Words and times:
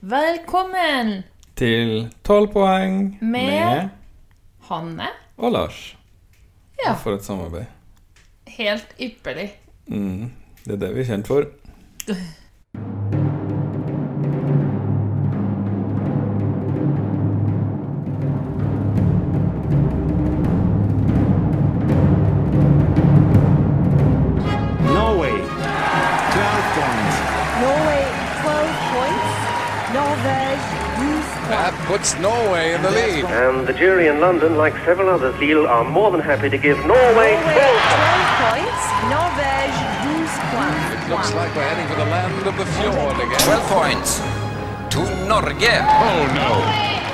Velkommen 0.00 1.22
Til 1.56 2.08
12 2.24 2.52
poeng 2.52 3.18
Med- 3.20 3.88
Hanne. 4.68 5.06
og 5.36 5.52
Lars. 5.52 5.96
Ja. 6.86 6.92
For 6.94 7.14
et 7.14 7.24
samarbeid. 7.24 7.64
Helt 8.46 8.94
ypperlig. 9.00 9.52
Mm, 9.86 10.30
det 10.64 10.72
er 10.72 10.76
det 10.86 10.94
vi 10.94 11.00
er 11.00 11.04
kjent 11.04 11.26
for. 11.26 11.44
The 33.68 33.74
jury 33.74 34.06
in 34.06 34.18
London, 34.18 34.56
like 34.56 34.72
several 34.86 35.10
others, 35.10 35.38
Lille, 35.38 35.66
are 35.66 35.84
more 35.84 36.10
than 36.10 36.20
happy 36.20 36.48
to 36.48 36.56
give 36.56 36.78
Norway 36.86 36.96
Norway 36.96 37.36
12 37.52 37.98
12 38.00 38.48
points. 38.48 38.82
Norvège 39.12 39.80
12 40.08 40.54
points. 40.56 40.84
It 40.94 41.10
Looks 41.12 41.34
like 41.34 41.50
we're 41.54 41.68
heading 41.68 41.88
for 41.92 41.98
the 42.02 42.08
land 42.16 42.46
of 42.50 42.56
the 42.56 42.64
fjord 42.76 43.16
again. 43.20 43.40
12 43.44 43.68
points 43.78 44.10
to 44.94 45.00
Norge. 45.28 45.74
Oh 46.08 46.22
no, 46.40 46.52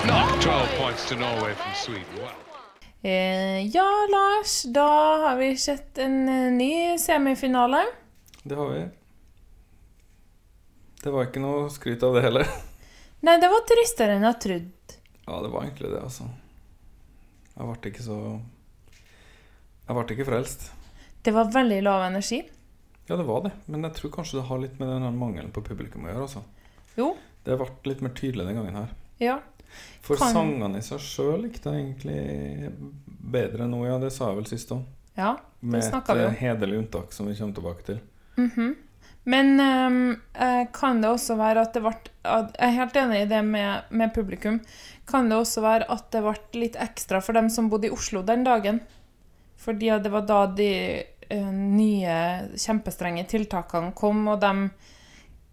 not 0.06 0.40
12 0.40 0.68
points 0.78 1.08
to 1.08 1.16
Norway 1.16 1.54
from 1.54 1.72
Sweden. 1.74 2.14
Wow. 2.22 2.30
Eh, 3.02 3.66
ja, 3.76 3.90
Lars, 4.10 4.62
da 4.62 4.88
har 5.26 5.36
vi 5.36 5.56
sett 5.56 5.98
en 5.98 6.28
eh, 6.28 6.52
ny 6.52 6.98
semifinale. 6.98 7.82
Det 8.42 8.54
har 8.54 8.68
vi. 8.68 8.84
Det 11.02 11.10
var 11.10 11.26
ikke 11.26 11.42
noe 11.42 11.66
skryt 11.70 12.02
av 12.02 12.14
det 12.14 12.22
heller. 12.28 12.46
Nei, 13.26 13.40
det 13.42 13.50
var 13.50 13.66
tristere 13.66 14.14
enn 14.14 14.30
jeg 14.30 14.40
trodde. 14.46 15.02
Ja, 15.26 15.42
det 15.42 15.48
var 15.48 15.66
egentlig 15.66 15.90
det, 15.90 16.00
altså. 16.00 16.30
Jeg 17.54 17.66
ble 17.70 17.90
ikke 17.92 18.02
så 18.04 18.18
Jeg 19.86 19.94
ble 19.96 20.04
ikke 20.16 20.26
frelst. 20.28 20.70
Det 21.24 21.32
var 21.34 21.50
veldig 21.52 21.82
lav 21.84 22.02
energi. 22.08 22.42
Ja, 23.08 23.16
det 23.16 23.24
var 23.28 23.42
det. 23.44 23.52
Men 23.68 23.84
jeg 23.84 23.94
tror 23.98 24.10
kanskje 24.16 24.38
det 24.40 24.46
har 24.48 24.60
litt 24.62 24.78
med 24.80 24.88
den 24.88 25.18
mangelen 25.20 25.52
på 25.52 25.62
publikum 25.64 26.06
å 26.06 26.10
gjøre, 26.12 26.24
altså. 26.26 26.42
Jo. 26.96 27.10
Det 27.44 27.56
ble 27.60 27.68
litt 27.90 28.00
mer 28.04 28.14
tydelig 28.16 28.46
den 28.48 28.56
gangen 28.56 28.78
her. 28.80 28.94
Ja. 29.20 29.38
For 30.04 30.16
Kan- 30.16 30.32
sangene 30.32 30.78
i 30.78 30.84
seg 30.86 31.00
sjøl 31.04 31.42
likte 31.44 31.72
jeg 31.72 31.82
egentlig 31.84 32.72
bedre 33.34 33.66
nå, 33.68 33.84
ja. 33.86 33.98
Det 33.98 34.12
sa 34.12 34.30
jeg 34.30 34.36
vel 34.40 34.48
sist 34.48 34.72
òg. 34.72 34.84
Ja, 35.16 35.34
det 35.60 35.70
Med 35.70 35.84
et 35.84 36.08
vi 36.08 36.20
eh, 36.20 36.26
om. 36.26 36.34
hederlig 36.34 36.78
unntak 36.78 37.12
som 37.12 37.26
vi 37.28 37.36
kommer 37.38 37.54
tilbake 37.54 37.84
til. 37.84 38.00
Mhm. 38.36 38.74
Men 39.26 39.58
ehm, 39.60 40.20
eh, 40.34 40.66
kan 40.72 41.00
det 41.00 41.08
også 41.08 41.36
være 41.38 41.62
at 41.62 41.72
det 41.72 41.80
ble 41.82 41.92
Jeg 42.24 42.50
er 42.58 42.70
helt 42.76 42.96
enig 42.96 43.22
i 43.22 43.28
det 43.28 43.42
med, 43.44 43.84
med 43.90 44.12
publikum. 44.14 44.60
Kan 45.08 45.28
det 45.28 45.36
også 45.36 45.62
være 45.64 45.88
at 45.92 46.10
det 46.14 46.22
ble 46.24 46.36
litt 46.62 46.76
ekstra 46.80 47.20
for 47.24 47.36
dem 47.36 47.50
som 47.52 47.68
bodde 47.72 47.90
i 47.90 47.94
Oslo 47.94 48.22
den 48.24 48.44
dagen? 48.46 48.80
Fordi 49.60 49.92
det 50.02 50.12
var 50.12 50.24
da 50.28 50.40
de 50.56 50.72
uh, 51.30 51.52
nye 51.52 52.16
kjempestrenge 52.56 53.26
tiltakene 53.30 53.92
kom, 53.96 54.26
og 54.32 54.40
de 54.42 54.68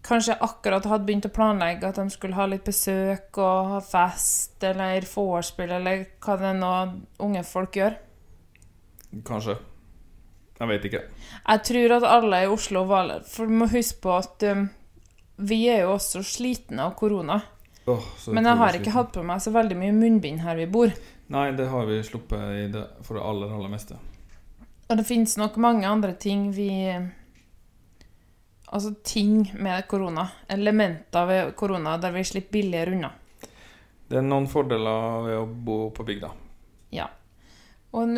kanskje 0.02 0.38
akkurat 0.42 0.86
hadde 0.90 1.06
begynt 1.06 1.28
å 1.28 1.34
planlegge 1.34 1.88
at 1.88 2.00
de 2.00 2.08
skulle 2.10 2.36
ha 2.36 2.48
litt 2.50 2.64
besøk 2.66 3.38
og 3.38 3.74
ha 3.76 3.82
fest 3.86 4.64
eller 4.66 5.06
vorspiel 5.06 5.76
eller 5.78 6.06
hva 6.24 6.38
det 6.40 6.54
nå 6.58 6.72
unge 7.22 7.44
folk 7.46 7.78
gjør. 7.78 7.98
Kanskje. 9.28 9.58
Jeg 10.58 10.70
vet 10.70 10.84
ikke. 10.88 11.02
Jeg 11.42 11.62
tror 11.68 11.96
at 11.96 12.04
alle 12.06 12.44
i 12.44 12.50
Oslo 12.50 12.84
var 12.86 13.16
For 13.26 13.50
du 13.50 13.56
må 13.62 13.66
huske 13.72 13.98
på 14.04 14.12
at 14.14 14.44
um, 14.46 14.68
vi 15.42 15.64
er 15.72 15.82
jo 15.82 15.96
også 15.96 16.22
slitne 16.26 16.86
av 16.86 16.94
korona. 16.98 17.40
Så 17.84 18.30
Men 18.30 18.46
jeg 18.46 18.58
har 18.60 18.78
ikke 18.78 18.94
hatt 18.94 19.10
på 19.14 19.24
meg 19.26 19.42
så 19.42 19.50
veldig 19.54 19.76
mye 19.78 19.94
munnbind 19.96 20.42
her 20.44 20.58
vi 20.60 20.68
bor. 20.70 20.92
Nei, 21.32 21.48
det 21.58 21.66
har 21.72 21.88
vi 21.88 21.98
sluppet 22.06 22.42
i 22.60 22.66
det 22.70 22.84
for 23.02 23.18
det 23.18 23.24
aller, 23.26 23.50
aller 23.56 23.72
meste. 23.72 23.98
Og 24.86 24.98
det 25.00 25.06
finnes 25.08 25.34
nok 25.40 25.56
mange 25.62 25.88
andre 25.88 26.14
ting 26.20 26.50
vi 26.54 26.70
Altså 28.72 28.94
ting 29.04 29.50
med 29.60 29.84
korona. 29.88 30.30
Elementer 30.48 31.26
ved 31.28 31.50
korona 31.56 31.98
der 32.00 32.14
vi 32.14 32.22
slipper 32.24 32.56
billigere 32.56 32.94
unna. 32.96 33.10
Det 34.08 34.16
er 34.16 34.24
noen 34.24 34.46
fordeler 34.48 35.26
ved 35.26 35.36
å 35.36 35.44
bo 35.44 35.76
på 35.92 36.06
bygda. 36.08 36.30
Ja. 36.96 37.10
Og 37.92 38.14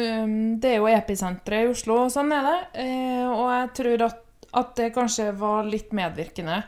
det 0.62 0.70
er 0.70 0.78
jo 0.78 0.86
episenteret 0.91 1.66
i 1.66 1.72
Oslo, 1.72 2.04
og 2.04 2.12
sånn 2.14 2.30
er 2.34 2.47
det. 2.47 2.58
Eh, 2.84 3.26
og 3.26 3.48
jeg 3.50 3.72
tror 3.80 4.06
at, 4.06 4.22
at 4.62 4.72
det 4.78 4.92
kanskje 4.94 5.32
var 5.38 5.66
litt 5.66 5.91
medvirkende. 5.94 6.60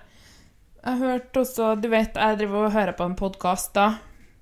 Jeg 0.83 1.01
hørte 1.01 1.43
også 1.43 1.73
Du 1.81 1.89
vet, 1.93 2.15
jeg 2.15 2.39
driver 2.41 2.67
og 2.69 2.75
hører 2.75 2.95
på 2.97 3.07
en 3.09 3.17
podkast 3.19 3.73
da, 3.77 3.87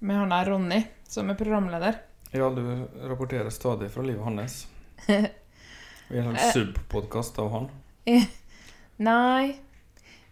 med 0.04 0.18
han 0.18 0.34
der 0.34 0.50
Ronny, 0.50 0.80
som 1.08 1.30
er 1.30 1.38
programleder. 1.38 2.00
Ja, 2.34 2.50
du 2.50 2.60
rapporterer 3.08 3.50
stadig 3.54 3.90
fra 3.94 4.02
livet 4.02 4.24
hans. 4.24 4.66
Har 5.06 6.18
en 6.18 6.36
slags 6.36 6.52
subpodkast 6.52 7.38
av 7.38 7.50
han. 7.52 7.68
Nei 9.00 9.54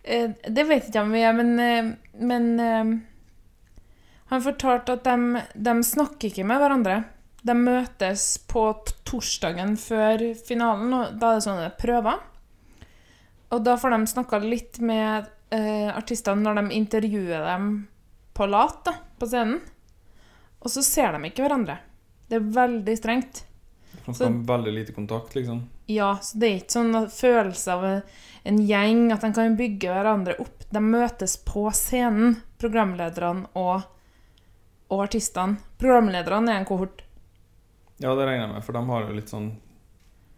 eh, 0.03 0.31
Det 0.45 0.65
vet 0.69 0.85
ikke 0.87 0.99
jeg 0.99 1.07
om 1.07 1.15
vi 1.15 1.23
er, 1.25 1.33
men, 1.35 1.53
eh, 1.59 1.89
men 2.21 2.49
eh, 2.61 2.93
Han 4.31 4.45
fortalte 4.45 4.99
at 4.99 5.07
de, 5.09 5.43
de 5.55 5.75
snakker 5.87 6.29
ikke 6.29 6.47
med 6.49 6.61
hverandre. 6.61 6.99
De 7.43 7.57
møtes 7.59 8.27
på 8.51 8.69
torsdagen 9.09 9.75
før 9.81 10.29
finalen, 10.47 10.93
og 10.95 11.17
da 11.19 11.33
er 11.33 11.41
det 11.41 11.47
sånne 11.47 11.71
prøver. 11.81 12.21
Og 13.53 13.65
da 13.67 13.75
får 13.81 13.97
de 13.97 14.13
snakka 14.13 14.39
litt 14.45 14.79
med 14.81 15.31
eh, 15.53 15.89
artistene 15.93 16.43
når 16.47 16.61
de 16.63 16.77
intervjuer 16.81 17.45
dem 17.47 17.67
på 18.35 18.47
lat, 18.49 18.79
da, 18.89 18.95
på 19.21 19.29
scenen. 19.29 19.61
Og 20.63 20.71
så 20.73 20.83
ser 20.87 21.13
de 21.17 21.29
ikke 21.29 21.45
hverandre. 21.45 21.79
Det 22.31 22.39
er 22.39 22.51
veldig 22.57 22.95
strengt. 22.97 23.43
Så- 24.07 24.15
skal 24.17 24.33
ha 24.33 24.57
veldig 24.57 24.73
lite 24.75 24.93
kontakt, 24.97 25.35
liksom. 25.37 25.65
Ja, 25.93 26.15
så 26.25 26.39
det 26.41 26.49
er 26.49 26.61
ikke 26.63 26.77
sånn 26.79 26.95
følelse 27.13 27.73
av 27.75 27.85
en- 27.85 28.03
en 28.45 28.59
gjeng, 28.67 29.13
at 29.13 29.21
de 29.21 29.33
kan 29.33 29.57
bygge 29.57 29.91
hverandre 29.93 30.39
opp. 30.41 30.65
De 30.73 30.81
møtes 30.81 31.37
på 31.45 31.67
scenen, 31.73 32.41
programlederne 32.59 33.47
og, 33.55 33.83
og 34.91 35.03
artistene. 35.05 35.59
Programlederne 35.79 36.49
er 36.55 36.59
en 36.63 36.65
kohort. 36.65 37.03
Ja, 37.99 38.15
det 38.15 38.25
regner 38.27 38.47
jeg 38.47 38.55
med, 38.55 38.65
for 38.65 38.73
de 38.73 38.85
har 38.87 39.07
jo 39.07 39.13
litt 39.15 39.29
sånn 39.29 39.53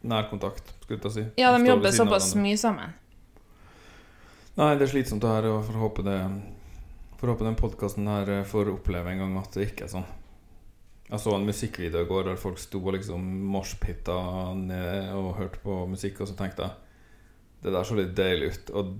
nærkontakt, 0.04 0.72
skulle 0.82 1.00
jeg 1.00 1.12
si. 1.12 1.24
Ja, 1.40 1.52
de 1.56 1.62
de 1.64 1.70
jobber 1.70 1.92
såpass 1.92 2.34
mye 2.34 2.58
sammen. 2.60 2.92
Nei, 4.54 4.74
det 4.78 4.86
er 4.86 4.92
slitsomt 4.92 5.24
det 5.24 5.30
her, 5.32 5.48
og 5.50 5.64
får 5.66 5.80
håpe 5.82 6.04
det 6.06 6.18
Får 7.18 7.30
håpe 7.32 7.46
den 7.46 7.56
podkasten 7.58 8.06
her 8.10 8.28
eh, 8.30 8.44
får 8.46 8.70
oppleve 8.74 9.10
en 9.10 9.22
gang 9.22 9.34
at 9.40 9.54
det 9.56 9.68
ikke 9.70 9.86
er 9.86 9.92
sånn. 9.94 10.06
Jeg 11.08 11.20
så 11.22 11.32
en 11.36 11.46
musikkvideo 11.46 12.02
i 12.04 12.08
går 12.08 12.26
der 12.28 12.40
folk 12.40 12.58
sto 12.60 12.80
og 12.82 12.96
liksom 12.96 13.22
moshpitta 13.52 14.16
ned 14.58 15.10
og 15.14 15.34
hørte 15.38 15.60
på 15.62 15.78
musikk, 15.88 16.20
og 16.20 16.30
så 16.30 16.36
tenkte 16.38 16.66
jeg 16.66 17.64
Det 17.64 17.72
der 17.72 17.86
så 17.88 17.96
litt 17.96 18.12
deilig 18.18 18.50
ut, 18.52 18.72
og 18.76 18.94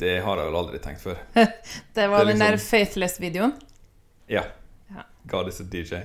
det 0.00 0.14
har 0.24 0.40
jeg 0.40 0.48
vel 0.48 0.58
aldri 0.62 0.80
tenkt 0.82 1.02
før. 1.04 1.18
Det 1.94 2.06
var 2.08 2.22
Det 2.22 2.26
liksom, 2.26 2.28
den 2.32 2.42
der 2.42 2.56
liksom- 2.56 2.70
Faithless-videoen. 2.70 3.52
Ja. 4.32 4.44
Ja. 4.94 5.04
God 5.28 5.48
is 5.48 5.60
a 5.60 5.64
DJ. 5.64 6.02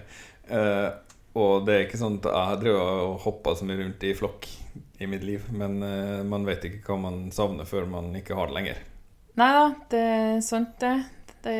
Uh, 0.52 0.90
og 1.38 1.66
det 1.66 1.74
er 1.76 1.86
ikke 1.86 2.02
sånn 2.02 2.20
at 2.20 2.28
jeg 2.34 2.60
driver 2.66 2.92
og 3.08 3.20
hopper 3.24 3.56
så 3.56 3.66
mye 3.68 3.80
rundt 3.84 4.04
i 4.04 4.14
flokk 4.18 4.48
i 5.00 5.08
mitt 5.08 5.24
liv, 5.24 5.46
men 5.54 5.80
uh, 5.84 6.24
man 6.28 6.46
vet 6.48 6.66
ikke 6.70 6.84
hva 6.92 6.98
man 7.08 7.20
savner 7.32 7.68
før 7.70 7.86
man 7.90 8.12
ikke 8.18 8.36
har 8.38 8.52
det 8.52 8.58
lenger. 8.60 8.84
Nei 9.38 9.50
da, 9.54 9.66
det 9.92 10.04
er 10.04 10.40
sant, 10.42 10.78
det. 10.82 10.94
Det 11.46 11.58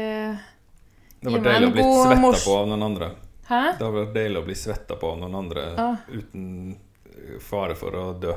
Det 1.22 1.32
vært 1.32 1.44
var 1.44 1.52
deilig 1.52 1.68
å 1.68 1.76
bli 1.76 1.86
svetta 1.88 2.46
på 2.46 2.56
av 2.58 2.68
noen 2.72 2.86
andre. 2.88 3.10
Hæ? 3.48 3.62
Det 3.80 3.90
vært 3.96 4.16
deilig 4.16 4.40
å 4.42 4.46
bli 4.48 4.56
svetta 4.60 4.96
på 5.00 5.12
av 5.12 5.20
noen 5.22 5.36
andre 5.40 5.66
Ah. 5.80 6.00
uten 6.10 6.48
eh, 6.74 7.38
fare 7.40 7.76
for 7.80 7.96
å 7.96 8.08
dø. 8.20 8.34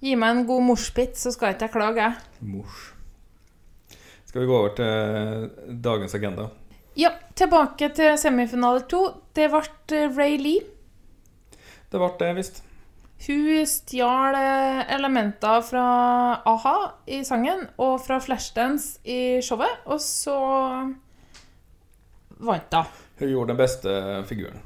Gi 0.00 0.14
meg 0.16 0.30
en 0.36 0.46
god 0.46 0.62
morspit, 0.62 1.18
så 1.18 1.32
skal 1.34 1.52
ikke 1.56 1.66
jeg 1.66 1.74
klage, 1.74 2.06
jeg. 2.06 2.46
Mors. 2.46 2.92
Skal 4.28 4.44
vi 4.44 4.46
gå 4.46 4.56
over 4.56 4.74
til 4.78 5.76
dagens 5.82 6.14
agenda? 6.14 6.50
Ja, 6.98 7.10
tilbake 7.34 7.90
til 7.94 8.16
semifinale 8.18 8.86
to. 8.90 9.02
Det 9.34 9.50
ble 9.50 9.62
eh, 9.96 10.08
Ray 10.16 10.38
Lee. 10.38 10.64
Det 11.90 11.98
ble 11.98 12.10
det, 12.20 12.32
visst. 12.36 12.62
Hun 13.26 13.66
stjal 13.66 14.34
eh, 14.38 14.94
elementer 14.94 15.60
fra 15.66 15.84
a-ha 16.46 16.76
i 17.10 17.24
sangen 17.26 17.64
og 17.82 17.96
fra 18.04 18.20
Flashdance 18.22 19.00
i 19.10 19.40
showet, 19.42 19.80
og 19.90 19.98
så 20.00 20.36
vant 22.38 22.74
hun. 22.78 22.84
Hun 23.18 23.32
gjorde 23.32 23.50
den 23.52 23.58
beste 23.58 23.94
figuren. 24.28 24.60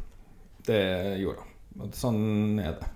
Det 0.67 0.83
gjorde 1.23 1.41
hun. 1.41 1.93
Sånn 1.97 2.59
er 2.61 2.75
det. 2.77 2.91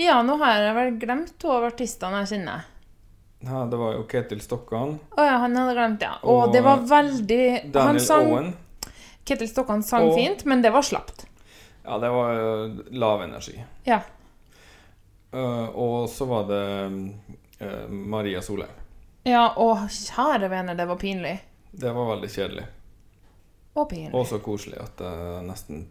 Ja, 0.00 0.22
nå 0.24 0.38
har 0.40 0.56
jeg 0.64 0.76
vel 0.78 0.94
glemt 1.02 1.34
to 1.42 1.50
av 1.52 1.66
artistene 1.68 2.22
jeg 2.22 2.30
kjenner. 2.32 2.64
Ja, 3.44 3.64
det 3.68 3.76
var 3.80 3.94
jo 3.96 4.06
Ketil 4.08 4.40
Stokkan. 4.44 4.96
Å 5.16 5.24
ja, 5.24 5.36
han 5.44 5.56
hadde 5.56 5.74
glemt 5.76 6.02
ja. 6.04 6.14
Og, 6.22 6.46
Og 6.46 6.54
det 6.54 6.60
var 6.64 6.80
veldig 6.88 7.42
Han 7.50 7.72
Daniel 7.74 8.04
sang 8.04 8.32
Owen. 8.32 8.50
Ketil 9.28 9.48
Stokkan 9.48 9.84
sang 9.84 10.08
Og- 10.08 10.16
fint, 10.16 10.44
men 10.48 10.64
det 10.64 10.72
var 10.72 10.84
slapt. 10.84 11.26
Ja, 11.84 11.98
det 12.00 12.10
var 12.12 12.40
lav 12.92 13.22
energi. 13.24 13.58
Ja. 13.84 14.00
Eh, 15.32 15.68
og 15.78 16.10
så 16.10 16.26
var 16.26 16.46
det 16.48 16.64
uh, 17.60 17.88
Maria 17.88 18.42
Solheim. 18.42 18.74
ja, 19.24 19.44
og 19.56 19.86
kjære 19.90 20.48
venner, 20.50 20.74
det 20.74 20.86
var 20.88 20.98
pinlig. 20.98 21.36
Det 21.70 21.92
var 21.94 22.08
veldig 22.16 22.30
kjedelig. 22.30 22.66
Og 23.78 23.88
pinlig. 23.90 24.14
Og 24.14 24.26
så 24.26 24.40
koselig 24.42 24.80
at 24.82 25.02
jeg 25.04 25.42
nesten 25.46 25.84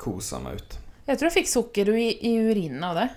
kosa 0.00 0.40
meg 0.42 0.58
ut. 0.58 0.78
Jeg 1.06 1.18
tror 1.18 1.28
jeg 1.28 1.36
fikk 1.42 1.50
sukker 1.50 1.90
i, 1.94 2.08
i 2.26 2.32
urinen 2.50 2.82
av 2.84 2.98
det. 2.98 3.08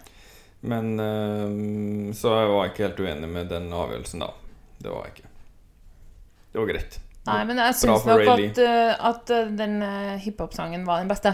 Men 0.69 0.93
uh, 0.99 2.13
Så 2.15 2.35
jeg 2.37 2.51
var 2.53 2.69
ikke 2.69 2.85
helt 2.87 3.01
uenig 3.01 3.29
med 3.29 3.49
den 3.49 3.71
avgjørelsen, 3.73 4.21
da. 4.21 4.29
Det 4.77 4.91
var 4.91 5.07
jeg 5.07 5.15
ikke. 5.15 5.31
Det 6.53 6.61
var 6.61 6.69
greit. 6.69 6.99
Nei, 7.23 7.39
men 7.49 7.59
jeg 7.63 7.75
syns 7.79 8.05
nok 8.05 8.29
at, 8.35 8.57
at 9.09 9.29
den 9.57 9.77
hiphop-sangen 10.19 10.83
var 10.85 10.99
den 10.99 11.09
beste. 11.09 11.31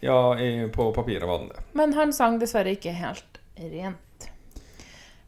Ja, 0.00 0.38
i, 0.40 0.68
på 0.74 0.92
papiret 0.92 1.28
var 1.28 1.38
den 1.42 1.48
det. 1.48 1.62
Men 1.72 1.92
han 1.96 2.12
sang 2.14 2.38
dessverre 2.38 2.76
ikke 2.76 2.94
helt 2.94 3.40
rent. 3.58 4.28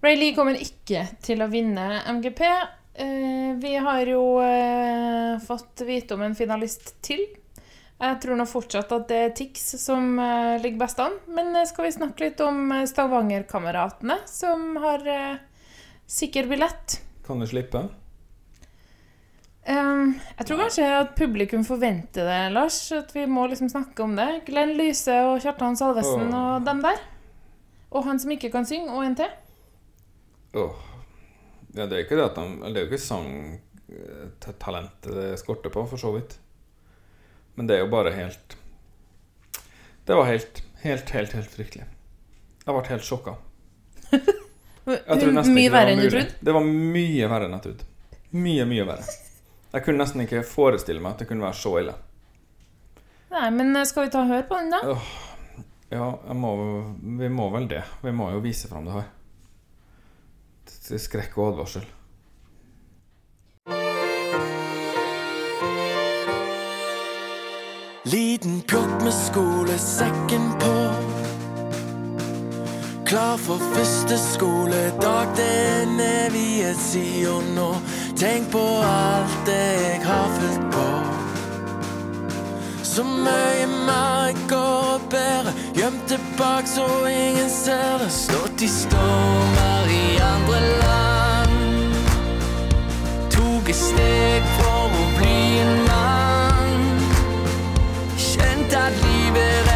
Ray 0.00 0.16
Lee 0.16 0.36
kommer 0.36 0.56
ikke 0.56 1.04
til 1.20 1.42
å 1.44 1.50
vinne 1.50 2.00
MGP. 2.06 2.44
Eh, 2.94 3.50
vi 3.60 3.74
har 3.76 4.06
jo 4.08 4.22
eh, 4.44 5.36
fått 5.44 5.82
vite 5.86 6.16
om 6.16 6.24
en 6.24 6.36
finalist 6.38 6.94
til. 7.04 7.26
Jeg 8.00 8.16
tror 8.22 8.38
nå 8.40 8.46
fortsatt 8.48 8.94
at 8.96 9.10
det 9.10 9.18
er 9.26 9.34
Tix 9.36 9.66
som 9.82 10.14
eh, 10.16 10.56
ligger 10.62 10.80
best 10.86 11.02
an. 11.04 11.18
Men 11.28 11.52
eh, 11.52 11.68
skal 11.68 11.88
vi 11.88 11.92
snakke 11.98 12.24
litt 12.24 12.40
om 12.40 12.70
eh, 12.72 12.86
Stavanger-kameratene, 12.88 14.22
som 14.30 14.70
har 14.80 15.04
eh, 15.04 15.42
sikker 16.08 16.48
billett? 16.48 17.00
Kan 17.26 17.44
du 17.44 17.48
slippe? 17.50 17.88
Um, 19.70 20.16
jeg 20.40 20.48
tror 20.48 20.58
kanskje 20.64 20.86
at 20.98 21.10
publikum 21.14 21.62
forventer 21.66 22.24
det, 22.26 22.52
Lars. 22.56 22.78
At 22.96 23.12
vi 23.14 23.26
må 23.30 23.46
liksom 23.50 23.68
snakke 23.70 24.02
om 24.02 24.16
det. 24.18 24.42
Glenn 24.48 24.72
Lyse 24.78 25.14
og 25.28 25.40
Kjartan 25.44 25.76
Salvesen 25.78 26.34
oh. 26.34 26.40
og 26.40 26.64
dem 26.66 26.78
der. 26.82 26.98
Og 27.90 28.04
han 28.06 28.18
som 28.22 28.30
ikke 28.34 28.50
kan 28.50 28.66
synge, 28.66 28.90
og 28.90 29.04
en 29.06 29.16
til. 29.18 29.30
Åh. 30.58 30.74
Ja, 31.76 31.82
det 31.86 31.94
er 31.94 32.02
ikke 32.02 32.18
det 32.18 32.30
at 32.32 32.38
de 32.38 32.44
jo 32.82 32.88
ikke 32.88 33.04
sangtalentet 33.04 35.10
det 35.14 35.38
skorter 35.38 35.70
på, 35.70 35.86
for 35.86 35.96
så 36.02 36.10
vidt. 36.16 36.32
Men 37.54 37.66
det 37.70 37.76
er 37.76 37.80
jo 37.84 37.92
bare 37.92 38.10
helt 38.14 38.56
Det 40.06 40.14
var 40.16 40.24
helt, 40.26 40.62
helt, 40.82 41.10
helt, 41.10 41.32
helt 41.36 41.50
fryktelig. 41.50 41.84
Jeg 42.66 42.74
ble 42.74 42.82
helt 42.90 43.04
sjokka. 43.06 43.34
Mye 44.90 44.96
ikke 44.96 45.14
det 45.14 45.26
var 45.30 45.44
verre 45.70 45.90
enn 45.94 46.02
du 46.02 46.10
trodde. 46.10 46.34
Det 46.40 46.52
var 46.56 46.64
mye 46.66 47.26
verre 47.30 47.44
enn 47.46 47.54
jeg 47.54 47.62
trodde. 47.66 47.84
Mye, 48.34 48.64
mye 48.66 48.84
verre. 48.88 49.06
Jeg 49.70 49.84
kunne 49.84 50.02
nesten 50.02 50.24
ikke 50.24 50.42
forestille 50.46 51.02
meg 51.02 51.14
at 51.14 51.22
det 51.22 51.28
kunne 51.30 51.46
være 51.46 51.58
så 51.58 51.76
ille. 51.78 51.94
Nei, 53.30 53.46
men 53.54 53.70
eh, 53.76 53.86
skal 53.86 54.08
vi 54.08 54.12
ta 54.14 54.24
hør 54.24 54.32
høre 54.40 54.48
på 54.48 54.58
den, 54.58 54.72
da? 54.74 54.96
Ja, 55.90 56.08
jeg 56.26 56.36
må, 56.38 56.50
vi 57.20 57.30
må 57.30 57.48
vel 57.54 57.70
det. 57.70 57.84
Vi 58.02 58.12
må 58.14 58.30
jo 58.34 58.42
vise 58.42 58.70
fram 58.70 58.86
det 58.86 58.98
her. 58.98 59.08
Til 60.70 61.02
skrekk 61.02 61.38
og 61.38 61.52
advarsel. 61.52 61.86
Liten 68.10 68.62
pjokk 68.66 69.02
med 69.04 69.14
skolesekken 69.14 70.52
på. 70.62 71.19
Klar 73.10 73.36
for 73.36 73.58
første 73.74 74.18
skoledag, 74.18 75.26
den 75.36 76.00
evige 76.00 76.74
sida 76.78 77.40
nå. 77.56 77.74
Tenk 78.16 78.52
på 78.52 78.62
alt 78.86 79.40
det 79.46 79.70
jeg 79.82 80.00
har 80.04 80.28
fulgt 80.36 80.66
på. 80.70 80.84
Så 82.86 83.02
mye 83.02 83.66
mer 83.66 84.30
går 84.52 85.02
bedre, 85.10 85.54
gjemt 85.74 86.06
tilbake 86.06 86.70
så 86.70 86.86
ingen 87.06 87.50
ser 87.50 87.98
det. 87.98 88.12
Stått 88.14 88.62
i 88.62 88.68
stormer 88.70 89.90
i 89.90 90.06
andre 90.30 90.60
land. 90.84 91.94
Tok 93.34 93.74
et 93.74 93.80
steg 93.80 94.46
for 94.60 94.86
å 94.86 95.10
bli 95.18 95.42
en 95.64 95.82
mann. 95.90 96.86
Kjente 98.30 98.86
at 98.86 99.02
livet 99.02 99.69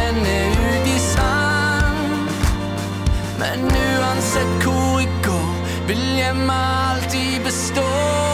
Men 3.45 3.69
uansett 3.69 4.63
hvor 4.63 4.99
jeg 4.99 5.09
går, 5.23 5.53
vil 5.87 6.01
hjemme 6.17 6.53
alltid 6.53 7.43
bestå. 7.45 8.24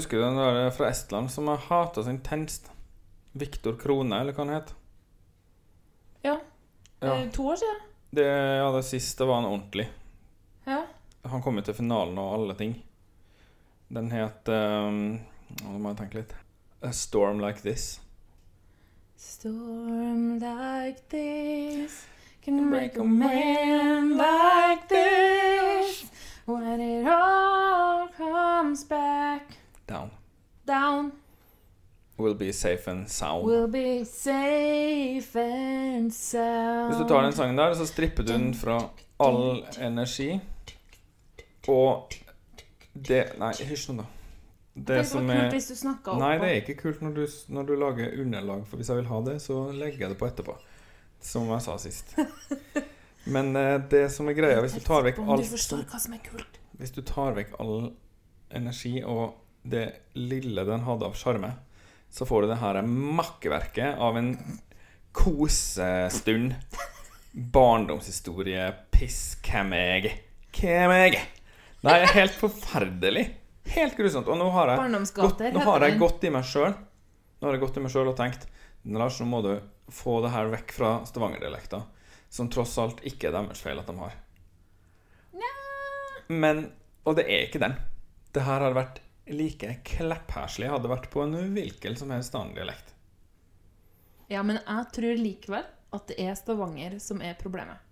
Husker 0.00 0.18
den 0.18 0.36
der 0.36 0.70
fra 0.70 0.88
Estland 0.88 1.30
som 1.30 1.48
har 1.48 1.56
hata 1.56 2.02
så 2.02 2.10
intenst. 2.10 2.70
Viktor 3.32 3.74
Krone, 3.76 4.16
eller 4.20 4.32
hva 4.32 4.46
han 4.46 4.54
het? 4.54 4.70
Ja. 6.24 6.38
Ja. 7.00 7.18
Eh, 7.18 7.26
To 7.30 7.50
år 7.52 7.56
siden. 7.60 7.82
Det, 8.10 8.24
ja, 8.24 8.70
det 8.72 8.82
siste 8.88 9.26
var 9.28 9.42
han 9.42 9.50
ordentlig. 9.50 9.84
Ja. 10.64 10.86
Han 11.28 11.42
kom 11.44 11.60
jo 11.60 11.66
til 11.68 11.76
finalen 11.82 12.16
og 12.16 12.32
alle 12.38 12.56
ting. 12.56 12.72
Den 13.92 14.08
het 14.14 14.48
um, 14.48 15.20
Nå 15.60 15.76
må 15.76 15.92
jeg 15.92 16.00
tenke 16.00 16.22
litt. 16.22 16.34
A 16.80 16.94
Storm 16.96 17.44
Like 17.44 17.60
This. 17.60 18.00
Storm 19.20 20.38
like 20.40 21.04
this 21.12 22.06
can 22.40 22.70
make 22.70 22.96
a 22.96 23.04
man 23.04 24.16
like 24.16 24.88
this. 24.88 26.06
When 26.46 26.80
it 26.80 27.06
all 27.06 28.08
comes 28.16 28.84
back 28.88 29.59
Down. 29.90 30.10
down, 30.66 31.12
Will 32.20 32.34
be 32.34 32.52
safe 32.52 32.86
and 32.90 33.08
sound. 33.08 33.46
we'll 33.46 33.66
be 33.72 34.04
safe 34.04 35.36
and 35.40 36.12
sound. 36.12 36.92
Hvis 36.92 37.00
du 37.02 37.08
tar 37.08 37.22
den 37.24 37.32
sangen 37.32 37.58
der, 37.58 37.74
så 37.74 37.86
stripper 37.86 38.22
du 38.22 38.32
den 38.32 38.54
fra 38.54 38.76
all 39.20 39.64
energi. 39.80 40.40
Og 41.68 42.12
det 43.08 43.24
Nei, 43.38 43.52
hysj 43.70 43.88
nå, 43.92 44.02
da. 44.02 44.06
Det 44.74 44.86
Det 45.00 45.06
som 45.06 45.26
var 45.26 45.34
kult 45.34 45.44
er 45.46 45.50
hvis 45.56 45.66
du 45.68 45.74
snakker 45.76 46.12
opp 46.12 46.20
Nei, 46.22 46.36
det 46.38 46.48
er 46.50 46.60
ikke 46.60 46.76
kult 46.78 47.00
når 47.02 47.16
du, 47.16 47.24
når 47.48 47.66
du 47.66 47.74
lager 47.80 48.20
underlag. 48.22 48.62
For 48.68 48.76
hvis 48.76 48.88
jeg 48.88 49.00
vil 49.00 49.10
ha 49.10 49.20
det, 49.26 49.36
så 49.42 49.58
legger 49.72 50.06
jeg 50.06 50.14
det 50.14 50.18
på 50.20 50.28
etterpå. 50.28 50.56
Som 51.20 51.48
jeg 51.50 51.62
sa 51.66 51.76
sist. 51.78 52.14
Men 53.34 53.56
eh, 53.56 53.80
det 53.90 54.06
som 54.12 54.28
er 54.28 54.36
greia, 54.38 54.60
hvis 54.60 54.78
du 54.78 54.80
tar 54.84 55.02
vekk 55.04 55.18
alt 55.26 55.44
er. 55.44 56.46
Hvis 56.80 56.94
du 56.96 57.02
tar 57.02 57.34
vekk 57.36 57.58
all 57.60 57.90
energi 58.56 59.02
og 59.02 59.34
det 59.62 59.86
lille 60.16 60.64
den 60.64 60.84
hadde 60.86 61.06
av 61.08 61.16
sjarme, 61.18 61.52
så 62.10 62.26
får 62.26 62.42
du 62.42 62.48
det 62.52 62.60
her 62.62 62.80
makkeverket 62.86 63.98
av 64.02 64.18
en 64.18 64.32
kosestund. 65.12 66.54
Barndomshistorie, 67.32 68.72
piss, 68.90 69.36
hvem 69.46 69.74
er 69.76 69.84
jeg? 69.86 70.14
Hvem 70.56 70.94
er 70.94 71.04
jeg? 71.04 71.20
Det 71.80 71.92
er 71.94 72.14
helt 72.16 72.34
forferdelig. 72.36 73.26
Helt 73.70 73.94
grusomt. 73.96 74.26
Og 74.28 74.38
nå 74.40 74.48
har 74.50 74.72
jeg, 74.72 75.04
gått, 75.14 75.44
nå 75.54 75.62
har 75.68 75.84
jeg 75.86 75.98
gått 76.00 76.24
i 76.26 76.32
meg 76.34 76.46
sjøl 76.48 76.72
Nå 76.74 77.46
har 77.46 77.54
jeg 77.54 77.62
gått 77.62 77.76
i 77.78 77.82
meg 77.84 77.92
sjøl 77.92 78.08
og 78.10 78.16
tenkt 78.18 78.48
Lars, 78.96 79.20
nå 79.20 79.28
må 79.28 79.38
du 79.44 79.52
få 79.92 80.18
det 80.24 80.32
her 80.34 80.48
vekk 80.52 80.72
fra 80.72 80.90
Stavanger-dialekta, 81.06 81.82
som 82.32 82.48
tross 82.52 82.74
alt 82.80 83.00
ikke 83.06 83.28
er 83.28 83.36
deres 83.36 83.60
feil 83.62 83.78
at 83.80 83.88
de 83.88 83.94
har. 84.00 84.16
Men 86.30 86.66
Og 87.04 87.16
det 87.18 87.26
er 87.28 87.46
ikke 87.46 87.62
den. 87.62 87.74
Det 88.32 88.44
her 88.46 88.62
har 88.64 88.76
vært 88.76 89.00
like 89.34 89.74
kleppherslig 89.86 90.70
hadde 90.70 90.90
vært 90.90 91.10
på 91.12 91.22
en 91.24 91.36
hvilken 91.54 91.96
som 91.98 92.12
helst 92.14 92.34
annen 92.38 92.56
dialekt. 92.56 92.94
Ja, 94.30 94.42
men 94.46 94.60
jeg 94.60 94.86
tror 94.94 95.18
likevel 95.18 95.66
at 95.96 96.10
det 96.10 96.18
er 96.22 96.36
Stavanger 96.38 96.98
som 97.02 97.22
er 97.24 97.34
problemet. 97.38 97.82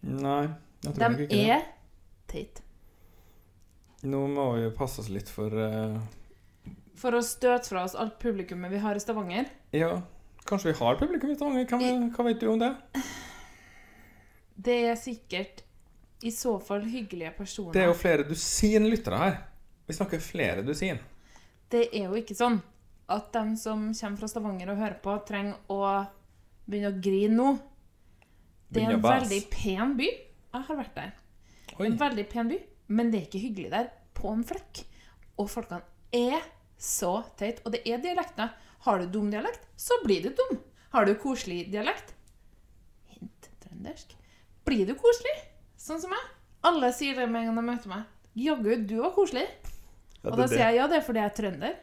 Nei, 0.00 0.48
jeg 0.86 0.94
tror 0.96 1.16
De 1.16 1.26
ikke 1.26 1.28
det. 1.28 1.36
De 1.36 1.50
er 1.52 1.66
teit. 2.30 2.62
Nå 4.08 4.22
må 4.32 4.46
vi 4.56 4.70
passe 4.72 5.02
oss 5.02 5.10
litt 5.12 5.28
for 5.28 5.52
uh... 5.52 5.98
For 7.00 7.16
å 7.16 7.20
støte 7.24 7.68
fra 7.68 7.84
oss 7.84 7.96
alt 7.96 8.16
publikummet 8.20 8.72
vi 8.72 8.80
har 8.80 8.96
i 8.96 9.02
Stavanger. 9.02 9.48
Ja, 9.76 9.92
kanskje 10.48 10.72
vi 10.72 10.78
har 10.80 10.96
publikum 11.00 11.32
i 11.32 11.36
Stavanger? 11.36 11.68
Hva, 11.68 11.92
hva 12.16 12.28
vet 12.30 12.40
du 12.40 12.48
om 12.52 12.60
det? 12.60 12.72
Det 14.60 14.78
er 14.90 14.96
sikkert 15.00 15.62
i 16.24 16.32
så 16.32 16.58
fall 16.60 16.84
hyggelige 16.88 17.32
personer. 17.36 17.72
Det 17.76 17.84
er 17.84 17.88
jo 17.88 17.96
flere 17.96 18.26
dusin 18.28 18.88
lyttere 18.92 19.20
her. 19.20 19.38
Vi 19.90 19.94
snakker 19.96 20.20
flere 20.22 20.62
dusin. 20.62 21.00
Det 21.70 21.88
er 21.90 22.04
jo 22.06 22.18
ikke 22.18 22.36
sånn 22.38 22.60
at 23.10 23.32
de 23.34 23.56
som 23.58 23.88
kommer 23.90 24.20
fra 24.20 24.28
Stavanger 24.30 24.70
og 24.70 24.78
hører 24.78 24.98
på, 25.02 25.16
trenger 25.26 25.56
å 25.66 25.80
begynne 26.70 26.92
å 26.92 27.00
grine 27.02 27.34
nå. 27.34 27.46
Det 28.70 28.84
er 28.84 28.92
en 28.94 29.02
veldig 29.02 29.40
pen 29.50 29.96
by. 29.98 30.06
Jeg 30.06 30.66
har 30.68 30.78
vært 30.78 30.94
der. 30.94 31.08
Oi. 31.74 31.88
En 31.88 31.96
veldig 31.98 32.24
pen 32.30 32.52
by, 32.52 32.58
men 32.94 33.10
det 33.10 33.18
er 33.18 33.26
ikke 33.26 33.42
hyggelig 33.42 33.72
der 33.72 33.88
på 34.14 34.30
en 34.30 34.44
flekk. 34.46 34.84
Og 35.42 35.50
folkene 35.50 35.82
er 36.14 36.46
så 36.78 37.16
teit. 37.40 37.58
Og 37.66 37.74
det 37.74 37.82
er 37.82 37.98
dialekter. 38.04 38.54
Har 38.86 39.02
du 39.02 39.10
dum 39.10 39.26
dialekt, 39.34 39.66
så 39.74 39.98
blir 40.04 40.22
du 40.22 40.30
dum. 40.38 40.60
Har 40.94 41.10
du 41.10 41.16
koselig 41.18 41.64
dialekt, 41.74 42.14
hint 43.10 43.50
trøndersk, 43.66 44.14
blir 44.70 44.86
du 44.86 44.94
koselig. 44.94 45.34
Sånn 45.74 45.98
som 45.98 46.14
meg. 46.14 46.30
Alle 46.70 46.94
sier 46.94 47.18
det 47.18 47.26
med 47.26 47.42
en 47.42 47.50
gang 47.50 47.58
de 47.58 47.68
møter 47.72 47.94
meg. 47.96 48.06
Jaggu, 48.38 48.70
du 48.86 49.00
var 49.02 49.10
koselig. 49.18 49.48
Ja, 50.22 50.30
Og 50.30 50.36
da 50.36 50.46
sier 50.50 50.66
jeg 50.66 50.76
ja, 50.76 50.86
det 50.90 50.98
er 51.00 51.04
fordi 51.06 51.18
jeg 51.22 51.30
er 51.30 51.36
trønder. 51.38 51.76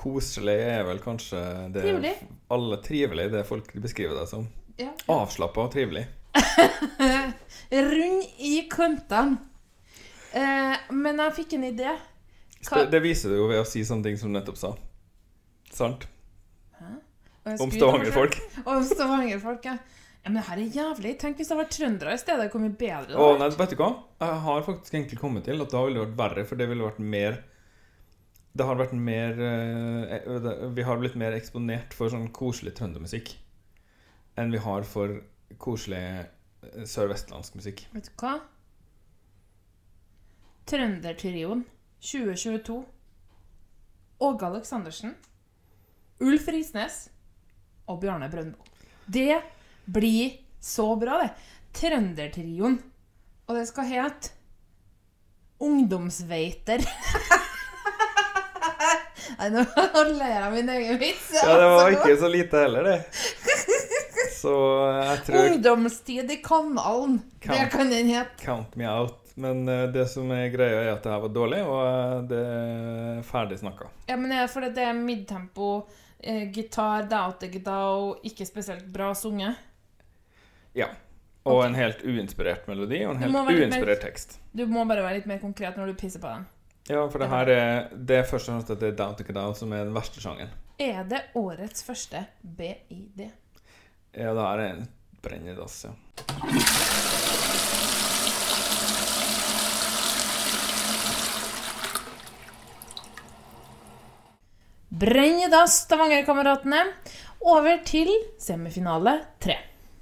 Koselig 0.00 0.54
er 0.70 0.84
vel 0.86 1.00
kanskje 1.02 1.40
det 1.74 1.82
Trivelig. 1.84 2.12
Alle 2.54 2.78
trivelig, 2.84 3.26
det 3.32 3.42
folk 3.48 3.72
beskriver 3.82 4.16
deg 4.20 4.28
som. 4.30 4.46
Ja. 4.80 4.92
Avslappa 5.12 5.66
og 5.66 5.72
trivelig. 5.74 6.06
Rund 7.70 8.22
i 8.38 8.54
kantene. 8.70 9.36
Eh, 10.32 10.76
men 10.94 11.18
jeg 11.18 11.34
fikk 11.40 11.56
en 11.58 11.66
idé. 11.72 11.92
Hva- 12.68 12.86
Det 12.90 13.00
viser 13.02 13.32
du 13.32 13.36
jo 13.40 13.48
ved 13.50 13.60
å 13.60 13.66
si 13.66 13.82
sånne 13.84 14.04
ting 14.06 14.16
som 14.20 14.32
du 14.32 14.38
nettopp 14.38 14.58
sa. 14.60 14.72
Sant? 15.74 16.06
Om 17.50 17.70
Stavanger-folk. 17.72 18.36
Om 18.68 18.84
stavangerfolk, 18.84 19.64
ja. 19.64 19.76
Ja. 20.24 20.28
Men 20.30 20.36
det 20.40 20.46
her 20.48 20.60
er 20.60 20.74
jævlig. 20.76 21.12
Tenk 21.18 21.36
hvis 21.40 21.48
det 21.48 21.56
hadde 21.56 21.64
vært 21.64 21.76
trøndere 21.78 22.14
i 22.14 22.20
stedet. 22.20 22.48
Hvor 22.52 22.60
mye 22.60 22.74
bedre 22.76 23.06
det 23.08 23.16
Å, 23.16 23.28
hadde 23.30 23.38
nei, 23.40 23.48
vært. 23.48 23.60
vet 23.62 23.70
du 23.72 23.78
hva? 23.80 23.90
Jeg 24.20 24.40
har 24.46 24.66
faktisk 24.66 24.94
egentlig 24.98 25.18
kommet 25.20 25.46
til 25.48 25.64
at 25.64 25.72
da 25.72 25.84
ville 25.86 26.00
det 26.00 26.08
vært 26.10 26.18
verre, 26.20 26.44
for 26.50 26.60
det 26.60 26.68
ville 26.70 26.84
vært 26.86 27.00
mer 27.00 27.38
Det 28.52 28.66
har 28.66 28.76
vært 28.80 28.92
mer 28.98 29.40
eh, 29.46 30.68
Vi 30.76 30.82
har 30.82 30.98
blitt 31.00 31.16
mer 31.16 31.36
eksponert 31.38 31.94
for 31.96 32.10
sånn 32.12 32.28
koselig 32.34 32.74
trøndermusikk 32.78 33.36
enn 34.40 34.52
vi 34.54 34.60
har 34.62 34.84
for 34.88 35.16
koselig 35.60 35.98
eh, 36.00 36.84
sørvestlandsk 36.88 37.56
musikk. 37.58 37.82
Vet 37.92 38.06
du 38.06 38.12
hva? 38.22 38.36
Trøndertrioen 40.70 41.64
2022. 42.00 42.76
Åge 44.20 44.46
Aleksandersen. 44.46 45.14
Ulf 46.20 46.48
Risnes 46.52 47.08
og 47.88 48.00
Bjarne 48.02 48.28
Brøndbo. 48.32 48.64
Det 49.10 49.40
blir 49.86 50.36
så 50.60 50.96
bra, 51.00 51.22
det. 51.22 51.30
Trøndertrioen. 51.78 52.78
Og 53.48 53.56
det 53.58 53.66
skal 53.70 53.88
hete 53.90 54.30
Ungdomsveiter. 55.60 56.80
Nei, 59.40 59.48
nå 59.54 59.62
ler 60.10 60.30
jeg 60.32 60.42
av 60.44 60.52
min 60.54 60.70
egen 60.74 60.98
vits. 61.00 61.30
Ja, 61.36 61.54
det 61.60 61.68
var 61.72 61.94
ikke 61.94 62.16
så 62.20 62.28
lite 62.32 62.62
heller, 62.64 62.88
det. 62.90 62.98
Så 64.40 64.52
jeg 64.96 65.22
tror 65.26 65.46
Ungdomstid 65.50 66.32
i 66.32 66.38
kanalen. 66.44 67.18
Det 67.44 67.66
Kan- 67.72 67.90
den 67.92 68.08
hete. 68.08 68.44
Count 68.44 68.76
me 68.76 68.88
out. 68.88 69.16
Men 69.40 69.68
eh, 69.68 69.86
det 69.92 70.06
som 70.10 70.28
er 70.34 70.48
greia, 70.52 70.80
er 70.82 70.92
at 70.92 71.02
det 71.04 71.12
her 71.12 71.20
var 71.22 71.32
dårlig, 71.32 71.60
og 71.64 71.80
eh, 71.86 72.16
det 72.28 72.40
er 72.44 73.20
ferdig 73.24 73.56
snakka. 73.60 73.86
Ja, 74.10 74.16
men 74.20 74.32
det 74.32 74.40
er 74.42 74.50
fordi 74.52 74.68
det 74.76 74.84
er 74.84 74.96
midtempo, 74.98 75.68
eh, 76.20 76.42
gitar, 76.52 77.06
dao-te-gidao, 77.08 78.18
ikke 78.26 78.44
spesielt 78.48 78.84
bra 78.92 79.12
sunget. 79.16 79.56
Ja. 80.74 80.86
Og 81.48 81.62
en 81.64 81.74
helt 81.74 82.02
uinspirert 82.04 82.66
melodi, 82.68 83.00
og 83.06 83.14
en 83.14 83.22
helt 83.22 83.34
uinspirert 83.34 83.86
mer- 83.86 84.02
tekst. 84.02 84.38
Du 84.56 84.66
må 84.66 84.84
bare 84.86 85.02
være 85.02 85.14
litt 85.20 85.26
mer 85.30 85.38
konkret 85.42 85.76
når 85.80 85.86
du 85.86 85.94
pisser 85.94 86.20
på 86.20 86.28
den. 86.28 86.46
Ja, 86.90 87.06
for 87.08 87.18
det 87.22 87.28
her 87.28 87.48
er 87.54 87.88
Det 87.94 88.16
er 88.18 88.22
først 88.26 88.48
og 88.48 88.54
fremst 88.54 88.70
at 88.70 88.80
det 88.80 88.88
er 88.92 88.96
Down 88.96 89.14
to 89.16 89.24
Down 89.32 89.54
som 89.54 89.72
er 89.72 89.84
den 89.84 89.94
verste 89.94 90.20
sjangen. 90.20 90.48
Er 90.78 91.04
det 91.04 91.22
årets 91.34 91.82
første 91.84 92.24
BID? 92.42 93.30
Ja, 94.16 94.34
det 94.34 94.42
her 94.42 94.58
er 94.58 94.72
en 94.74 94.88
brennedass, 95.22 95.84
ja. 95.84 95.90
Brennedass, 104.88 105.80
Stavanger-kameratene. 105.86 106.82
Over 107.40 107.78
til 107.86 108.10
semifinale 108.42 109.14
tre. 109.40 109.56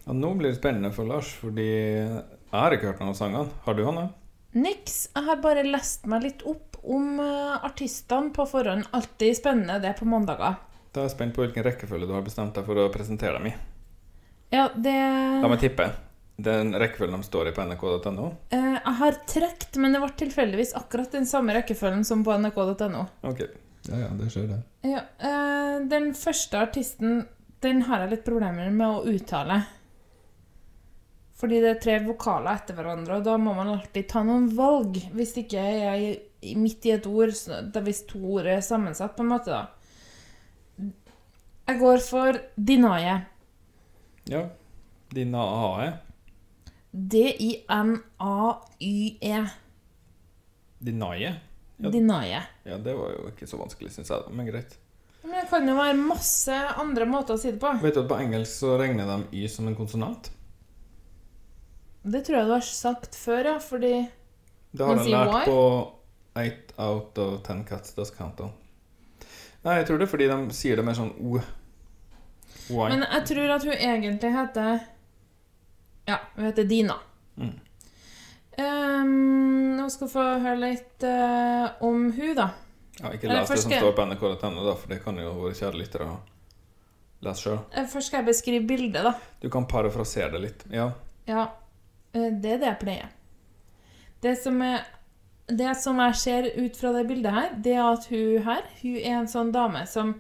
Og 0.09 0.17
nå 0.17 0.31
blir 0.39 0.51
det 0.53 0.59
spennende 0.59 0.91
for 0.95 1.09
Lars, 1.09 1.29
fordi 1.37 1.67
jeg 1.69 2.55
har 2.55 2.73
ikke 2.75 2.89
hørt 2.91 3.03
noen 3.03 3.13
av 3.13 3.19
sangene. 3.19 3.51
Har 3.67 3.77
du, 3.77 3.83
Hanne? 3.85 4.07
Niks. 4.57 5.03
Jeg 5.15 5.27
har 5.27 5.43
bare 5.45 5.67
lest 5.67 6.07
meg 6.09 6.25
litt 6.25 6.45
opp 6.49 6.79
om 6.89 7.19
eh, 7.21 7.59
artistene 7.69 8.33
på 8.33 8.47
forhånd. 8.49 8.87
Alltid 8.97 9.37
spennende, 9.37 9.77
det 9.83 9.91
er 9.93 9.99
på 9.99 10.09
mandager. 10.09 10.57
Da 10.95 11.03
er 11.03 11.09
jeg 11.11 11.17
spent 11.19 11.37
på 11.37 11.45
hvilken 11.45 11.67
rekkefølge 11.67 12.09
du 12.09 12.15
har 12.17 12.25
bestemt 12.25 12.57
deg 12.57 12.65
for 12.65 12.81
å 12.81 12.89
presentere 12.95 13.37
dem 13.37 13.51
i. 13.51 13.55
Ja, 14.55 14.71
det 14.73 14.95
La 15.43 15.51
meg 15.53 15.61
tippe. 15.61 15.91
Den 16.41 16.71
rekkefølgen 16.79 17.19
de 17.21 17.27
står 17.27 17.51
i 17.51 17.53
på 17.57 17.65
nrk.no? 17.67 18.29
eh, 18.55 18.75
Jeg 18.79 18.95
har 19.03 19.17
trukket, 19.29 19.77
men 19.83 19.93
det 19.93 20.01
ble 20.05 20.13
tilfeldigvis 20.23 20.73
akkurat 20.79 21.13
den 21.13 21.27
samme 21.29 21.53
rekkefølgen 21.59 22.07
som 22.09 22.23
på 22.25 22.37
nrk.no. 22.39 23.05
Ok. 23.29 23.43
Ja, 23.91 23.99
ja, 24.07 24.09
det 24.17 24.29
skjer, 24.33 24.47
det. 24.55 24.63
Ja, 24.89 25.03
eh, 25.21 25.75
den 25.91 26.11
første 26.19 26.59
artisten 26.65 27.27
Den 27.63 27.83
har 27.89 28.05
jeg 28.05 28.13
litt 28.13 28.25
problemer 28.27 28.71
med 28.71 28.87
å 28.87 29.03
uttale. 29.11 29.61
Fordi 31.39 31.61
det 31.63 31.71
er 31.71 31.83
tre 31.83 31.99
vokaler 32.03 32.59
etter 32.59 32.75
hverandre, 32.75 33.21
og 33.21 33.27
da 33.29 33.37
må 33.39 33.53
man 33.55 33.71
alltid 33.77 34.09
ta 34.11 34.25
noen 34.27 34.49
valg. 34.59 34.99
Hvis 35.15 35.37
ikke 35.39 35.63
jeg 35.63 35.79
er 36.03 36.59
midt 36.59 36.87
i 36.87 36.95
et 36.95 37.07
ord 37.07 37.31
Hvis 37.85 38.03
to 38.11 38.19
ord 38.35 38.47
er 38.51 38.61
sammensatt, 38.65 39.15
på 39.15 39.23
en 39.23 39.31
måte, 39.31 39.55
da. 39.55 39.63
Jeg 41.69 41.79
går 41.79 41.99
for 42.03 42.41
Dinaye. 42.57 43.15
Ja. 44.29 44.43
Dina 45.15 45.43
AE. 45.69 45.89
D-i-n-a-y-e. 46.91 48.01
Dinaye. 50.79 51.35
Ja. 51.77 51.91
Dinaye. 51.91 52.43
Ja, 52.65 52.79
det 52.83 52.95
var 52.97 53.13
jo 53.13 53.29
ikke 53.31 53.47
så 53.47 53.61
vanskelig, 53.61 53.93
syns 53.95 54.11
jeg, 54.11 54.33
men 54.35 54.49
greit. 54.49 54.79
Men 55.23 55.37
det 55.37 55.45
kan 55.51 55.69
jo 55.69 55.77
være 55.77 55.95
masse 56.01 56.57
andre 56.81 57.07
måter 57.11 57.37
å 57.37 57.41
si 57.41 57.53
det 57.53 57.61
på. 57.63 57.71
Vet 57.83 57.95
du 57.95 58.03
at 58.03 58.11
på 58.11 58.19
engelsk 58.25 58.53
så 58.65 58.79
regner 58.81 59.07
de 59.07 59.19
Y 59.37 59.47
som 59.53 59.69
en 59.69 59.77
konsonant? 59.79 60.31
Det 62.09 62.23
tror 62.27 62.39
jeg 62.39 62.49
du 62.49 62.55
har 62.55 62.67
sagt 62.67 63.17
før, 63.19 63.53
ja, 63.53 63.59
fordi 63.63 63.93
Det 64.73 64.87
har 64.87 64.99
den 65.01 65.11
lært 65.13 65.33
why? 65.35 65.45
på 65.49 65.61
8 66.39 66.79
out 66.79 67.19
of 67.19 67.41
10 67.43 67.65
cats 67.69 67.95
does 67.97 68.11
count 68.15 68.41
on. 68.41 68.53
Nei, 69.65 69.81
jeg 69.81 69.89
tror 69.89 69.99
det 69.99 70.07
er 70.07 70.13
fordi 70.13 70.29
de 70.31 70.39
sier 70.55 70.79
det 70.79 70.85
mer 70.87 70.97
sånn 70.97 71.11
O. 71.19 71.41
Why? 72.69 72.93
Men 72.93 73.05
jeg 73.05 73.25
tror 73.33 73.55
at 73.57 73.65
hun 73.67 73.75
egentlig 73.75 74.31
heter 74.35 74.79
Ja, 76.09 76.21
hun 76.37 76.47
heter 76.47 76.69
Dina. 76.69 76.97
Mm. 77.37 77.57
Um, 78.59 79.77
nå 79.79 79.87
skal 79.91 80.09
vi 80.09 80.13
få 80.15 80.25
høre 80.43 80.59
litt 80.63 81.05
uh, 81.07 81.77
om 81.87 82.09
hun, 82.15 82.33
da. 82.39 82.49
Ja, 82.99 83.13
ikke 83.15 83.31
les 83.31 83.51
det 83.51 83.61
som 83.63 83.71
står 83.71 83.95
på 83.95 84.07
nrk.no, 84.09 84.65
da, 84.67 84.75
for 84.75 84.91
det 84.91 84.99
kan 85.05 85.19
jo 85.21 85.31
våre 85.37 85.55
kjære 85.55 85.79
lyttere 85.79 86.09
lese 87.23 87.45
sjøl. 87.45 87.61
Eh, 87.71 87.87
Først 87.91 88.11
skal 88.11 88.23
jeg 88.23 88.29
beskrive 88.33 88.67
bildet, 88.67 89.05
da. 89.07 89.13
Du 89.43 89.47
kan 89.53 89.67
parafrasere 89.71 90.33
det 90.35 90.43
litt. 90.43 90.65
Ja. 90.75 90.89
Ja, 91.29 91.45
det 92.13 92.55
er 92.55 92.61
det 92.63 92.71
jeg 92.71 92.81
pleier. 92.83 93.11
Det 94.23 94.35
som, 94.41 94.63
er, 94.63 94.87
det 95.47 95.75
som 95.79 96.01
jeg 96.03 96.17
ser 96.19 96.49
ut 96.57 96.77
fra 96.77 96.93
det 96.97 97.05
bildet 97.09 97.35
her, 97.35 97.53
det 97.65 97.75
er 97.77 97.85
at 97.87 98.09
hun 98.11 98.43
her 98.43 98.65
Hun 98.81 98.97
er 98.97 99.19
en 99.21 99.29
sånn 99.31 99.53
dame 99.55 99.85
som 99.87 100.17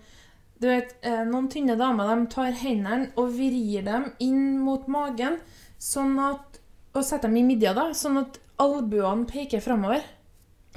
Du 0.60 0.68
vet, 0.68 0.94
eh, 1.02 1.24
noen 1.26 1.48
tynne 1.50 1.74
damer 1.78 2.06
de 2.10 2.26
tar 2.30 2.54
hendene 2.60 3.12
og 3.16 3.32
vrir 3.36 3.82
dem 3.86 4.12
inn 4.22 4.58
mot 4.58 4.86
magen 4.90 5.38
sånn 5.78 6.16
at, 6.18 6.58
og 6.94 7.04
setter 7.06 7.30
dem 7.30 7.36
i 7.38 7.44
midja, 7.46 7.70
da, 7.76 7.92
sånn 7.94 8.18
at 8.24 8.40
albuene 8.58 9.26
peker 9.30 9.62
framover. 9.62 10.02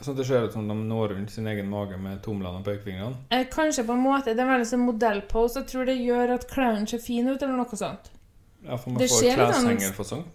Sånn 0.01 0.13
at 0.13 0.19
det 0.21 0.27
ser 0.29 0.45
ut 0.45 0.53
som 0.53 0.67
de 0.69 0.75
når 0.77 1.15
rundt 1.15 1.33
sin 1.33 1.49
egen 1.49 1.69
mage 1.69 1.97
med 2.01 2.21
tomlene 2.25 2.61
og 2.61 2.67
pekefingrene. 2.67 3.23
Eh, 3.33 3.47
kanskje 3.49 3.85
på 3.87 3.93
en 3.97 4.05
måte 4.05 4.35
Det 4.35 4.41
er 4.41 4.49
veldig 4.49 4.69
sånn 4.69 4.85
modellpose. 4.85 5.61
Jeg 5.61 5.71
tror 5.73 5.89
det 5.89 5.97
gjør 5.97 6.35
at 6.37 6.47
klærne 6.49 6.89
ser 6.89 7.01
fine 7.01 7.33
ut, 7.33 7.41
eller 7.41 7.57
noe 7.57 7.81
sånt. 7.81 8.11
Ja, 8.61 8.77
for 8.77 8.93
man 8.93 9.01
Det 9.01 9.09
får 9.09 9.25
ser 9.25 9.43
sånn-. 10.05 10.29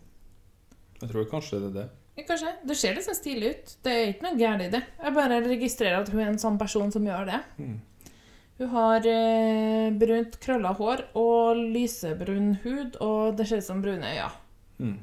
Jeg 1.00 1.11
tror 1.11 1.29
kanskje 1.31 1.61
det 1.61 1.69
er 1.71 1.76
det. 1.81 1.87
Kanskje. 2.26 2.53
Det 2.65 2.76
ser 2.81 2.97
liksom 2.97 3.17
stilig 3.17 3.50
ut. 3.53 3.75
Det 3.85 3.93
er 3.93 4.07
ikke 4.15 4.25
noe 4.25 4.38
gærent 4.41 4.65
i 4.65 4.71
det. 4.73 4.81
Jeg 5.03 5.17
bare 5.19 5.43
registrerer 5.45 6.00
at 6.00 6.09
hun 6.12 6.23
er 6.23 6.31
en 6.31 6.41
sånn 6.41 6.57
person 6.61 6.93
som 6.95 7.05
gjør 7.05 7.29
det. 7.29 7.41
Mm. 7.61 7.75
Hun 8.57 8.71
har 8.73 9.09
eh, 9.11 9.91
brunt 10.00 10.38
krølla 10.41 10.73
hår 10.79 11.03
og 11.21 11.61
lysebrun 11.75 12.55
hud, 12.62 12.97
og 13.05 13.37
det 13.37 13.49
ser 13.50 13.61
ut 13.61 13.69
som 13.69 13.83
brune 13.85 14.15
øyne. 14.15 14.31
Mm. 14.81 14.97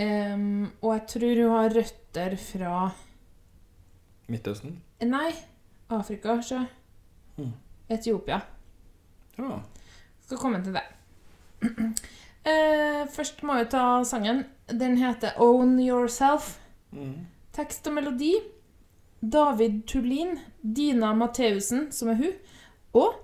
Um, 0.00 0.66
og 0.80 0.94
jeg 0.94 1.06
tror 1.12 1.40
hun 1.42 1.54
har 1.56 1.74
røtter 1.76 2.36
fra 2.40 2.74
Midtøsten? 4.30 4.76
Nei, 5.04 5.32
Afrika, 5.90 6.36
sjø. 6.44 6.60
Mm. 7.40 7.50
Etiopia. 7.90 8.38
Ja. 9.40 9.58
Skal 10.24 10.38
komme 10.38 10.60
til 10.64 10.76
det. 10.76 10.84
eh, 12.50 13.02
først 13.14 13.44
må 13.46 13.60
vi 13.60 13.68
ta 13.72 13.84
sangen. 14.06 14.44
Den 14.66 14.96
heter 15.00 15.38
Own 15.42 15.78
Yourself. 15.82 16.56
Mm. 16.94 17.26
Tekst 17.54 17.86
og 17.90 17.96
melodi 17.96 18.34
David 19.20 19.82
Tullin, 19.90 20.38
Dina 20.60 21.12
Matheussen, 21.14 21.90
som 21.92 22.12
er 22.12 22.20
hun, 22.20 22.36
og 22.96 23.18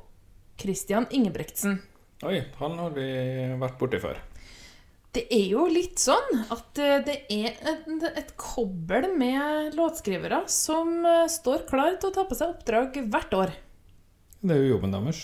Christian 0.61 1.07
Ingebrektsen. 1.11 1.79
Oi, 2.25 2.41
han 2.61 2.79
har 2.81 2.97
vi 2.97 3.07
vært 3.61 3.79
borti 3.81 4.01
før. 4.01 4.21
Det 5.17 5.23
er 5.33 5.47
jo 5.49 5.65
litt 5.73 6.01
sånn 6.01 6.43
at 6.53 6.81
eh, 6.83 6.99
det 7.05 7.17
er 7.33 7.55
et, 7.71 7.87
et 8.11 8.35
kobbel 8.37 9.09
med 9.17 9.77
låtskrivere 9.79 10.43
som 10.53 10.99
eh, 11.09 11.25
står 11.33 11.65
klar 11.71 11.97
til 11.97 12.11
å 12.11 12.17
ta 12.19 12.27
på 12.29 12.37
seg 12.37 12.53
oppdrag 12.53 12.99
hvert 13.09 13.37
år. 13.37 13.55
Det 14.43 14.53
er 14.53 14.61
jo 14.61 14.75
jobben 14.75 14.93
deres. 14.93 15.23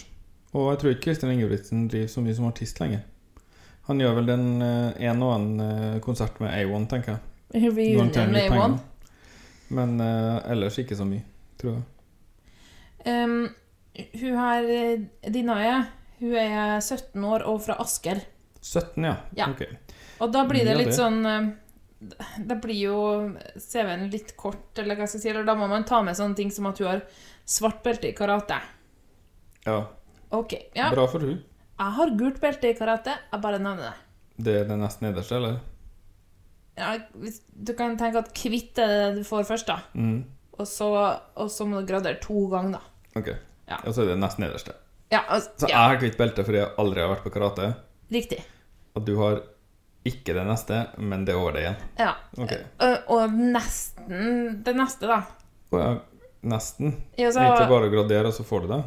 Og 0.57 0.71
jeg 0.71 0.81
tror 0.81 0.95
ikke 0.95 1.05
Kristian 1.11 1.35
Ingebrigtsen 1.35 1.85
driver 1.93 2.09
så 2.13 2.25
mye 2.25 2.37
som 2.39 2.49
artist 2.49 2.81
lenger. 2.81 3.05
Han 3.89 4.01
gjør 4.03 4.21
vel 4.21 4.29
den 4.31 4.47
eh, 4.63 5.09
en 5.09 5.23
og 5.25 5.35
annen 5.37 5.63
eh, 5.65 6.01
konsert 6.05 6.39
med 6.43 6.53
A1, 6.55 6.87
tenker 6.91 7.17
jeg. 7.17 7.23
Vi 7.53 7.89
gjør 7.91 8.05
Reunion 8.07 8.37
litt 8.37 8.53
med 8.53 8.61
A1. 8.61 8.77
Men 9.73 9.97
uh, 10.05 10.37
ellers 10.53 10.77
ikke 10.83 10.97
så 10.99 11.07
mye, 11.09 11.25
tror 11.61 11.79
jeg. 11.79 11.85
Um, 13.09 13.49
hun 14.21 14.37
her, 14.37 14.69
Dinaye, 15.33 15.79
hun 16.21 16.37
er 16.37 16.77
17 16.79 17.25
år 17.25 17.45
og 17.49 17.63
fra 17.65 17.79
Asker. 17.83 18.21
17, 18.61 19.07
ja. 19.09 19.17
Ja. 19.37 19.49
Ok. 19.49 19.65
Og 20.23 20.31
da 20.35 20.45
blir 20.47 20.69
det 20.69 20.77
litt 20.79 20.93
sånn 20.95 21.25
Da 21.25 22.57
blir 22.63 22.77
jo 22.79 22.99
CV-en 23.57 24.05
litt 24.13 24.37
kort, 24.39 24.71
eller 24.79 25.01
hva 25.01 25.09
skal 25.09 25.19
jeg 25.19 25.25
si. 25.25 25.31
Eller 25.33 25.49
da 25.49 25.57
må 25.59 25.67
man 25.71 25.87
ta 25.89 26.03
med 26.05 26.19
sånne 26.19 26.39
ting 26.39 26.53
som 26.55 26.69
at 26.71 26.79
hun 26.79 26.91
har 26.93 27.03
svart 27.49 27.81
belte 27.83 28.13
i 28.13 28.15
karate. 28.15 28.61
Ja. 29.67 29.81
Ok, 30.37 30.55
ja. 30.77 30.93
Bra 30.95 31.09
for 31.11 31.27
hun. 31.27 31.41
Jeg 31.79 31.95
har 31.97 32.11
gult 32.19 32.41
belte 32.43 32.71
i 32.71 32.77
karate. 32.79 33.15
Jeg 33.33 33.43
bare 33.43 33.59
nevner 33.63 33.91
det. 33.91 33.95
Det 34.45 34.55
er 34.61 34.69
det 34.69 34.79
nest 34.81 35.01
nederste, 35.05 35.37
eller? 35.39 35.59
Ja, 36.79 36.95
hvis, 37.21 37.41
du 37.53 37.75
kan 37.77 37.97
tenke 38.01 38.23
at 38.23 38.31
hvitt 38.39 38.79
er 38.81 38.93
det 38.93 39.21
du 39.21 39.25
får 39.29 39.45
først, 39.49 39.69
da. 39.69 39.81
Mm. 39.95 40.23
Og 40.59 40.69
så, 40.69 40.89
og 41.37 41.51
så 41.53 41.67
må 41.69 41.81
du 41.83 41.89
gradere 41.89 42.21
to 42.23 42.47
ganger, 42.53 42.79
da. 42.79 43.21
Ok. 43.21 43.33
Ja. 43.69 43.79
Og 43.87 43.95
så 43.95 44.05
er 44.05 44.13
det 44.13 44.19
nest 44.23 44.41
nederste. 44.41 44.75
Ja, 45.13 45.21
altså, 45.29 45.51
Så 45.61 45.69
jeg 45.69 45.77
har 45.77 45.99
hvitt 46.01 46.17
belte 46.17 46.45
fordi 46.47 46.63
jeg 46.63 46.73
aldri 46.81 47.03
har 47.05 47.11
vært 47.13 47.27
på 47.27 47.33
karate. 47.35 47.73
riktig. 48.13 48.41
Og 48.97 49.05
du 49.07 49.15
har 49.21 49.43
ikke 50.09 50.35
det 50.37 50.45
neste, 50.49 50.79
men 50.99 51.25
det 51.25 51.33
er 51.35 51.39
over 51.41 51.53
det 51.57 51.63
igjen. 51.63 51.77
Ja. 52.01 52.15
Okay. 52.37 52.65
Og, 52.83 53.13
og 53.17 53.37
nesten 53.39 54.63
det 54.65 54.75
neste, 54.77 55.07
da. 55.09 55.21
Å 55.73 55.79
ja, 55.81 55.93
nesten. 56.43 56.97
Ja, 57.17 57.31
så- 57.33 57.41
Egentlig 57.45 57.69
bare 57.71 57.93
gradere, 57.93 58.27
og 58.33 58.35
så 58.37 58.45
får 58.45 58.65
du 58.67 58.73
det. 58.75 58.81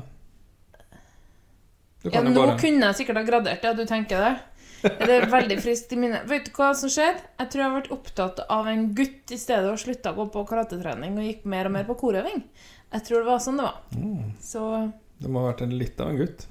Ja, 2.13 2.21
jo 2.21 2.35
bare 2.35 2.59
kunne 2.59 2.91
jeg 2.91 2.99
sikkert 2.99 3.21
ha 3.21 3.25
gradert 3.27 3.63
det, 3.63 3.71
ja, 3.71 3.77
du 3.77 3.85
tenker 3.89 4.21
det. 4.21 4.33
Det 4.85 5.09
er 5.15 5.25
veldig 5.31 5.57
friskt 5.63 5.93
i 5.95 5.97
minnet. 5.97 6.27
Vet 6.29 6.45
du 6.45 6.51
hva 6.57 6.69
som 6.77 6.91
skjedde? 6.91 7.23
Jeg 7.39 7.51
tror 7.51 7.63
jeg 7.63 7.73
vært 7.73 7.91
opptatt 7.95 8.41
av 8.53 8.67
en 8.69 8.87
gutt 8.97 9.33
i 9.33 9.39
stedet 9.41 9.71
og 9.71 9.81
slutta 9.81 10.13
å 10.13 10.17
gå 10.19 10.27
på 10.33 10.43
karatetrening 10.49 11.17
og 11.17 11.25
gikk 11.25 11.47
mer 11.49 11.69
og 11.69 11.73
mer 11.77 11.87
på 11.87 11.97
korøving. 12.03 12.43
Jeg 12.93 13.05
tror 13.07 13.23
det 13.23 13.29
var 13.31 13.41
sånn 13.43 13.57
det 13.59 13.65
var. 13.65 13.79
Mm. 13.97 14.35
Så 14.41 14.65
Det 15.17 15.31
må 15.31 15.41
ha 15.41 15.49
vært 15.49 15.65
en 15.65 15.77
litt 15.79 16.01
av 16.03 16.11
en 16.11 16.19
gutt. 16.21 16.47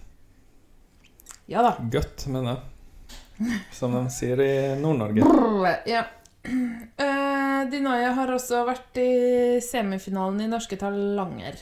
ja 1.46 1.62
da. 1.62 1.76
Gutt, 1.92 2.26
mener 2.26 2.56
jeg. 2.56 3.60
Som 3.74 3.94
de 3.94 4.02
sier 4.14 4.40
i 4.40 4.52
Nord-Norge. 4.80 5.78
Ja. 5.90 6.04
Uh, 6.44 7.62
Dinaya 7.72 8.10
har 8.18 8.28
også 8.28 8.58
vært 8.68 8.98
i 9.00 9.60
semifinalen 9.64 10.42
i 10.44 10.48
Norske 10.50 10.76
Talanger. 10.76 11.56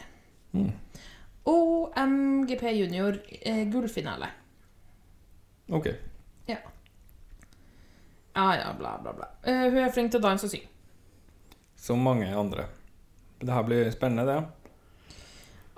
Mm. 0.58 0.72
Og 1.50 1.92
MGP 1.98 2.62
junior 2.76 3.18
eh, 3.40 3.64
gullfinale. 3.72 4.28
Ok. 5.72 5.88
Ja. 6.46 6.58
Ja 8.34 8.48
ja, 8.56 8.72
bla, 8.78 8.98
bla, 9.02 9.12
bla. 9.12 9.28
Eh, 9.42 9.68
hun 9.70 9.82
er 9.82 9.92
flink 9.92 10.12
til 10.12 10.22
å 10.22 10.26
danse 10.28 10.46
og 10.46 10.52
synge. 10.54 10.68
Som 11.76 12.04
mange 12.06 12.28
andre. 12.30 12.68
Det 13.42 13.50
her 13.50 13.64
blir 13.66 13.90
spennende, 13.90 14.26
det. 14.28 15.22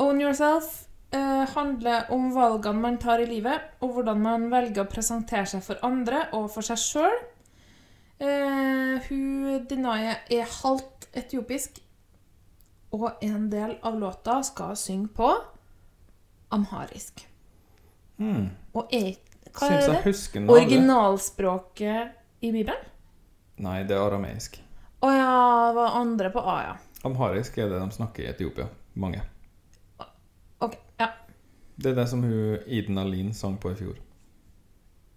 Own 0.05 0.21
yourself 0.21 0.85
eh, 1.15 1.45
handler 1.55 2.11
om 2.13 2.29
valgene 2.35 2.83
man 2.83 2.99
tar 3.01 3.23
i 3.23 3.29
livet, 3.31 3.71
og 3.81 3.97
hvordan 3.97 4.21
man 4.21 4.51
velger 4.53 4.85
å 4.85 4.91
presentere 4.91 5.47
seg 5.49 5.65
for 5.65 5.81
andre 5.87 6.27
og 6.37 6.51
for 6.53 6.67
seg 6.67 6.83
sjøl. 6.83 7.17
Eh, 8.21 9.09
hun 9.09 9.65
Dinaye 9.71 10.19
er 10.31 10.51
halvt 10.61 11.09
etiopisk, 11.17 11.81
og 12.95 13.25
en 13.25 13.49
del 13.51 13.79
av 13.83 13.97
låta 13.99 14.39
skal 14.47 14.77
synge 14.79 15.11
på 15.17 15.33
amharisk. 16.55 17.25
Mm. 18.23 18.49
Og 18.79 18.93
er 18.95 19.15
Hva 19.55 19.69
Syns 19.69 19.89
er 19.89 19.97
det? 19.97 20.15
Jeg. 20.35 20.49
Originalspråket 20.51 22.45
i 22.47 22.51
Bibelen? 22.55 22.91
Nei, 23.63 23.83
det 23.87 23.95
er 23.95 24.03
arameisk. 24.03 24.59
Å 25.05 25.11
ja, 25.13 25.35
det 25.69 25.77
var 25.77 25.99
andre 26.01 26.31
på 26.35 26.43
A, 26.43 26.57
ja. 26.65 26.75
Amharisk 27.05 27.59
er 27.61 27.69
det 27.71 27.79
de 27.79 27.99
snakker 27.99 28.25
i 28.25 28.31
Etiopia. 28.33 28.67
Mange. 28.99 29.21
Ok, 30.65 30.79
ja. 30.99 31.11
Det 31.77 31.93
er 31.93 31.99
det 31.99 32.09
som 32.11 32.23
hun 32.25 32.65
Iden 32.67 32.99
Alin 32.99 33.35
sang 33.37 33.59
på 33.61 33.75
i 33.75 33.79
fjor. 33.79 33.99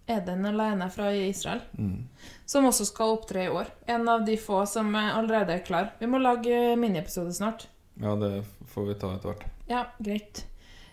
Er 0.08 0.20
den 0.24 0.46
alene 0.48 0.88
fra 0.90 1.10
Israel. 1.12 1.60
Mm. 1.76 2.08
Som 2.48 2.68
også 2.68 2.86
skal 2.88 3.16
opptre 3.18 3.44
i 3.44 3.48
år. 3.52 3.68
En 3.86 4.08
av 4.08 4.24
de 4.24 4.38
få 4.40 4.62
som 4.66 4.94
allerede 4.96 5.58
er 5.58 5.64
klar. 5.64 5.90
Vi 6.00 6.08
må 6.08 6.20
lage 6.20 6.76
miniepisode 6.80 7.34
snart. 7.36 7.66
Ja, 8.00 8.14
det 8.16 8.44
får 8.72 8.86
vi 8.88 8.96
ta 9.00 9.10
etter 9.16 9.32
hvert. 9.32 9.44
Ja, 9.68 9.82
greit. 9.98 10.44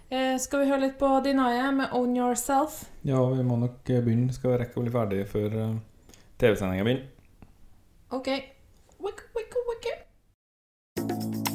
Eh, 0.09 0.37
skal 0.37 0.61
vi 0.61 0.69
høre 0.69 0.83
litt 0.83 0.99
på 0.99 1.07
Dinaye 1.25 1.71
med 1.73 1.93
Own 1.97 2.13
Yourself? 2.17 2.83
Ja, 3.07 3.23
vi 3.33 3.43
må 3.43 3.57
nok 3.57 3.89
eh, 3.89 4.03
begynne. 4.05 4.33
Skal 4.33 4.53
vi 4.53 4.61
rekke 4.61 4.77
å 4.77 4.85
bli 4.85 4.93
ferdig 4.93 5.23
før 5.31 5.57
uh, 5.57 5.73
TV-sendinga 6.37 6.85
begynner. 6.85 7.09
OK. 8.13 8.29
Wicke, 9.01 9.29
wicke, 9.33 9.67
wicka. 9.71 11.53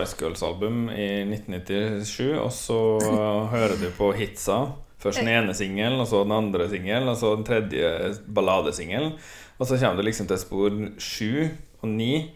Spice 0.00 0.16
Girls-album 0.16 0.90
i 0.90 1.22
1997, 1.28 2.38
og 2.40 2.52
så 2.52 2.78
hører 3.54 3.76
du 3.80 3.90
på 3.96 4.12
hitsa. 4.16 4.72
Først 5.00 5.22
den 5.22 5.30
ene 5.32 5.54
singelen, 5.56 6.00
og 6.00 6.08
så 6.08 6.22
den 6.24 6.36
andre 6.36 6.68
singelen, 6.68 7.08
og 7.08 7.16
så 7.16 7.34
den 7.36 7.44
tredje 7.44 8.14
balladesingelen. 8.28 9.14
Og 9.58 9.68
så 9.68 9.78
kommer 9.80 10.00
du 10.00 10.06
liksom 10.08 10.28
til 10.28 10.40
spor 10.40 10.76
sju 11.00 11.48
og 11.80 11.88
ni. 11.88 12.30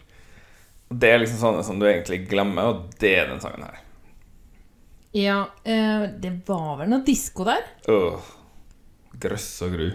Og 0.89 0.97
det 1.01 1.11
er 1.11 1.21
liksom 1.21 1.41
sånne 1.41 1.65
som 1.65 1.81
du 1.81 1.85
egentlig 1.89 2.23
glemmer, 2.29 2.71
og 2.71 2.97
det 3.01 3.13
er 3.19 3.29
den 3.29 3.41
sangen 3.41 3.65
her. 3.65 3.81
Ja, 5.15 5.37
eh, 5.63 6.09
det 6.21 6.33
var 6.47 6.81
vel 6.81 6.89
noe 6.91 7.05
disko 7.05 7.45
der? 7.47 7.65
Åh, 7.89 8.33
grøss 9.21 9.47
og 9.65 9.77
gru. 9.77 9.87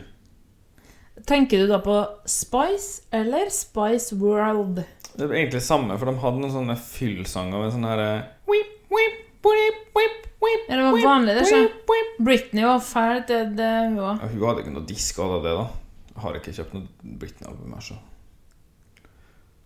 Tenker 1.27 1.61
du 1.61 1.71
da 1.71 1.83
på 1.85 1.99
Spice 2.31 3.05
eller 3.15 3.51
Spice 3.53 4.17
World? 4.17 4.81
Det 5.17 5.27
er 5.27 5.35
egentlig 5.35 5.63
samme, 5.65 5.97
for 5.99 6.09
de 6.11 6.21
hadde 6.23 6.41
noen 6.41 6.53
sånne 6.55 6.77
fyllsanger 6.79 7.63
med 7.65 7.73
sånn 7.75 7.87
her 7.89 8.03
whip, 8.49 8.77
whip, 8.93 9.19
whip, 9.45 9.81
whip, 9.97 10.29
whip, 10.41 10.69
Ja, 10.69 10.77
det 10.77 10.85
var 10.87 11.01
vanlig, 11.05 11.35
det, 11.41 11.47
så. 11.51 11.65
Britney 12.21 12.65
var 12.65 12.81
fæl, 12.85 13.23
det, 13.29 13.41
det 13.59 13.71
hun 13.89 13.99
var. 14.01 14.21
Ja, 14.23 14.29
hun 14.31 14.47
hadde 14.49 14.65
ikke 14.65 14.77
noe 14.77 14.89
disk 14.89 15.19
av 15.25 15.35
det, 15.45 15.57
da. 15.57 15.67
Jeg 16.11 16.23
har 16.25 16.39
ikke 16.41 16.55
kjøpt 16.57 16.77
noe 16.77 17.17
Britney-album 17.21 17.75
her, 17.77 17.85
så. 17.91 17.99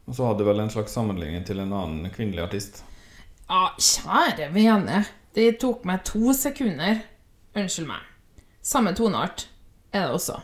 Og 0.05 0.17
så 0.17 0.27
hadde 0.29 0.45
du 0.45 0.49
vel 0.49 0.61
en 0.63 0.73
slags 0.73 0.95
sammenligning 0.95 1.45
til 1.49 1.63
en 1.63 1.73
annen 1.73 2.11
kvinnelig 2.15 2.45
artist. 2.45 2.83
Ja, 3.49 3.71
kjære 3.79 4.51
vene. 4.55 5.05
Det 5.35 5.49
tok 5.63 5.85
meg 5.89 6.05
to 6.07 6.33
sekunder. 6.37 7.01
Unnskyld 7.57 7.89
meg. 7.89 8.05
Samme 8.65 8.95
toneart 8.97 9.47
er 9.93 10.07
det 10.07 10.17
også. 10.19 10.39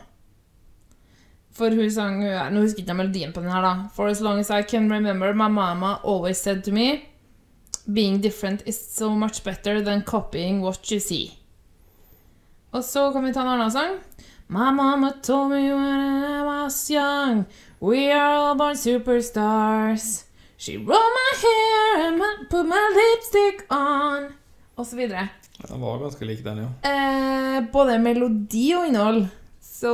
For 1.51 1.69
hun 1.75 1.91
sang 1.91 2.21
Nå 2.23 2.61
husker 2.61 2.79
jeg 2.81 2.87
ikke 2.87 2.95
melodien 2.95 3.33
på 3.33 3.41
den 3.43 3.51
her, 3.51 3.61
da. 3.61 3.73
For 3.95 4.07
as 4.07 4.21
long 4.21 4.39
as 4.39 4.49
I 4.49 4.61
can 4.63 4.91
remember, 4.91 5.33
my 5.33 5.49
mama 5.49 5.99
always 6.03 6.37
said 6.37 6.63
to 6.63 6.71
me 6.71 7.07
Being 7.91 8.21
different 8.21 8.61
is 8.65 8.79
so 8.79 9.09
much 9.09 9.43
better 9.43 9.81
than 9.81 10.03
copying 10.03 10.61
what 10.61 10.91
you 10.91 10.99
see. 10.99 11.31
Og 12.71 12.83
så 12.83 13.11
kan 13.11 13.25
vi 13.25 13.33
ta 13.33 13.41
en 13.41 13.47
annen 13.47 13.71
sang. 13.71 13.97
My 14.47 14.71
mama 14.71 15.11
told 15.23 15.51
me 15.51 15.73
when 15.73 16.23
I 16.23 16.43
was 16.43 16.89
young 16.89 17.45
We 17.81 18.11
are 18.11 18.35
all 18.35 18.55
born 18.55 18.75
superstars. 18.75 20.23
She 20.57 20.77
rolled 20.77 21.13
my 21.17 21.31
hair 21.41 22.07
and 22.07 22.49
put 22.49 22.67
my 22.67 22.83
lipstick 22.95 23.65
on. 23.71 24.27
Og 24.75 24.85
så 24.85 24.95
videre. 24.95 25.27
Den 25.67 25.81
var 25.81 25.97
ganske 25.97 26.25
lik 26.25 26.43
den, 26.45 26.57
jo. 26.57 26.67
Eh, 26.85 27.63
både 27.73 27.97
melodi 27.99 28.67
og 28.77 28.87
innhold. 28.87 29.25
Så 29.61 29.93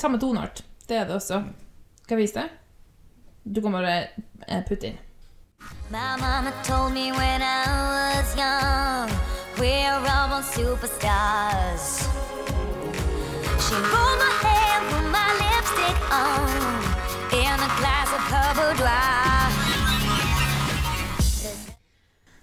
Samme 0.00 0.18
toneart. 0.18 0.64
Det 0.88 0.96
er 0.96 1.04
det 1.04 1.14
også. 1.14 1.42
Skal 2.02 2.16
jeg 2.16 2.22
vise 2.22 2.34
deg? 2.40 2.52
Du 3.44 3.60
kan 3.60 3.74
bare 3.74 3.96
eh, 4.48 4.62
putte 4.64 4.86
inn. 4.88 5.00
My 5.92 6.16
mama 6.16 6.52
told 6.64 6.94
me 6.94 7.12
when 7.12 7.42
I 7.44 7.64
was 7.68 8.30
young, 8.32 9.10
we're 9.58 9.92
all 9.92 10.28
born 10.32 10.44
superstars. 10.56 11.84
She 13.60 13.76
rolled 13.92 14.18
my 14.24 14.32
hair, 14.40 14.76
put 14.88 15.06
my 15.12 15.28
lipstick 15.42 15.98
on, 16.08 16.48
in 17.36 17.60
a 17.68 17.70
glass 17.80 18.08
of 18.16 18.24
her 18.32 18.50
boudoir. 18.56 19.50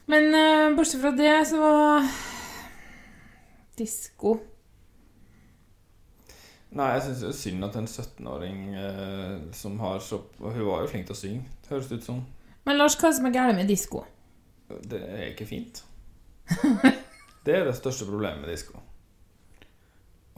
Men 0.05 0.23
uh, 0.35 0.77
bortsett 0.77 1.01
fra 1.01 1.11
det, 1.11 1.45
så 1.45 1.57
var 1.57 2.07
Disko 3.77 4.37
Nei, 6.75 6.87
jeg 6.97 7.03
syns 7.05 7.21
det 7.23 7.29
er 7.29 7.37
synd 7.39 7.65
at 7.67 7.77
en 7.79 7.87
17-åring 7.87 8.63
eh, 8.75 9.35
som 9.55 9.77
har 9.79 10.01
så 10.03 10.19
Hun 10.41 10.65
var 10.67 10.83
jo 10.83 10.89
flink 10.91 11.07
til 11.07 11.15
å 11.15 11.19
synge, 11.19 11.45
høres 11.69 11.87
det 11.87 12.01
ut 12.01 12.09
som. 12.09 12.19
Men 12.67 12.79
Lars, 12.81 12.97
hva 12.99 13.07
er 13.07 13.13
det 13.13 13.19
som 13.21 13.29
er 13.29 13.35
galt 13.37 13.55
med 13.55 13.71
disko? 13.71 14.03
Det 14.67 14.99
er 14.99 15.29
ikke 15.29 15.47
fint. 15.47 15.79
Det 17.47 17.55
er 17.55 17.63
det 17.63 17.77
største 17.77 18.03
problemet 18.09 18.43
med 18.43 18.51
disko. 18.51 18.81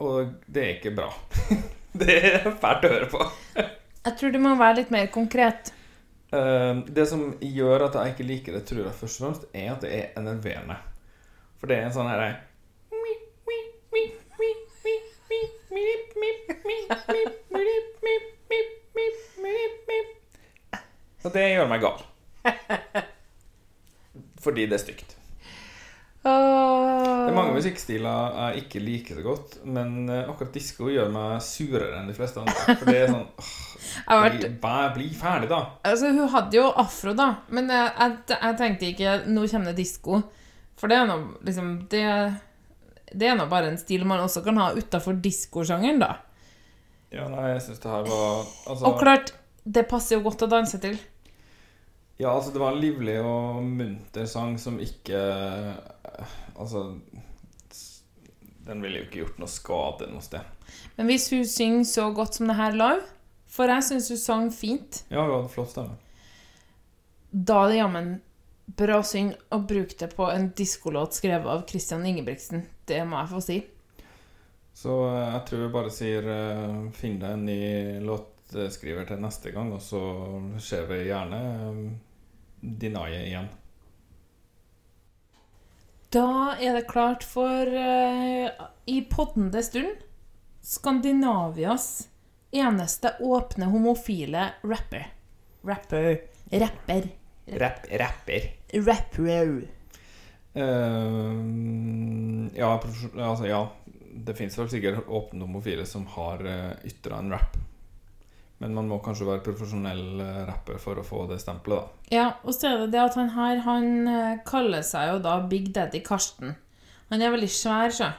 Og 0.00 0.30
det 0.46 0.62
er 0.62 0.76
ikke 0.78 0.94
bra. 0.94 1.10
Det 1.90 2.14
er 2.22 2.44
fælt 2.62 2.84
å 2.86 2.90
høre 2.92 3.06
på. 3.10 3.24
Jeg 3.58 4.12
tror 4.20 4.30
du 4.30 4.38
må 4.38 4.52
være 4.54 4.76
litt 4.78 4.92
mer 4.94 5.08
konkret. 5.10 5.72
Eh, 6.30 6.82
det 6.86 7.06
som 7.10 7.24
gjør 7.42 7.88
at 7.88 7.98
jeg 7.98 8.14
ikke 8.14 8.26
liker 8.28 8.54
det, 8.54 8.60
tror 8.68 8.84
jeg 8.84 8.94
først 9.00 9.18
og 9.18 9.24
fremst, 9.24 9.48
er 9.50 9.72
at 9.72 9.82
det 9.82 9.90
er 9.96 10.20
enerverende. 10.20 10.76
For 11.58 11.66
det 11.66 11.80
er 11.80 11.88
en 11.88 11.96
sånn 11.96 12.08
herre 12.12 12.28
Og 21.20 21.32
det 21.34 21.46
gjør 21.52 21.68
meg 21.70 21.82
gal. 21.84 22.04
Fordi 24.40 24.66
det 24.66 24.78
er 24.78 24.82
stygt. 24.82 25.16
Det 26.20 26.30
er 26.32 27.36
mange 27.36 27.54
musikkstiler 27.56 28.34
jeg 28.36 28.64
ikke 28.64 28.80
liker 28.84 29.16
så 29.16 29.22
godt, 29.24 29.54
men 29.64 30.02
eh, 30.12 30.26
akkurat 30.28 30.52
disko 30.52 30.90
gjør 30.92 31.08
meg 31.14 31.38
surere 31.44 31.94
enn 31.96 32.10
de 32.10 32.16
fleste 32.16 32.42
andre. 32.42 32.74
For 32.76 32.90
det 32.90 32.98
er 32.98 33.12
sånn 33.14 33.24
åh, 34.12 34.26
bli, 34.34 34.50
bli 34.98 35.06
ferdig, 35.16 35.48
da. 35.48 35.62
Altså, 35.88 36.10
hun 36.12 36.28
hadde 36.34 36.60
jo 36.60 36.66
afro, 36.82 37.14
da. 37.16 37.30
Men 37.48 37.72
jeg, 37.72 37.88
jeg, 38.02 38.18
jeg 38.34 38.58
tenkte 38.60 38.90
ikke 38.90 39.16
Nå 39.32 39.46
kommer 39.46 39.72
det 39.72 39.80
disko. 39.80 40.20
For 40.80 40.92
det 40.92 40.98
er 41.00 41.08
nå 41.08 41.16
liksom 41.46 41.72
det, 41.92 42.04
det 43.12 43.28
er 43.30 43.38
nå 43.38 43.46
bare 43.50 43.72
en 43.72 43.78
stil 43.80 44.04
man 44.08 44.22
også 44.24 44.42
kan 44.46 44.58
ha 44.60 44.70
utafor 44.76 45.18
diskosjangeren, 45.22 46.02
da. 46.02 46.14
Ja, 47.10 47.26
nei, 47.30 47.48
jeg 47.56 47.62
syns 47.64 47.80
det 47.82 47.90
her 47.90 48.04
var 48.06 48.44
altså, 48.70 48.84
Og 48.86 49.00
klart, 49.00 49.32
det 49.66 49.88
passer 49.90 50.16
jo 50.18 50.24
godt 50.28 50.44
å 50.46 50.50
danse 50.50 50.78
til. 50.82 50.94
Ja, 52.20 52.34
altså, 52.36 52.52
det 52.54 52.62
var 52.62 52.76
en 52.76 52.82
livlig 52.82 53.16
og 53.24 53.64
munter 53.64 54.28
sang 54.30 54.58
som 54.60 54.76
ikke 54.82 55.18
eh, 55.18 56.34
Altså 56.60 56.82
Den 58.66 58.82
ville 58.84 59.00
jo 59.00 59.06
ikke 59.06 59.22
gjort 59.22 59.40
noe 59.40 59.50
skade 59.50 60.10
noe 60.12 60.22
sted. 60.22 60.44
Men 60.98 61.08
hvis 61.08 61.30
hun 61.32 61.46
synger 61.48 61.88
så 61.88 62.10
godt 62.14 62.36
som 62.36 62.50
det 62.50 62.58
her 62.60 62.76
live 62.76 63.06
For 63.50 63.72
jeg 63.72 63.86
syns 63.88 64.10
hun 64.12 64.20
sang 64.20 64.50
fint. 64.54 65.02
Ja, 65.08 65.24
hun 65.24 65.32
hadde 65.38 65.54
flott 65.54 65.72
stemme. 65.72 65.96
Da 67.30 67.64
er 67.64 67.72
det 67.72 67.80
jammen 67.80 68.12
bra 68.76 69.00
synd 69.06 69.36
å 69.50 69.60
bruke 69.64 69.96
det 69.98 70.10
på 70.14 70.28
en 70.30 70.50
diskolåt 70.56 71.16
skrevet 71.18 71.48
av 71.48 71.66
Christian 71.68 72.06
Ingebrigtsen. 72.06 72.64
Det 72.86 73.00
må 73.08 73.20
jeg 73.20 73.32
få 73.32 73.42
si. 73.44 73.58
Så 74.76 74.96
eh, 75.10 75.30
jeg 75.34 75.46
tror 75.48 75.64
jeg 75.64 75.74
bare 75.74 75.94
sier 75.94 76.28
eh, 76.34 76.76
finn 76.96 77.18
deg 77.22 77.36
en 77.36 77.48
ny 77.48 77.60
låtskriver 78.06 79.08
til 79.08 79.22
neste 79.22 79.52
gang, 79.54 79.72
og 79.74 79.82
så 79.84 80.02
ser 80.62 80.86
vi 80.90 81.06
gjerne 81.08 81.40
Dinaye 82.60 83.24
igjen. 83.26 83.50
Da 86.10 86.56
er 86.58 86.74
det 86.74 86.88
klart 86.90 87.22
for 87.26 87.70
eh, 87.70 88.50
i 88.90 89.00
poddende 89.10 89.62
stund 89.62 90.06
Skandinavias 90.66 92.08
eneste 92.50 93.14
åpne 93.22 93.70
homofile 93.70 94.50
rapper. 94.66 95.06
Rapper. 95.62 96.20
Rapper. 96.50 97.08
Rapp, 97.58 97.86
rapper. 98.00 98.50
Rapper. 98.86 99.52
Uh, 100.50 101.34
ja, 102.54 102.70
altså, 102.74 103.46
ja, 103.46 103.64
det 104.26 104.36
fins 104.38 104.58
vel 104.58 104.70
sikkert 104.70 105.08
åpne 105.08 105.46
homofile 105.46 105.86
som 105.86 106.06
har 106.14 106.42
uh, 106.46 106.86
ytra 106.86 107.18
en 107.18 107.34
rap. 107.34 107.58
Men 108.60 108.74
man 108.76 108.90
må 108.90 108.98
kanskje 109.00 109.24
være 109.24 109.40
profesjonell 109.40 110.20
eh, 110.20 110.40
rapper 110.44 110.76
for 110.82 111.00
å 111.00 111.04
få 111.04 111.22
det 111.30 111.38
stempelet, 111.40 111.80
da. 111.80 112.08
Ja, 112.12 112.24
og 112.44 112.52
så 112.52 112.68
er 112.68 112.82
det 112.82 112.90
det 112.92 113.00
at 113.00 113.14
han 113.16 113.30
her 113.32 113.62
Han 113.64 113.86
eh, 114.04 114.42
kaller 114.44 114.84
seg 114.84 115.14
jo 115.14 115.22
da 115.24 115.38
Big 115.48 115.70
Daddy 115.72 116.02
Karsten. 116.04 116.52
Han 117.08 117.24
er 117.24 117.32
veldig 117.32 117.48
svær, 117.48 117.88
sjø. 117.88 118.10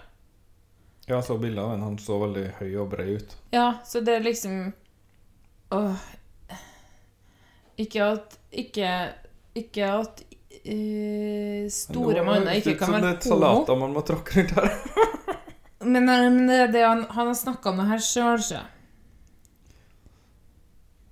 Ja, 1.05 1.19
jeg 1.19 1.27
så 1.27 1.37
bilder 1.37 1.67
av 1.67 1.75
en. 1.75 1.85
Han 1.85 1.99
så 2.01 2.17
veldig 2.23 2.47
høy 2.57 2.71
og 2.81 2.89
bred 2.95 3.21
ut. 3.21 3.37
Ja, 3.53 3.67
så 3.85 4.01
det 4.01 4.17
er 4.17 4.25
liksom 4.25 4.71
Åh 5.77 6.09
Ikke 7.85 8.09
at 8.15 8.40
Ikke, 8.51 8.91
ikke 9.55 9.87
at 9.87 10.23
uh, 10.27 11.69
store 11.71 12.25
manner 12.27 12.59
ikke 12.59 12.75
kan 12.79 12.91
Som 12.91 12.97
være 12.97 13.15
et 13.15 13.29
homo. 13.29 13.37
salater 13.37 13.79
man 13.79 13.95
må 13.95 14.03
tråkke 14.07 14.41
rundt 14.41 14.57
her. 14.59 14.75
Men, 15.81 16.09
eh, 16.09 16.27
men 16.29 16.45
det 16.45 16.57
er 16.61 16.67
det 16.69 16.81
han, 16.85 16.99
han 17.09 17.31
har 17.31 17.33
snakka 17.33 17.71
om 17.71 17.79
det 17.81 17.87
her 17.89 18.01
sjøl, 18.05 18.43
sjø. 18.45 18.59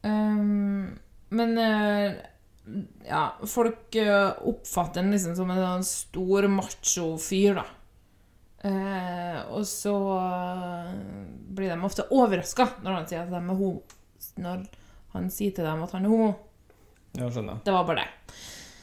Um, 0.05 0.99
men 1.35 1.57
uh, 1.57 2.11
ja, 3.07 3.23
folk 3.49 3.97
uh, 3.97 4.37
oppfatter 4.51 5.01
ham 5.01 5.09
liksom 5.11 5.33
som 5.39 5.49
en 5.51 5.63
sånn 5.63 5.87
stor 5.87 6.47
macho-fyr, 6.53 7.57
da. 7.57 7.65
Uh, 8.59 9.39
og 9.55 9.65
så 9.65 9.95
blir 11.55 11.71
de 11.71 11.79
ofte 11.87 12.05
overraska 12.11 12.67
når 12.83 12.97
han 12.97 13.09
sier 13.09 13.23
at 13.23 13.33
de 13.33 13.39
er 13.39 13.49
homo. 13.49 13.73
Når 14.39 14.65
han 15.15 15.29
sier 15.33 15.55
til 15.55 15.65
dem 15.65 15.81
at 15.85 15.97
han 15.97 16.05
er 16.05 16.13
homo. 16.13 16.33
Ja, 17.17 17.29
skjønner. 17.31 17.61
Det 17.65 17.73
var 17.73 17.87
bare 17.87 18.03
det. 18.03 18.35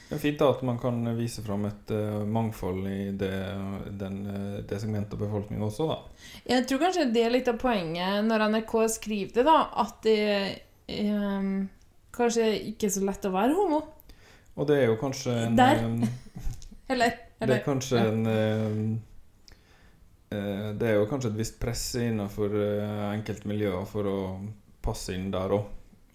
Det 0.06 0.14
er 0.14 0.20
fint 0.22 0.38
da 0.38 0.52
at 0.52 0.60
man 0.62 0.76
kan 0.78 1.00
vise 1.18 1.42
fram 1.42 1.64
et 1.66 1.90
uh, 1.90 2.22
mangfold 2.30 2.84
i 2.86 3.10
det, 3.18 3.32
den, 3.98 4.20
uh, 4.30 4.58
det 4.62 4.78
segmentet 4.78 5.16
av 5.16 5.24
befolkningen 5.24 5.66
også, 5.66 5.88
da. 5.90 6.28
Jeg 6.46 6.66
tror 6.70 6.84
kanskje 6.84 7.08
det 7.14 7.24
er 7.26 7.34
litt 7.34 7.50
av 7.50 7.58
poenget 7.58 8.22
når 8.28 8.46
NRK 8.52 8.76
skriver 8.94 9.40
det, 9.40 9.46
da, 9.48 9.56
at 9.82 10.06
det 10.06 11.00
um, 11.10 11.66
kanskje 12.14 12.52
ikke 12.70 12.86
er 12.86 12.94
så 12.94 13.02
lett 13.08 13.26
å 13.26 13.34
være 13.34 13.58
homo. 13.58 13.82
Og 14.56 14.70
det 14.70 14.78
er 14.84 14.86
jo 14.92 15.00
kanskje 15.00 15.34
en 15.48 15.58
Der. 15.58 15.82
Um, 15.82 16.06
Eller, 16.94 17.18
Det 17.42 17.50
er 17.50 17.66
kanskje 17.66 17.98
ja. 17.98 18.06
en 18.12 18.28
um, 18.30 18.92
uh, 20.30 20.70
Det 20.78 20.86
er 20.86 21.00
jo 21.00 21.08
kanskje 21.10 21.32
et 21.34 21.40
visst 21.42 21.58
press 21.60 21.82
innenfor 21.98 22.54
enkelte 23.10 23.74
for 23.90 24.06
å 24.06 24.18
passe 24.86 25.18
inn 25.18 25.32
der 25.34 25.58
òg. 25.58 25.66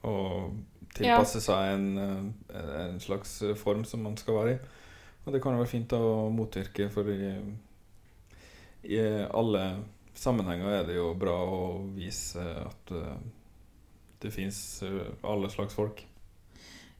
Og 0.08 0.56
tilpasse 0.98 1.42
seg 1.44 1.74
en, 1.76 1.88
eh, 1.98 2.70
en 2.86 3.00
slags 3.04 3.38
form 3.62 3.84
som 3.88 4.04
man 4.06 4.18
skal 4.20 4.40
være 4.40 4.54
i. 4.56 4.60
Og 5.26 5.34
det 5.34 5.42
kan 5.42 5.54
jo 5.54 5.62
være 5.62 5.72
fint 5.72 5.94
å 5.94 6.30
motvirke, 6.34 6.90
for 6.94 7.10
i, 7.14 7.34
i 8.90 9.02
alle 9.30 9.66
sammenhenger 10.18 10.80
er 10.80 10.88
det 10.88 10.98
jo 10.98 11.12
bra 11.18 11.36
å 11.46 11.62
vise 11.96 12.42
at 12.42 12.96
eh, 12.98 13.20
det 14.22 14.34
fins 14.34 14.58
alle 15.26 15.50
slags 15.50 15.74
folk. 15.78 16.04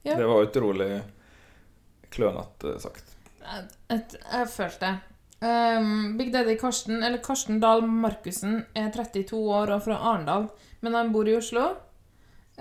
Ja. 0.02 0.16
Det 0.18 0.26
var 0.26 0.42
utrolig 0.42 0.90
klønete 2.10 2.76
sagt. 2.82 3.12
Et, 3.90 4.16
jeg 4.18 4.48
følte 4.50 4.88
det. 4.88 4.94
Um, 5.42 6.16
Big 6.18 6.30
Daddy 6.32 6.54
Karsten, 6.58 7.02
eller 7.02 7.18
Karsten 7.22 7.58
Dahl 7.62 7.82
Markussen, 7.86 8.60
er 8.78 8.92
32 8.94 9.38
år 9.50 9.72
og 9.74 9.82
fra 9.86 9.98
Arendal, 10.12 10.46
men 10.82 10.94
han 10.94 11.10
bor 11.14 11.26
i 11.26 11.34
Oslo. 11.34 11.72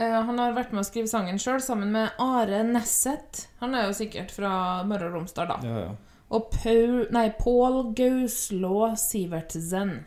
Eh, 0.01 0.21
han 0.25 0.39
har 0.39 0.55
vært 0.55 0.71
med 0.73 0.81
å 0.81 0.87
skrive 0.87 1.09
sangen 1.11 1.37
sjøl, 1.41 1.59
sammen 1.61 1.91
med 1.93 2.21
Are 2.21 2.63
Nesset. 2.65 3.45
Han 3.61 3.75
er 3.77 3.85
jo 3.89 3.97
sikkert 3.99 4.31
fra 4.33 4.53
Møre 4.87 5.11
og 5.11 5.19
Romsdal, 5.19 5.51
da. 5.51 5.59
Ja, 5.67 5.83
ja. 5.85 6.21
Og 6.31 6.47
Paul, 6.53 7.03
nei, 7.11 7.27
Pål 7.37 7.81
Gauslå 7.97 8.93
Sivertsen. 8.97 9.97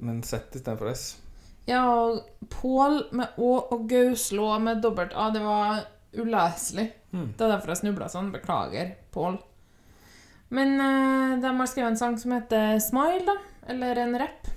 Men 0.00 0.22
sett 0.24 0.54
istedenfor 0.54 0.92
S. 0.94 1.08
Ja, 1.68 1.82
og 1.90 2.48
Pål 2.48 3.02
med 3.18 3.36
Å 3.42 3.50
og 3.74 3.84
Gauslå 3.90 4.54
med 4.62 4.80
dobbelt 4.84 5.12
A, 5.18 5.28
det 5.34 5.42
var 5.44 5.82
uleselig. 6.16 6.86
Mm. 7.10 7.34
Det 7.36 7.44
er 7.44 7.52
derfor 7.52 7.74
jeg 7.74 7.82
snubla 7.82 8.08
sånn. 8.10 8.32
Beklager, 8.32 8.94
Pål. 9.12 9.36
Men 10.54 10.72
uh, 10.78 11.36
de 11.42 11.52
har 11.58 11.68
skrevet 11.70 11.92
en 11.92 12.00
sang 12.00 12.16
som 12.18 12.32
heter 12.34 12.78
Smile, 12.82 13.26
da. 13.28 13.36
Eller 13.74 14.00
en 14.06 14.16
rapp. 14.22 14.48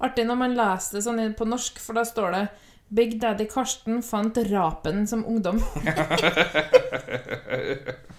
Artig 0.00 0.24
når 0.24 0.38
man 0.40 0.56
leser 0.56 0.96
det 0.96 1.04
sånn 1.04 1.20
på 1.36 1.46
norsk, 1.50 1.82
for 1.82 1.98
da 1.98 2.06
står 2.08 2.34
det 2.38 2.44
Big 2.90 3.18
Daddy 3.22 3.46
Karsten 3.50 4.02
fant 4.02 4.38
rapen 4.50 5.06
som 5.06 5.22
ungdom. 5.26 5.62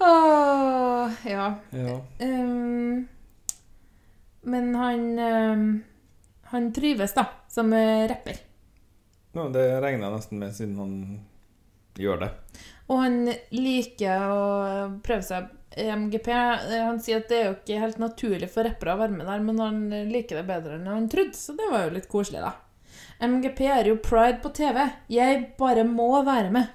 Åh, 0.00 1.10
ja. 1.26 1.54
Ja. 1.70 2.00
Um, 2.18 3.08
men 4.40 4.74
han 4.74 5.18
um, 5.18 5.82
Han 6.42 6.72
trives, 6.72 7.14
da, 7.14 7.26
som 7.48 7.72
eh, 7.72 8.08
rapper. 8.08 8.36
Nå, 9.32 9.48
det 9.48 9.80
regner 9.80 10.08
jeg 10.08 10.16
nesten 10.16 10.40
med, 10.40 10.54
siden 10.56 10.78
han 10.80 10.94
gjør 12.00 12.24
det. 12.24 12.30
Og 12.90 12.98
han 13.04 13.18
liker 13.54 14.24
å 14.34 14.40
prøve 15.04 15.22
seg 15.22 15.52
i 15.78 15.86
MGP. 15.94 16.32
Eh, 16.32 16.80
Han 16.82 16.98
sier 16.98 17.20
at 17.20 17.28
det 17.30 17.38
er 17.38 17.46
jo 17.50 17.58
ikke 17.60 17.78
helt 17.84 18.00
naturlig 18.02 18.48
for 18.50 18.66
rappere 18.66 18.96
å 18.96 19.00
være 19.04 19.14
med 19.20 19.30
der, 19.30 19.44
men 19.46 19.62
han 19.62 19.78
liker 20.10 20.40
det 20.40 20.48
bedre 20.48 20.80
enn 20.80 20.90
han 20.90 21.06
trodde, 21.12 21.38
så 21.38 21.54
det 21.60 21.68
var 21.70 21.86
jo 21.86 21.94
litt 22.00 22.10
koselig, 22.10 22.42
da. 22.42 22.56
MGP 23.20 23.60
er 23.68 23.88
jo 23.90 23.98
pride 24.02 24.40
på 24.42 24.48
TV. 24.56 24.88
Jeg 25.12 25.52
bare 25.58 25.84
må 25.84 26.22
være 26.24 26.50
med. 26.50 26.66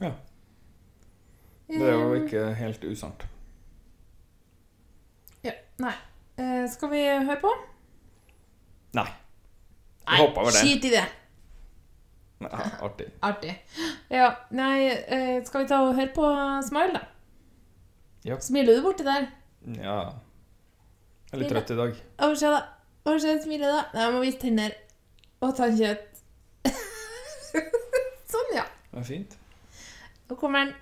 Ja. 0.00 0.12
Det 1.68 1.88
er 1.88 1.92
jo 1.92 2.14
ikke 2.14 2.46
helt 2.58 2.84
usant. 2.84 3.26
Ja, 5.44 5.52
nei. 5.78 5.94
Eh, 6.38 6.64
skal 6.70 6.90
vi 6.90 7.02
høre 7.06 7.38
på? 7.40 7.52
Nei. 8.98 9.08
Nei, 10.08 10.50
skit 10.50 10.84
i 10.90 10.92
det. 10.92 11.04
Nei, 12.42 12.66
artig. 12.82 13.06
Artig. 13.22 13.54
Ja, 14.10 14.32
nei, 14.50 14.88
eh, 14.90 15.38
skal 15.46 15.62
vi 15.62 15.70
ta 15.70 15.78
og 15.86 15.94
høre 15.94 16.10
på 16.14 16.26
Smile, 16.66 16.98
da? 16.98 17.06
Ja. 18.26 18.38
Smiler 18.42 18.78
du 18.78 18.82
borti 18.82 19.06
der? 19.06 19.26
Ja. 19.78 19.98
Jeg 21.30 21.38
er 21.38 21.42
litt 21.42 21.52
trøtt 21.54 21.70
i 21.72 21.78
dag. 21.78 21.94
Hva 22.18 22.34
skjer, 22.38 22.54
da. 22.54 22.60
Hva 23.06 23.14
skjer, 23.18 23.38
smiler 23.42 23.70
da. 23.72 23.84
Nei, 23.94 24.02
jeg 24.04 24.14
må 24.14 24.20
vise 24.26 24.40
tenner. 24.42 24.74
Og 25.42 25.50
tannkjøtt. 25.58 26.20
sånn, 28.32 28.50
ja. 28.54 28.62
Det 28.92 29.00
er 29.00 29.06
fint. 29.08 29.32
Nå 30.30 30.36
kommer 30.38 30.58
den. 30.62 30.74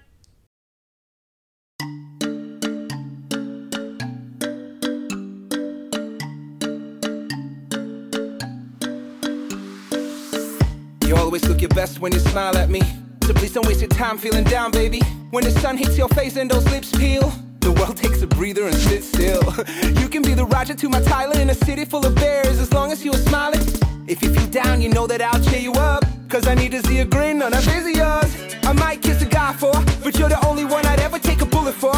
You 11.08 11.16
always 11.16 11.48
look 11.48 11.62
your 11.62 11.70
best 11.70 12.00
when 12.00 12.12
you 12.12 12.20
smile 12.20 12.58
at 12.58 12.68
me. 12.68 12.82
So 13.24 13.32
please 13.32 13.54
don't 13.54 13.66
waste 13.66 13.80
your 13.80 13.88
time 13.88 14.18
feeling 14.18 14.44
down, 14.44 14.72
baby. 14.72 15.00
When 15.30 15.42
the 15.42 15.52
sun 15.62 15.78
hits 15.78 15.96
your 15.96 16.08
face 16.08 16.36
and 16.36 16.50
those 16.50 16.70
lips 16.70 16.90
peel, 16.92 17.32
the 17.60 17.72
world 17.72 17.96
takes 18.04 18.20
a 18.20 18.26
breather 18.26 18.66
and 18.66 18.76
sits 18.76 19.08
still. 19.08 19.42
you 20.02 20.08
can 20.10 20.20
be 20.20 20.34
the 20.34 20.44
Roger 20.44 20.74
to 20.74 20.88
my 20.90 21.00
Tyler 21.00 21.40
in 21.40 21.48
a 21.48 21.54
city 21.54 21.86
full 21.86 22.04
of 22.04 22.14
bears 22.16 22.58
as 22.58 22.70
long 22.74 22.92
as 22.92 23.02
you 23.06 23.12
are 23.14 23.24
smiling. 23.30 23.64
If 24.06 24.22
you 24.22 24.32
feel 24.32 24.46
down, 24.48 24.80
you 24.80 24.88
know 24.88 25.06
that 25.06 25.20
I'll 25.20 25.42
cheer 25.42 25.60
you 25.60 25.72
up. 25.72 26.04
Cause 26.28 26.46
I 26.46 26.54
need 26.54 26.70
to 26.72 26.82
see 26.86 27.00
a 27.00 27.04
grin 27.04 27.42
on 27.42 27.52
that 27.52 27.62
face 27.64 27.96
yours. 27.96 28.56
I 28.64 28.72
might 28.72 29.02
kiss 29.02 29.20
a 29.22 29.26
guy 29.26 29.52
for, 29.52 29.72
but 30.04 30.18
you're 30.18 30.28
the 30.28 30.44
only 30.46 30.64
one 30.64 30.86
I'd 30.86 31.00
ever 31.00 31.18
take 31.18 31.40
a 31.40 31.46
bullet 31.46 31.74
for. 31.74 31.92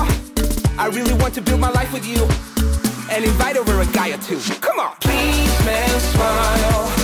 I 0.79 0.89
really 0.91 1.15
want 1.15 1.35
to 1.35 1.43
build 1.43 1.61
my 1.61 1.71
life 1.71 1.93
with 1.93 2.07
you 2.07 2.23
and 3.11 3.25
invite 3.25 3.57
over 3.57 3.81
a 3.81 3.87
guy 3.87 4.11
or 4.11 4.19
two. 4.19 4.41
Come 4.61 4.81
on. 4.81 4.97
Please, 5.01 5.65
man, 5.67 6.01
smile. 6.01 7.02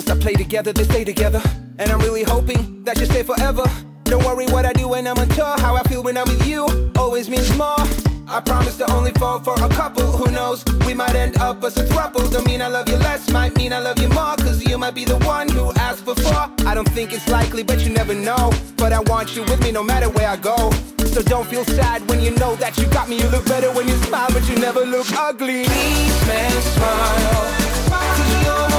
Couples 0.00 0.16
that 0.16 0.22
play 0.22 0.32
together, 0.32 0.72
they 0.72 0.84
stay 0.84 1.04
together. 1.04 1.42
And 1.78 1.90
I'm 1.90 2.00
really 2.00 2.22
hoping 2.22 2.84
that 2.84 2.98
you 2.98 3.04
stay 3.04 3.22
forever. 3.22 3.64
Don't 4.04 4.24
worry 4.24 4.46
what 4.46 4.64
I 4.64 4.72
do 4.72 4.88
when 4.88 5.06
I'm 5.06 5.18
on 5.18 5.28
tour. 5.28 5.58
How 5.60 5.76
I 5.76 5.82
feel 5.82 6.02
when 6.02 6.16
I'm 6.16 6.26
with 6.26 6.46
you 6.46 6.90
always 6.96 7.28
means 7.28 7.54
more. 7.58 7.84
I 8.26 8.40
promise 8.40 8.78
to 8.78 8.90
only 8.92 9.12
fall 9.12 9.40
for 9.40 9.54
a 9.62 9.68
couple. 9.68 10.04
Who 10.04 10.30
knows? 10.30 10.64
We 10.86 10.94
might 10.94 11.14
end 11.14 11.36
up 11.36 11.62
as 11.64 11.76
a 11.76 11.84
throuple. 11.84 12.32
Don't 12.32 12.46
mean 12.46 12.62
I 12.62 12.68
love 12.68 12.88
you 12.88 12.96
less, 12.96 13.30
might 13.30 13.54
mean 13.56 13.74
I 13.74 13.78
love 13.78 13.98
you 13.98 14.08
more. 14.08 14.36
Cause 14.36 14.64
you 14.64 14.78
might 14.78 14.94
be 14.94 15.04
the 15.04 15.18
one 15.18 15.50
who 15.50 15.70
asked 15.74 16.06
before. 16.06 16.48
I 16.66 16.74
don't 16.74 16.88
think 16.88 17.12
it's 17.12 17.28
likely, 17.28 17.62
but 17.62 17.80
you 17.80 17.90
never 17.90 18.14
know. 18.14 18.52
But 18.76 18.94
I 18.94 19.00
want 19.00 19.36
you 19.36 19.42
with 19.42 19.60
me 19.62 19.70
no 19.70 19.82
matter 19.82 20.08
where 20.08 20.28
I 20.28 20.36
go. 20.36 20.70
So 21.12 21.20
don't 21.22 21.46
feel 21.46 21.64
sad 21.64 22.08
when 22.08 22.20
you 22.20 22.30
know 22.36 22.56
that 22.56 22.78
you 22.78 22.86
got 22.86 23.08
me. 23.10 23.20
You 23.20 23.28
look 23.28 23.44
better 23.44 23.70
when 23.74 23.86
you 23.86 23.96
smile, 24.08 24.30
but 24.32 24.48
you 24.48 24.56
never 24.56 24.80
look 24.80 25.12
ugly. 25.12 25.64
Please, 25.64 26.26
man, 26.26 26.52
smile. 26.62 27.70
Cause 27.90 28.69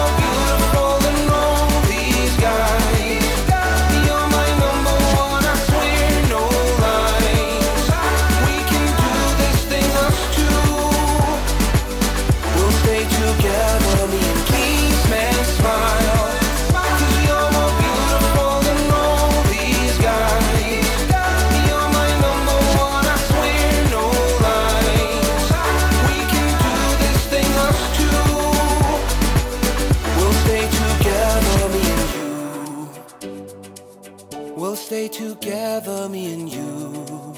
together, 35.72 36.10
me 36.10 36.34
and 36.34 36.52
you. 36.52 37.34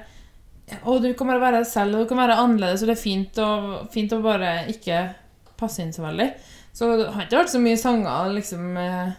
Og 0.87 1.02
du 1.02 1.10
kan 1.18 1.28
bare 1.28 1.42
være 1.42 1.60
deg 1.60 1.68
selv, 1.68 1.96
og 1.96 2.04
du 2.04 2.10
kan 2.12 2.22
være 2.22 2.38
annerledes, 2.40 2.84
og 2.84 2.88
det 2.90 2.94
er 2.94 3.02
fint 3.02 3.40
å, 3.42 3.48
fint 3.92 4.14
å 4.14 4.22
bare 4.24 4.52
ikke 4.72 5.00
passe 5.60 5.82
inn 5.84 5.92
så 5.92 6.06
veldig. 6.06 6.28
Så 6.74 6.88
det 6.90 7.10
har 7.14 7.26
ikke 7.26 7.42
vært 7.42 7.52
så 7.52 7.60
mye 7.62 7.78
sanger 7.78 8.32
liksom 8.34 8.78
eh, 8.80 9.12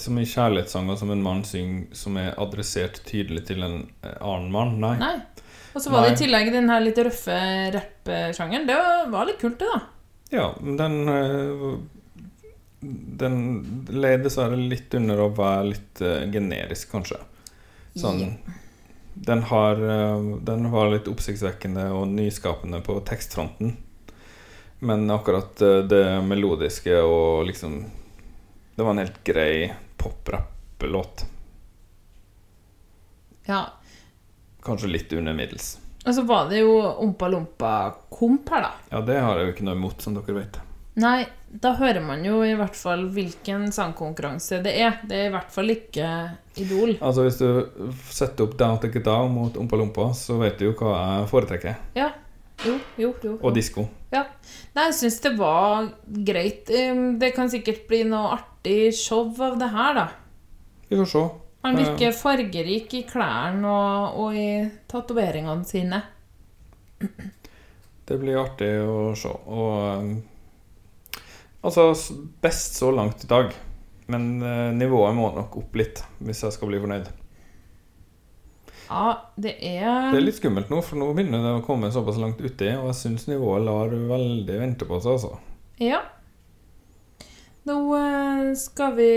Som 0.00 0.20
i 0.20 0.24
kjærlighetssanger 0.28 1.00
som 1.00 1.10
en 1.12 1.24
mann 1.24 1.42
synger, 1.44 1.90
som 1.98 2.16
er 2.20 2.38
adressert 2.40 3.02
tydelig 3.08 3.44
til 3.50 3.66
en 3.66 3.82
eh, 4.06 4.14
annen 4.22 4.48
mann. 4.54 4.78
Nei. 4.80 4.94
Nei. 5.02 5.44
Og 5.74 5.84
så 5.84 5.92
var 5.92 6.06
det 6.06 6.14
i 6.14 6.20
tillegg 6.22 6.48
den 6.54 6.70
her 6.72 6.80
litt 6.82 6.98
røffe 7.04 7.36
rappsjangeren. 7.74 8.64
Det 8.66 8.78
var, 9.12 9.28
litt 9.28 9.38
kult, 9.42 9.60
det, 9.60 9.68
da. 9.68 9.82
Ja, 10.32 10.46
den 10.80 10.96
eh, 11.12 11.66
Den 13.20 13.36
led 13.90 14.24
dessverre 14.24 14.56
litt 14.56 14.94
under 14.94 15.26
å 15.26 15.32
være 15.34 15.72
litt 15.74 16.02
generisk, 16.32 16.88
kanskje. 16.94 17.18
Sånn 17.98 18.24
den, 19.26 19.42
har, 19.42 19.72
eh, 19.72 20.36
den 20.36 20.70
var 20.70 20.90
litt 20.90 21.08
oppsiktsvekkende 21.08 21.88
og 21.90 22.08
nyskapende 22.08 22.80
på 22.80 23.00
tekstfronten. 23.06 23.76
Men 24.78 25.10
akkurat 25.10 25.60
eh, 25.62 25.80
det 25.90 26.04
melodiske 26.22 27.00
og 27.02 27.46
liksom 27.46 27.84
Det 28.76 28.84
var 28.84 28.90
en 28.90 28.98
helt 28.98 29.24
grei 29.24 29.72
pop-rapp-låt. 29.98 31.24
Ja. 33.48 33.64
Kanskje 34.62 34.88
litt 34.92 35.12
under 35.12 35.34
middels. 35.34 35.80
Og 36.06 36.14
så 36.14 36.22
var 36.22 36.46
det 36.48 36.60
jo 36.60 36.76
Ompa 36.78 37.26
Lompa-komp 37.28 38.52
her, 38.54 38.62
da. 38.62 38.70
Ja, 38.92 39.00
det 39.02 39.18
har 39.18 39.40
jeg 39.40 39.48
jo 39.48 39.54
ikke 39.56 39.66
noe 39.66 39.74
imot, 39.74 39.98
som 40.04 40.14
dere 40.14 40.36
vet. 40.36 40.60
Nei, 41.02 41.26
da 41.50 41.72
hører 41.78 42.02
man 42.04 42.20
jo 42.26 42.42
i 42.44 42.52
hvert 42.58 42.76
fall 42.76 43.06
hvilken 43.14 43.70
sangkonkurranse 43.72 44.58
det 44.64 44.74
er. 44.82 44.98
Det 45.08 45.16
er 45.16 45.26
i 45.30 45.32
hvert 45.32 45.50
fall 45.54 45.72
ikke 45.72 46.08
Idol. 46.60 46.96
Altså 47.00 47.24
Hvis 47.24 47.38
du 47.40 47.92
setter 48.12 48.44
opp 48.44 48.56
Down 48.60 48.78
It 48.84 48.98
Down 49.06 49.32
mot 49.32 49.56
Ompa 49.56 49.76
Lompa, 49.80 50.10
så 50.14 50.36
vet 50.42 50.58
du 50.60 50.66
jo 50.68 50.74
hva 50.80 50.94
jeg 51.20 51.28
foretrekker. 51.30 51.76
Ja. 51.96 52.10
Jo, 52.66 52.74
jo, 52.98 53.12
jo. 53.22 53.36
Og 53.40 53.52
disko. 53.54 53.84
Ja. 54.10 54.24
Nei, 54.74 54.88
jeg 54.88 54.94
syns 54.98 55.20
det 55.22 55.36
var 55.38 55.88
greit. 56.26 56.68
Um, 56.74 57.18
Det 57.20 57.30
kan 57.36 57.48
sikkert 57.52 57.84
bli 57.88 58.02
noe 58.08 58.32
artig 58.34 58.90
show 58.98 59.28
av 59.46 59.58
det 59.60 59.68
her, 59.70 59.94
da. 59.94 60.08
Vi 60.90 60.96
får 60.98 61.10
se. 61.12 61.22
Han 61.64 61.76
Eh, 61.78 61.84
virker 61.84 62.12
fargerik 62.14 62.92
i 62.94 63.02
klærne 63.06 63.66
og, 63.66 64.18
og 64.24 64.34
i 64.38 64.50
tatoveringene 64.90 65.64
sine. 65.66 66.02
Det 68.08 68.16
blir 68.18 68.38
artig 68.40 68.70
å 68.82 69.12
se. 69.18 69.28
Og 69.30 70.12
Altså, 71.68 72.16
best 72.42 72.78
så 72.80 72.90
langt 72.94 73.24
i 73.24 73.30
dag. 73.30 73.52
Men 74.08 74.42
eh, 74.42 74.68
nivået 74.72 75.16
må 75.16 75.28
nok 75.36 75.58
opp 75.60 75.74
litt 75.76 76.00
hvis 76.24 76.40
jeg 76.46 76.54
skal 76.54 76.70
bli 76.70 76.80
fornøyd. 76.80 77.10
Ja, 78.88 79.18
det 79.36 79.52
er 79.60 80.14
Det 80.14 80.16
er 80.16 80.24
litt 80.24 80.38
skummelt 80.38 80.70
nå, 80.72 80.80
for 80.80 80.96
nå 80.96 81.10
begynner 81.12 81.42
det 81.44 81.50
å 81.58 81.64
komme 81.66 81.90
såpass 81.92 82.16
langt 82.20 82.40
uti, 82.40 82.70
og 82.72 82.88
jeg 82.88 82.96
syns 83.02 83.26
nivået 83.28 83.66
lar 83.66 83.92
veldig 83.92 84.56
vente 84.62 84.88
på 84.88 85.00
seg, 85.04 85.18
altså. 85.18 85.34
Ja. 85.82 86.00
Nå 87.68 87.76
eh, 87.98 88.46
skal 88.56 88.96
vi 88.96 89.12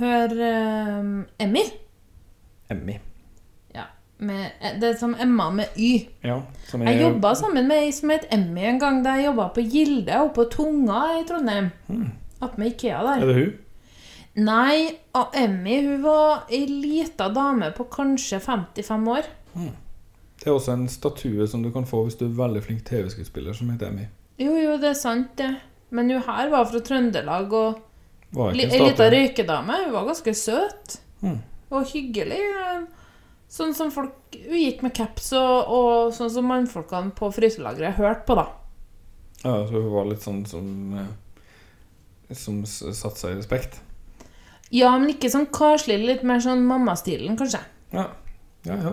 høre 0.00 0.50
um, 0.98 1.14
Emmy. 1.38 1.62
Emmy. 2.70 2.98
Med, 4.20 4.50
eh, 4.60 4.74
det 4.80 4.88
er 4.88 4.96
som 5.00 5.14
Emma 5.20 5.48
med 5.50 5.76
Y. 5.78 6.08
Ja, 6.24 6.42
som 6.68 6.82
Jeg 6.84 6.96
er 6.96 7.06
jobba 7.06 7.34
sammen 7.34 7.68
med 7.68 7.86
ei 7.86 7.92
som 7.96 8.10
het 8.12 8.26
Emmy 8.30 8.66
en 8.68 8.80
gang 8.80 9.02
da 9.04 9.14
jeg 9.16 9.30
jobba 9.30 9.48
på 9.56 9.64
Gilde 9.64 10.18
og 10.20 10.34
på 10.36 10.44
Tunga 10.52 11.00
i 11.16 11.24
Trondheim. 11.28 11.70
Attmed 12.42 12.74
Ikea 12.74 13.00
der. 13.06 13.22
Er 13.22 13.26
det 13.26 13.36
hun? 13.38 13.54
Nei, 14.44 14.90
og 15.16 15.32
Emmy 15.34 15.80
hun 15.86 16.02
var 16.04 16.44
ei 16.52 16.66
lita 16.68 17.30
dame 17.32 17.72
på 17.76 17.88
kanskje 17.92 18.40
55 18.44 19.08
år. 19.08 19.30
Det 20.40 20.48
er 20.48 20.52
også 20.52 20.76
en 20.76 20.88
statue 20.88 21.48
som 21.48 21.62
du 21.62 21.70
kan 21.72 21.88
få 21.88 22.04
hvis 22.04 22.16
du 22.20 22.26
er 22.28 22.36
veldig 22.36 22.62
flink 22.64 22.84
TV-skuespiller, 22.88 23.56
som 23.56 23.72
heter 23.72 23.88
Emmy. 23.88 24.06
Jo, 24.40 24.54
jo, 24.56 24.76
det 24.80 24.92
er 24.92 25.00
sant, 25.00 25.32
det. 25.38 25.50
Men 25.90 26.10
hun 26.10 26.22
her 26.22 26.48
var 26.52 26.68
fra 26.70 26.80
Trøndelag 26.80 27.52
og 27.52 28.46
ei 28.52 28.68
lita 28.68 29.10
røykedame. 29.10 29.84
Hun 29.86 29.92
var 29.96 30.06
ganske 30.12 30.34
søt. 30.34 31.00
Hmm. 31.20 31.40
Og 31.70 31.84
hyggelig. 31.92 32.40
Eh, 33.50 33.54
Sånn 33.54 33.74
som 33.74 33.90
folk 33.90 34.36
gikk 34.36 34.84
med 34.86 34.94
caps, 34.94 35.32
og, 35.34 35.70
og 35.74 36.14
sånn 36.14 36.30
som 36.30 36.46
mannfolkene 36.46 37.10
på 37.18 37.32
fryselageret 37.34 37.98
hørte 37.98 38.26
på, 38.28 38.36
da. 38.38 38.46
Ja, 39.42 39.54
så 39.66 39.74
hun 39.74 39.88
var 39.90 40.06
litt 40.06 40.22
sånn 40.22 40.44
som 40.46 40.66
eh, 41.00 41.08
Som 42.36 42.60
satte 42.68 43.16
seg 43.16 43.32
i 43.32 43.38
respekt. 43.40 43.80
Ja, 44.70 44.92
men 44.94 45.10
ikke 45.10 45.32
sånn 45.32 45.48
karslig, 45.50 45.96
litt 45.98 46.22
mer 46.22 46.38
sånn 46.44 46.62
mammastilen, 46.62 47.34
kanskje. 47.40 47.58
Ja, 47.90 48.06
ja. 48.68 48.76
ja. 48.76 48.92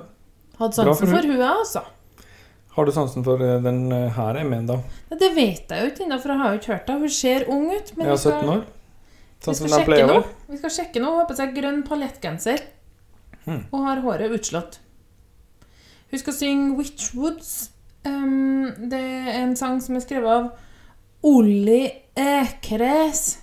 Hadde 0.58 0.74
sansen 0.74 1.04
for 1.04 1.14
for 1.14 1.28
hun, 1.30 1.44
altså. 1.46 1.84
Har 2.74 2.88
du 2.88 2.92
sansen 2.96 3.26
for 3.26 3.42
eh, 3.46 3.60
den 3.62 3.92
her 3.94 4.40
jeg 4.42 4.50
mener, 4.50 4.72
da? 4.72 5.04
Ja, 5.12 5.20
det 5.22 5.30
vet 5.36 5.70
jeg 5.70 5.84
jo 5.84 5.92
ikke 5.92 6.08
ennå, 6.08 6.18
for 6.24 6.34
jeg 6.34 6.42
har 6.42 6.56
jo 6.56 6.62
ikke 6.64 6.74
hørt 6.74 6.90
det. 6.90 6.98
Hun 7.04 7.14
ser 7.20 7.46
ung 7.54 7.70
ut. 7.70 7.94
Men 7.94 8.10
Jeg 8.10 8.16
har 8.16 8.24
17 8.26 8.52
år. 8.56 8.66
vi 8.66 9.46
Sånn 9.46 9.60
som 9.60 9.70
skal 9.70 9.86
sjekke 9.86 10.10
nå. 10.10 10.18
Vi 10.50 10.60
skal 10.64 10.74
sjekke 10.80 11.04
nå. 11.04 11.14
Hun 11.14 11.22
har 11.22 11.30
på 11.30 11.38
seg 11.38 11.54
grønn 11.54 11.84
paljettgenser 11.86 12.66
Hmm. 13.48 13.64
og 13.72 13.84
har 13.86 14.04
håret 14.04 14.34
utslått. 14.36 14.80
Hun 16.12 16.20
skal 16.20 16.34
synge 16.34 16.78
'Witchwoods'. 16.78 17.70
Um, 18.06 18.72
det 18.92 19.00
er 19.00 19.44
en 19.44 19.56
sang 19.56 19.82
som 19.84 19.96
er 19.96 20.04
skrevet 20.04 20.32
av 20.32 20.50
Olli 21.24 21.90
Ekres, 22.16 23.40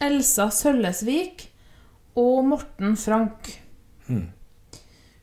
Elsa 0.00 0.48
Søllesvik 0.50 1.46
og 2.16 2.44
Morten 2.44 2.96
Frank. 2.96 3.52
Hmm. 4.06 4.32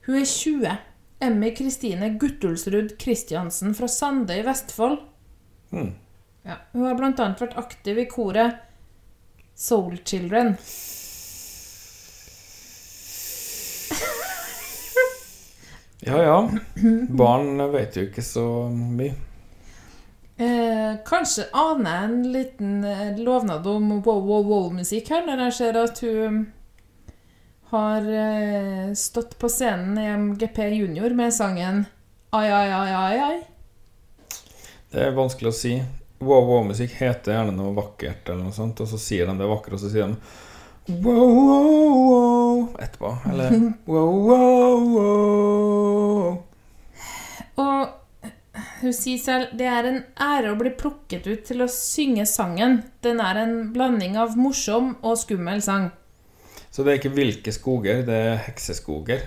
Hun 0.05 0.15
er 0.15 0.25
20. 0.25 0.77
Emmy 1.21 1.51
Kristine 1.55 2.13
Guttulsrud 2.19 2.95
Kristiansen 2.97 3.75
fra 3.75 3.88
Sande 3.88 4.39
i 4.39 4.45
Vestfold. 4.45 4.97
Hmm. 5.69 5.91
Ja, 6.45 6.61
hun 6.71 6.86
har 6.88 7.01
annet 7.03 7.41
vært 7.41 7.57
aktiv 7.59 7.99
i 7.99 8.07
koret 8.09 8.61
Soul 9.59 9.99
Children. 10.05 10.55
Ja 16.00 16.22
ja. 16.24 16.50
Barn 17.10 17.72
vet 17.72 17.97
jo 17.97 18.06
ikke 18.08 18.24
så 18.24 18.45
mye. 18.72 19.16
Eh, 20.39 20.93
kanskje 21.04 21.50
aner 21.52 21.89
jeg 21.91 22.08
en 22.08 22.20
liten 22.32 22.76
eh, 22.88 23.18
lovnad 23.20 23.66
om 23.68 23.89
wow-wow-wow-musikk 24.06 25.12
her, 25.12 25.26
når 25.28 25.41
jeg 25.50 25.56
ser 25.58 25.80
at 25.82 26.00
hun 26.06 26.38
har 27.74 28.08
eh, 28.08 28.86
stått 28.95 29.36
på 29.41 29.50
scenen 29.52 30.00
i 30.00 30.08
MGP 30.16 30.62
Junior 30.78 31.12
med 31.18 31.36
sangen 31.36 31.84
Ai, 32.32 32.45
ai, 32.47 32.70
ai, 32.72 32.91
ai, 32.93 33.20
ai. 33.26 34.39
Det 34.93 35.02
er 35.02 35.16
vanskelig 35.18 35.50
å 35.52 35.58
si. 35.58 35.74
Wow-wow-musikk 36.24 36.93
heter 37.02 37.36
gjerne 37.36 37.56
noe 37.58 37.74
vakkert, 37.76 38.30
eller 38.30 38.45
noe 38.45 38.56
sånt, 38.56 38.80
og 38.80 38.88
så 38.88 39.00
sier 39.02 39.28
de 39.28 39.36
det 39.41 39.50
vakre, 39.50 39.76
og 39.76 39.82
så 39.82 39.91
sier 39.91 40.08
de 40.08 41.02
wow, 41.04 41.26
wow, 41.26 42.00
wow 42.06 42.49
etterpå. 42.80 43.14
Eller 43.32 43.55
wow, 43.91 44.12
wow, 44.30 44.78
wow. 44.95 46.43
Og 47.60 47.95
hun 48.80 48.93
sier 48.95 49.20
selv 49.20 49.55
det 49.60 49.68
er 49.68 49.88
en 49.89 50.01
ære 50.24 50.53
å 50.53 50.60
bli 50.60 50.72
plukket 50.76 51.28
ut 51.28 51.43
til 51.47 51.64
å 51.64 51.72
synge 51.72 52.26
sangen. 52.30 52.82
Den 53.03 53.20
er 53.24 53.41
en 53.43 53.57
blanding 53.76 54.18
av 54.20 54.38
morsom 54.39 54.95
og 55.01 55.20
skummel 55.20 55.64
sang. 55.64 55.89
Så 56.70 56.86
det 56.86 56.93
er 56.93 57.01
ikke 57.01 57.16
hvilke 57.18 57.51
skoger, 57.53 58.03
det 58.07 58.22
er 58.30 58.39
hekseskoger. 58.45 59.26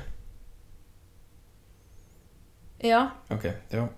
Ja. 2.82 3.02
Ok, 3.30 3.50
ja. 3.70 3.88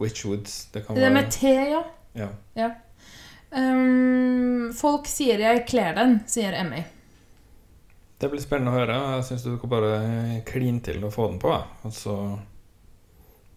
Witchwoods. 0.00 0.68
Det 0.72 0.84
kan 0.86 0.96
Det 0.96 1.02
være 1.02 1.14
med 1.14 1.32
T, 1.32 1.48
ja. 1.48 1.82
Ja. 2.16 2.28
ja. 2.56 2.70
Um, 3.50 4.72
folk 4.72 5.06
sier 5.10 5.38
'jeg 5.38 5.66
kler 5.66 5.94
den', 5.94 6.20
sier 6.26 6.54
Emmy. 6.54 6.84
Det 8.20 8.28
blir 8.28 8.42
spennende 8.42 8.72
å 8.74 8.78
høre. 8.78 8.96
Jeg 9.16 9.26
syns 9.30 9.44
du 9.46 9.54
kan 9.60 9.70
bare 9.72 10.40
kline 10.48 10.82
til 10.84 11.00
og 11.06 11.12
få 11.14 11.30
den 11.30 11.38
på. 11.40 11.54
Og 11.88 11.92
så 11.96 12.16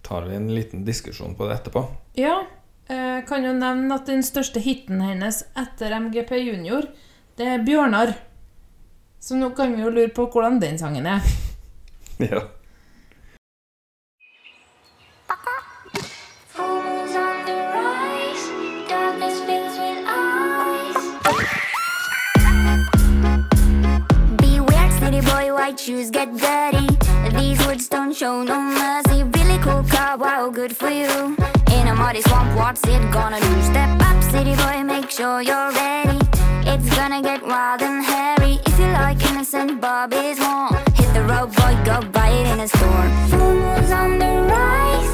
tar 0.04 0.28
vi 0.30 0.38
en 0.38 0.50
liten 0.56 0.86
diskusjon 0.88 1.36
på 1.36 1.48
det 1.50 1.60
etterpå. 1.62 1.86
Ja, 2.20 2.44
Jeg 2.92 3.24
kan 3.30 3.46
jo 3.46 3.54
nevne 3.56 3.96
at 3.96 4.10
den 4.12 4.20
største 4.28 4.60
hiten 4.60 5.00
hennes 5.00 5.38
etter 5.56 5.94
MGP 5.96 6.34
Junior, 6.36 6.84
det 7.40 7.48
er 7.48 7.64
'Bjørnar'. 7.64 8.12
Så 9.24 9.38
nå 9.40 9.56
kan 9.56 9.72
vi 9.76 9.82
jo 9.82 9.90
lure 9.90 10.12
på 10.12 10.26
hvordan 10.28 10.60
den 10.60 10.78
sangen 10.78 11.06
er. 11.08 11.22
Ja. 12.20 12.42
White 25.64 25.80
shoes 25.80 26.10
get 26.10 26.30
dirty. 26.36 26.88
These 27.38 27.66
words 27.66 27.88
don't 27.88 28.14
show 28.14 28.44
no 28.44 28.60
mercy. 28.60 29.24
Really 29.24 29.58
cool 29.60 29.84
car, 29.84 30.18
wow, 30.18 30.50
good 30.50 30.76
for 30.76 30.90
you. 30.90 31.38
In 31.76 31.88
a 31.88 31.96
muddy 31.96 32.22
swamp, 32.22 32.50
what's 32.58 32.84
it 32.86 33.04
gonna 33.14 33.40
do? 33.40 33.54
Step 33.72 33.92
up, 34.10 34.18
city 34.32 34.56
boy, 34.62 34.84
make 34.84 35.10
sure 35.10 35.42
you're 35.42 35.72
ready. 35.72 36.20
It's 36.72 36.90
gonna 36.98 37.22
get 37.22 37.48
wild 37.48 37.82
and 37.82 38.04
hairy. 38.04 38.60
If 38.66 38.78
you 38.78 38.90
like 39.02 39.24
innocent 39.30 39.80
Bobby's 39.80 40.38
more, 40.38 40.76
hit 41.00 41.10
the 41.18 41.24
road, 41.32 41.50
boy, 41.56 41.74
go 41.90 41.96
buy 42.12 42.30
it 42.40 42.48
in 42.54 42.60
a 42.60 42.68
store. 42.68 43.08
Full 43.30 43.54
moon's 43.64 43.92
on 44.02 44.20
the 44.20 44.34
rise, 44.54 45.12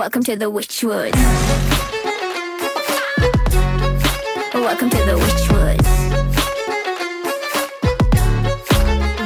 Welcome 0.00 0.22
to 0.22 0.34
the 0.34 0.50
Witchwood. 0.50 1.14
Welcome 4.54 4.88
to 4.88 4.96
the 4.96 5.16
Witchwood. 5.22 5.78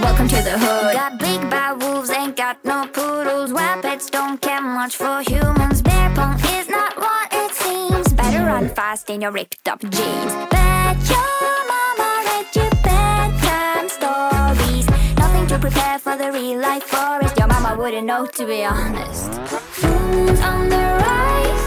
Welcome 0.03 0.27
to 0.27 0.43
the 0.43 0.59
hood. 0.59 0.95
Got 0.95 1.21
big 1.21 1.41
bad 1.49 1.81
wolves, 1.81 2.11
ain't 2.11 2.35
got 2.35 2.65
no 2.65 2.89
poodles. 2.93 3.53
Wild 3.53 3.83
pets 3.83 4.11
don't 4.11 4.41
care 4.43 4.61
much 4.61 4.97
for 4.97 5.23
humans. 5.23 5.81
Bear 5.81 6.13
pong 6.13 6.41
is 6.41 6.69
not 6.69 6.97
what 6.97 7.29
it 7.33 7.55
seems. 7.55 8.13
Better 8.13 8.45
run 8.45 8.69
fast 8.69 9.09
in 9.11 9.21
your 9.21 9.31
ripped 9.31 9.69
up 9.69 9.79
jeans. 9.81 10.33
Bet 10.51 10.97
your 11.09 11.74
prepare 15.75 15.99
for 15.99 16.17
the 16.17 16.31
real 16.33 16.61
life 16.61 16.85
forest. 16.85 17.37
Your 17.37 17.49
mama 17.49 17.77
wouldn't 17.77 18.07
know, 18.07 18.27
to 18.27 18.47
be 18.47 18.65
honest. 18.65 19.33
Full 19.79 20.43
on 20.43 20.69
the 20.69 20.85
rise. 21.05 21.65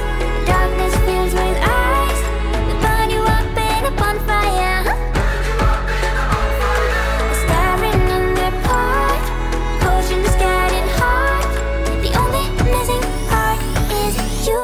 Darkness 0.48 0.96
fills 1.06 1.34
with 1.34 1.58
eyes. 1.62 2.20
We 2.68 2.74
burn 2.84 3.10
you 3.10 3.22
up 3.38 3.58
in 3.68 3.86
a 3.86 3.94
bonfire. 4.00 4.84
Staring 7.42 8.02
in 8.18 8.26
the 8.40 8.50
park. 8.68 9.22
Potions 9.82 10.36
getting 10.44 10.90
hot. 11.00 11.50
The 12.04 12.12
only 12.22 12.46
missing 12.72 13.06
part 13.30 13.60
is 14.04 14.48
you. 14.48 14.60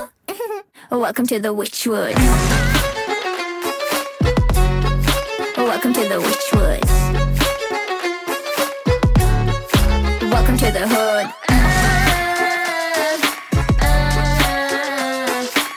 Welcome 0.97 1.27
to 1.27 1.39
the 1.39 1.53
Witchwood. 1.53 2.15
Welcome 5.57 5.93
to 5.93 6.01
the 6.01 6.19
Witchwood. 6.19 6.72
To 10.63 10.71
the 10.71 10.87
hood. 10.87 11.27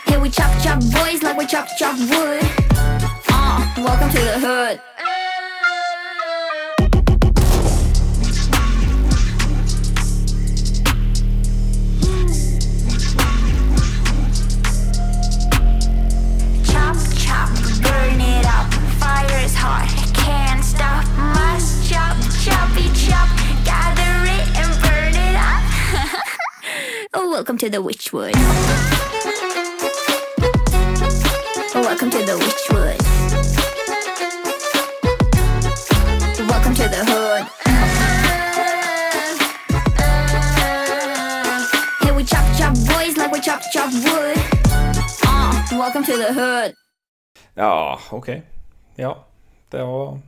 Here 0.06 0.20
we 0.20 0.30
chop 0.30 0.62
chop 0.62 0.80
boys 0.80 1.22
like 1.24 1.36
we 1.36 1.44
chop 1.46 1.66
chop 1.76 1.98
wood. 1.98 2.40
Uh, 3.28 3.66
welcome 3.78 4.10
to 4.10 4.20
the 4.20 4.38
hood. 4.38 4.80
Chop 16.64 16.96
chop, 17.16 17.50
burn 17.82 18.20
Welcome 27.36 27.58
to 27.58 27.68
the 27.68 27.82
Witchwood. 27.82 28.32
Oh, 31.74 31.82
Welcome 31.82 32.10
to 32.10 32.18
the 32.24 32.32
Witchwood. 32.32 32.96
Welcome 36.48 36.74
to 36.74 36.88
the 36.88 37.04
hood. 37.04 37.44
Here 42.00 42.14
we 42.14 42.24
chop 42.24 42.46
chop 42.56 42.74
boys 42.88 43.18
like 43.18 43.30
we 43.30 43.40
chop 43.40 43.60
chop 43.70 43.92
wood. 43.92 44.38
Uh, 45.22 45.62
welcome 45.72 46.04
to 46.04 46.16
the 46.16 46.32
hood. 46.32 46.74
Ja, 47.54 47.98
ok. 48.10 48.28
Ja. 48.94 49.26
Det 49.68 49.82
var 49.82 50.18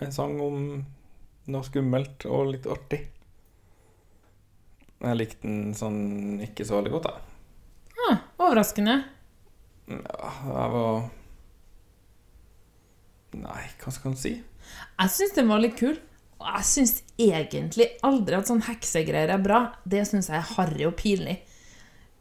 en 0.00 0.12
sang 0.12 0.40
om 0.40 0.84
noe 1.46 1.62
skummelt 1.62 2.26
og 2.26 2.46
litt 2.56 2.66
artig. 2.66 3.06
Jeg 5.00 5.16
likte 5.16 5.46
den 5.46 5.72
sånn 5.76 6.40
ikke 6.44 6.66
så 6.68 6.76
veldig 6.76 6.92
godt, 6.92 7.08
jeg. 7.08 7.26
Ah, 8.10 8.20
overraskende. 8.40 8.98
Ja, 9.90 10.30
jeg 10.44 10.74
var 10.74 11.08
Nei, 13.40 13.62
hva 13.78 13.92
skal 13.94 14.10
man 14.10 14.18
si? 14.18 14.32
Jeg 14.40 15.12
syns 15.14 15.36
den 15.36 15.50
var 15.50 15.60
litt 15.62 15.76
kul. 15.78 15.94
Og 16.40 16.46
jeg 16.48 16.66
syns 16.66 16.94
egentlig 17.20 17.86
aldri 18.06 18.38
at 18.38 18.48
sånn 18.48 18.64
heksegreier 18.66 19.30
er 19.36 19.42
bra. 19.44 19.60
Det 19.84 20.02
syns 20.08 20.30
jeg 20.32 20.40
er 20.40 20.48
harry 20.56 20.86
og 20.88 20.96
pinlig. 20.98 21.36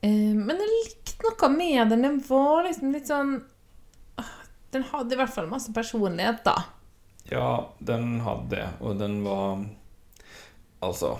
Eh, 0.05 0.35
men 0.35 0.59
jeg 0.59 0.69
likte 0.69 1.25
noe 1.25 1.49
med 1.55 1.93
den. 1.93 2.05
Den 2.05 2.19
var 2.27 2.67
liksom 2.67 2.93
litt 2.95 3.09
sånn 3.09 3.39
Den 4.69 4.85
hadde 4.91 5.15
i 5.15 5.17
hvert 5.17 5.33
fall 5.33 5.49
masse 5.49 5.73
personlighet, 5.73 6.43
da. 6.45 6.53
Ja, 7.31 7.73
den 7.81 8.19
hadde 8.21 8.53
det, 8.53 8.67
og 8.85 8.99
den 9.01 9.19
var 9.25 9.63
Altså 10.85 11.15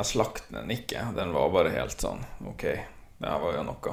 Jeg 0.00 0.08
slakter 0.14 0.54
den 0.62 0.70
ikke. 0.72 1.02
Den 1.12 1.34
var 1.36 1.50
bare 1.52 1.74
helt 1.74 2.00
sånn 2.00 2.22
OK, 2.48 2.62
det 3.20 3.28
her 3.28 3.42
var 3.42 3.58
jo 3.58 3.64
noe. 3.68 3.92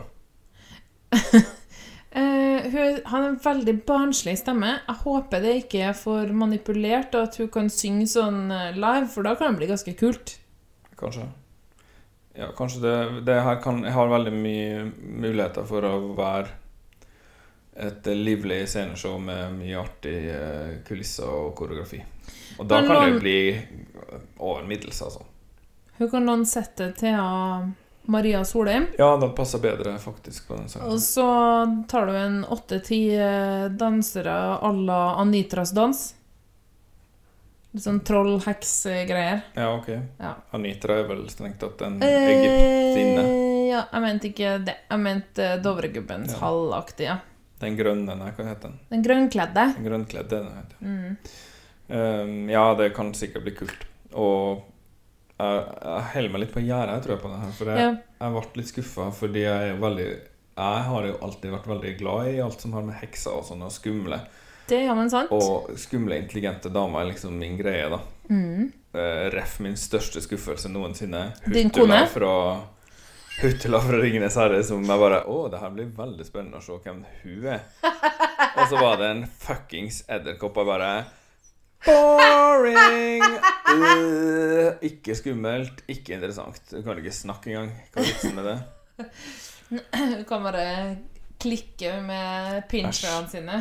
Uh, 2.15 2.63
hun 2.73 3.01
har 3.11 3.25
en 3.25 3.35
veldig 3.43 3.73
barnslig 3.89 4.37
stemme. 4.39 4.77
Jeg 4.85 5.01
håper 5.01 5.43
det 5.43 5.57
ikke 5.65 5.83
er 5.89 5.99
for 5.99 6.31
manipulert, 6.31 7.11
og 7.11 7.27
at 7.27 7.41
hun 7.41 7.51
kan 7.51 7.67
synge 7.73 8.07
sånn 8.13 8.47
eh, 8.55 8.79
live, 8.79 9.09
for 9.11 9.27
da 9.27 9.35
kan 9.35 9.51
det 9.51 9.59
bli 9.59 9.71
ganske 9.73 9.97
kult. 9.99 10.37
Kanskje. 10.97 11.27
Ja, 12.37 12.53
kanskje 12.55 12.85
det, 12.85 12.95
det 13.27 13.39
her 13.41 13.59
kan 13.59 13.81
Jeg 13.83 13.95
har 13.97 14.11
veldig 14.11 14.31
mye 14.31 14.83
muligheter 14.95 15.67
for 15.67 15.85
å 15.89 15.95
være 16.15 16.53
et 17.77 18.07
livlig 18.15 18.63
sceneshow 18.69 19.19
med 19.21 19.57
mye 19.59 19.79
artig 19.81 20.19
eh, 20.31 20.77
kulisser 20.87 21.27
og 21.27 21.51
koreografi. 21.57 21.99
Og 22.57 22.69
da 22.69 22.79
kan 22.87 23.03
det 23.03 23.19
bli 23.19 23.39
over 24.39 24.63
middels, 24.63 25.03
altså. 25.03 25.33
Hun 25.97 26.09
kan 26.11 26.25
låne 26.29 26.45
sette 26.45 26.91
til 26.97 27.15
Maria 28.07 28.43
Solheim. 28.45 28.85
Ja, 28.97 29.09
den 29.19 29.33
passer 29.35 29.59
bedre 29.59 29.97
faktisk 29.99 30.47
på 30.47 30.55
den 30.59 30.69
sangen. 30.69 30.91
Og 30.93 31.01
så 31.03 31.25
tar 31.89 32.05
du 32.07 32.13
en 32.15 32.37
åtte-ti 32.45 33.01
eh, 33.17 33.65
dansere 33.73 34.35
à 34.61 34.71
la 34.85 34.99
Anitras 35.21 35.73
dans. 35.75 36.03
Litt 37.75 37.83
sånn 37.83 37.99
troll-heks-greier. 38.07 39.41
Ja, 39.57 39.71
ok. 39.75 39.89
Ja. 40.21 40.35
Anitra 40.55 41.01
er 41.01 41.09
vel 41.09 41.25
strengt 41.29 41.59
tatt 41.61 41.81
en 41.85 41.97
egyptinne. 42.01 43.25
Eh, 43.25 43.65
ja, 43.73 43.81
jeg 43.91 44.05
mente 44.05 44.29
ikke 44.31 44.53
det. 44.69 44.77
Jeg 44.87 45.03
mente 45.03 45.49
Dovregubbens 45.65 46.31
Ja. 46.31 46.39
halvaktige. 46.45 47.17
Den 47.59 47.75
grønne, 47.75 48.15
nei, 48.15 48.31
hva 48.37 48.45
heter 48.47 48.69
den? 48.69 48.79
Den 48.93 49.03
grønnkledde. 49.03 49.67
Den 49.75 49.85
grønnkledde, 49.89 50.29
den 50.45 50.57
heter 50.61 50.77
Mm. 50.79 51.17
Um, 51.89 52.49
ja, 52.49 52.73
det 52.75 52.93
kan 52.95 53.13
sikkert 53.15 53.43
bli 53.45 53.51
kult. 53.55 53.85
Og 54.13 54.63
jeg, 55.37 55.65
jeg 55.83 56.07
holder 56.13 56.31
meg 56.33 56.41
litt 56.43 56.53
på 56.55 56.63
gjerdet, 56.65 56.97
tror 57.03 57.13
jeg, 57.15 57.21
på 57.21 57.29
det 57.33 57.39
her. 57.43 57.51
For 57.59 57.71
jeg, 57.71 57.77
Ja. 58.19 58.29
ble 58.33 58.61
litt 58.61 58.71
skuffa 58.71 59.11
fordi 59.13 59.43
jeg 59.45 59.71
er 59.73 59.79
veldig 59.81 60.07
Jeg 60.57 60.83
har 60.89 61.05
jo 61.05 61.17
alltid 61.21 61.51
vært 61.53 61.67
veldig 61.69 61.97
glad 61.99 62.27
i 62.31 62.39
alt 62.41 62.61
som 62.61 62.73
har 62.73 62.81
med 62.81 62.95
hekser 62.97 63.35
og 63.37 63.43
sånn, 63.45 63.61
og 63.61 63.69
skumle. 63.71 64.17
Det 64.67 64.79
er 64.79 64.87
jammen 64.87 65.09
sant. 65.09 65.29
Og 65.31 65.69
skumle, 65.77 66.17
intelligente 66.17 66.71
damer 66.73 67.03
er 67.03 67.11
liksom 67.11 67.37
min 67.37 67.57
greie, 67.59 67.85
da. 67.93 67.99
Mm. 68.29 68.71
Eh, 68.97 69.29
Ref 69.35 69.59
min 69.61 69.77
største 69.77 70.19
skuffelse 70.25 70.67
noensinne. 70.73 71.27
Din 71.45 71.69
kone? 71.69 72.01
Fra, 72.09 72.33
Huttula 73.37 73.79
fra 73.85 73.99
Ringenes 74.01 74.35
herre, 74.35 74.63
som 74.65 74.81
jeg 74.81 74.99
bare 74.99 75.21
Å, 75.29 75.37
det 75.53 75.59
her 75.61 75.69
blir 75.75 75.91
veldig 75.93 76.25
spennende 76.25 76.57
å 76.57 76.65
se 76.65 76.73
hvem 76.83 77.03
hun 77.21 77.45
er. 77.53 77.61
Og 78.57 78.63
så 78.71 78.79
var 78.81 78.97
det 78.97 79.11
en 79.13 79.23
fuckings 79.45 80.01
edderkopp. 80.09 80.57
Jeg 80.57 80.65
bare 80.71 80.89
Boring! 81.85 83.23
Uh, 83.67 84.77
ikke 84.87 85.15
skummelt, 85.17 85.83
ikke 85.91 86.17
interessant. 86.17 86.63
Du 86.71 86.81
kan 86.85 86.97
ikke 86.97 87.13
snakke 87.15 87.53
engang. 87.53 87.71
Hva 87.93 88.01
er 88.01 88.09
vitsen 88.11 88.37
med 88.37 88.49
det? 88.49 88.57
Du 89.67 90.23
kan 90.25 90.45
bare 90.45 90.67
klikke 91.41 91.97
med 92.01 92.63
pincherne 92.71 93.29
sine. 93.29 93.57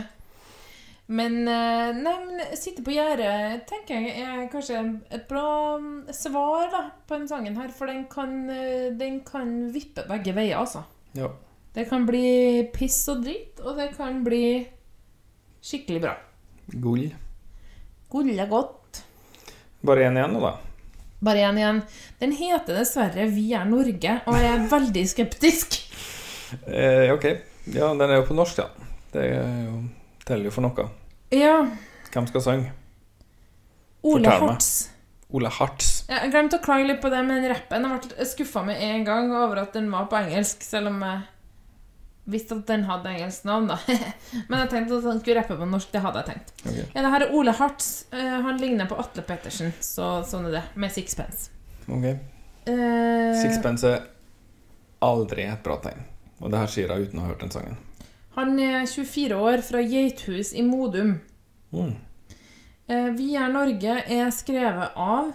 Men, 1.06 1.46
eh, 1.46 1.92
nei, 1.94 2.14
men 2.26 2.56
sitte 2.58 2.82
på 2.82 2.90
gjerdet 2.90 3.62
tenker 3.70 4.08
jeg 4.08 4.24
er 4.24 4.48
kanskje 4.50 4.80
et 5.14 5.28
bra 5.30 5.76
mm, 5.78 6.08
svar 6.10 6.66
da, 6.72 6.80
på 7.06 7.20
den 7.20 7.28
sangen 7.30 7.58
her. 7.60 7.70
For 7.74 7.90
den 7.90 8.06
kan, 8.10 8.48
eh, 8.50 8.88
den 8.98 9.20
kan 9.26 9.52
vippe 9.74 10.06
begge 10.08 10.34
veier, 10.34 10.58
altså. 10.64 10.82
Ja. 11.14 11.30
Det 11.76 11.86
kan 11.90 12.08
bli 12.08 12.66
piss 12.74 12.98
og 13.12 13.22
dritt, 13.22 13.60
og 13.62 13.78
det 13.78 13.92
kan 13.94 14.24
bli 14.26 14.64
skikkelig 15.62 16.02
bra. 16.08 16.16
Gull. 16.82 17.06
Gull 18.16 18.46
gått. 18.48 19.02
Bare 19.84 20.06
én 20.08 20.16
igjen 20.16 20.32
nå, 20.32 20.40
da. 20.40 20.54
Bare 21.20 21.42
én 21.44 21.58
igjen. 21.60 21.82
Den 22.20 22.32
heter 22.32 22.78
dessverre 22.78 23.26
Vi 23.28 23.50
er 23.52 23.66
Norge, 23.68 24.14
og 24.24 24.38
jeg 24.40 24.52
er 24.54 24.64
veldig 24.70 25.02
skeptisk. 25.10 25.76
Eh, 26.64 27.12
ok. 27.12 27.26
Ja, 27.74 27.90
den 27.98 28.08
er 28.08 28.20
jo 28.22 28.24
på 28.28 28.36
norsk, 28.38 28.62
ja. 28.62 28.88
Det 29.12 29.24
er 29.34 29.46
jo, 29.66 29.82
teller 30.24 30.48
jo 30.48 30.54
for 30.54 30.64
noe. 30.64 30.88
Ja. 31.34 31.58
Hvem 32.14 32.28
skal 32.30 32.44
synge? 32.44 32.72
Ole. 34.06 34.32
Hartz. 34.32 34.70
Ole 35.34 35.50
Hartz. 35.52 36.06
Ja, 36.08 36.22
Jeg 36.22 36.32
glemte 36.32 36.60
å 36.60 36.64
klage 36.64 36.86
litt 36.88 37.02
på 37.02 37.10
det 37.12 37.20
med 37.26 37.42
den 37.42 37.52
rappen. 37.52 37.84
Jeg 37.84 38.12
ble 38.14 38.28
skuffa 38.32 38.62
med 38.64 38.80
en 38.80 39.04
gang 39.04 39.32
over 39.34 39.64
at 39.66 39.76
den 39.76 39.90
var 39.92 40.08
på 40.08 40.16
engelsk, 40.22 40.64
selv 40.64 40.94
om 40.94 41.02
jeg 41.04 41.24
visste 42.26 42.56
at 42.58 42.66
den 42.68 42.84
hadde 42.88 43.12
engelsk 43.14 43.46
navn, 43.46 43.68
da. 43.70 43.78
Men 44.50 44.64
jeg 44.64 44.70
tenkte 44.72 44.98
at 44.98 45.08
han 45.08 45.20
skulle 45.22 45.40
rappe 45.40 45.56
på 45.58 45.68
norsk. 45.70 45.92
Det 45.92 46.02
hadde 46.04 46.22
jeg 46.22 46.30
tenkt. 46.32 46.52
Okay. 46.64 46.86
Ja, 46.90 47.04
det 47.04 47.12
her 47.14 47.26
er 47.26 47.34
Ole 47.38 47.54
Hartz. 47.56 47.90
Eh, 48.12 48.36
han 48.46 48.58
ligner 48.62 48.90
på 48.90 48.98
Atle 49.00 49.24
Pettersen, 49.26 49.72
så 49.80 50.18
sånn 50.26 50.48
er 50.50 50.58
det. 50.58 50.64
Med 50.82 50.94
sixpence. 50.94 51.52
Ok. 51.86 52.08
Uh, 52.66 53.30
Sixpence 53.38 53.86
er 53.86 54.08
aldri 55.06 55.44
et 55.46 55.62
bra 55.62 55.78
tegn. 55.84 56.02
Og 56.42 56.50
det 56.50 56.58
her 56.58 56.72
sier 56.72 56.90
jeg 56.90 57.06
uten 57.06 57.20
å 57.20 57.26
ha 57.26 57.30
hørt 57.30 57.44
den 57.44 57.54
sangen. 57.54 57.78
Han 58.36 58.58
er 58.60 58.82
24 58.90 59.38
år, 59.38 59.62
fra 59.64 59.80
Geithus 59.80 60.50
i 60.52 60.64
Modum. 60.66 61.14
Mm. 61.70 61.94
Uh, 62.90 63.10
Vi 63.16 63.32
er 63.38 63.54
Norge 63.54 64.00
er 64.02 64.34
skrevet 64.34 64.98
av 64.98 65.30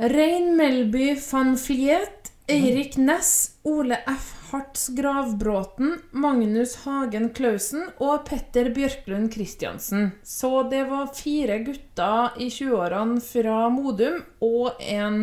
Rein 0.00 0.52
Melby 0.56 1.14
van 1.24 1.56
Fliet, 1.60 2.19
Eirik 2.50 2.96
Næss, 2.98 3.58
Ole 3.62 4.00
F. 4.10 4.30
Harts 4.50 4.88
Gravbråten, 4.96 5.92
Magnus 6.10 6.74
Hagen 6.82 7.28
Klausen 7.30 7.84
og 8.02 8.24
Petter 8.26 8.72
Bjørklund 8.74 9.30
Christiansen. 9.30 10.10
Så 10.26 10.64
det 10.70 10.82
var 10.90 11.12
fire 11.14 11.60
gutter 11.62 12.34
i 12.42 12.48
20-årene 12.50 13.22
fra 13.22 13.60
Modum 13.70 14.18
og 14.42 14.82
en 14.82 15.20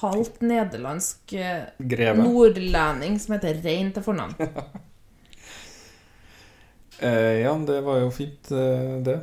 halvt 0.00 0.40
nederlandsk 0.48 1.36
eh, 1.36 1.68
Greve. 1.78 2.24
nordlending 2.24 3.20
som 3.20 3.36
heter 3.36 3.60
Rein 3.64 3.92
til 3.92 4.06
fornavn. 4.06 4.36
Eh, 6.96 7.42
ja, 7.42 7.50
det 7.68 7.82
var 7.84 7.98
jo 8.00 8.06
fint, 8.08 8.48
eh, 8.56 8.94
det. 9.04 9.18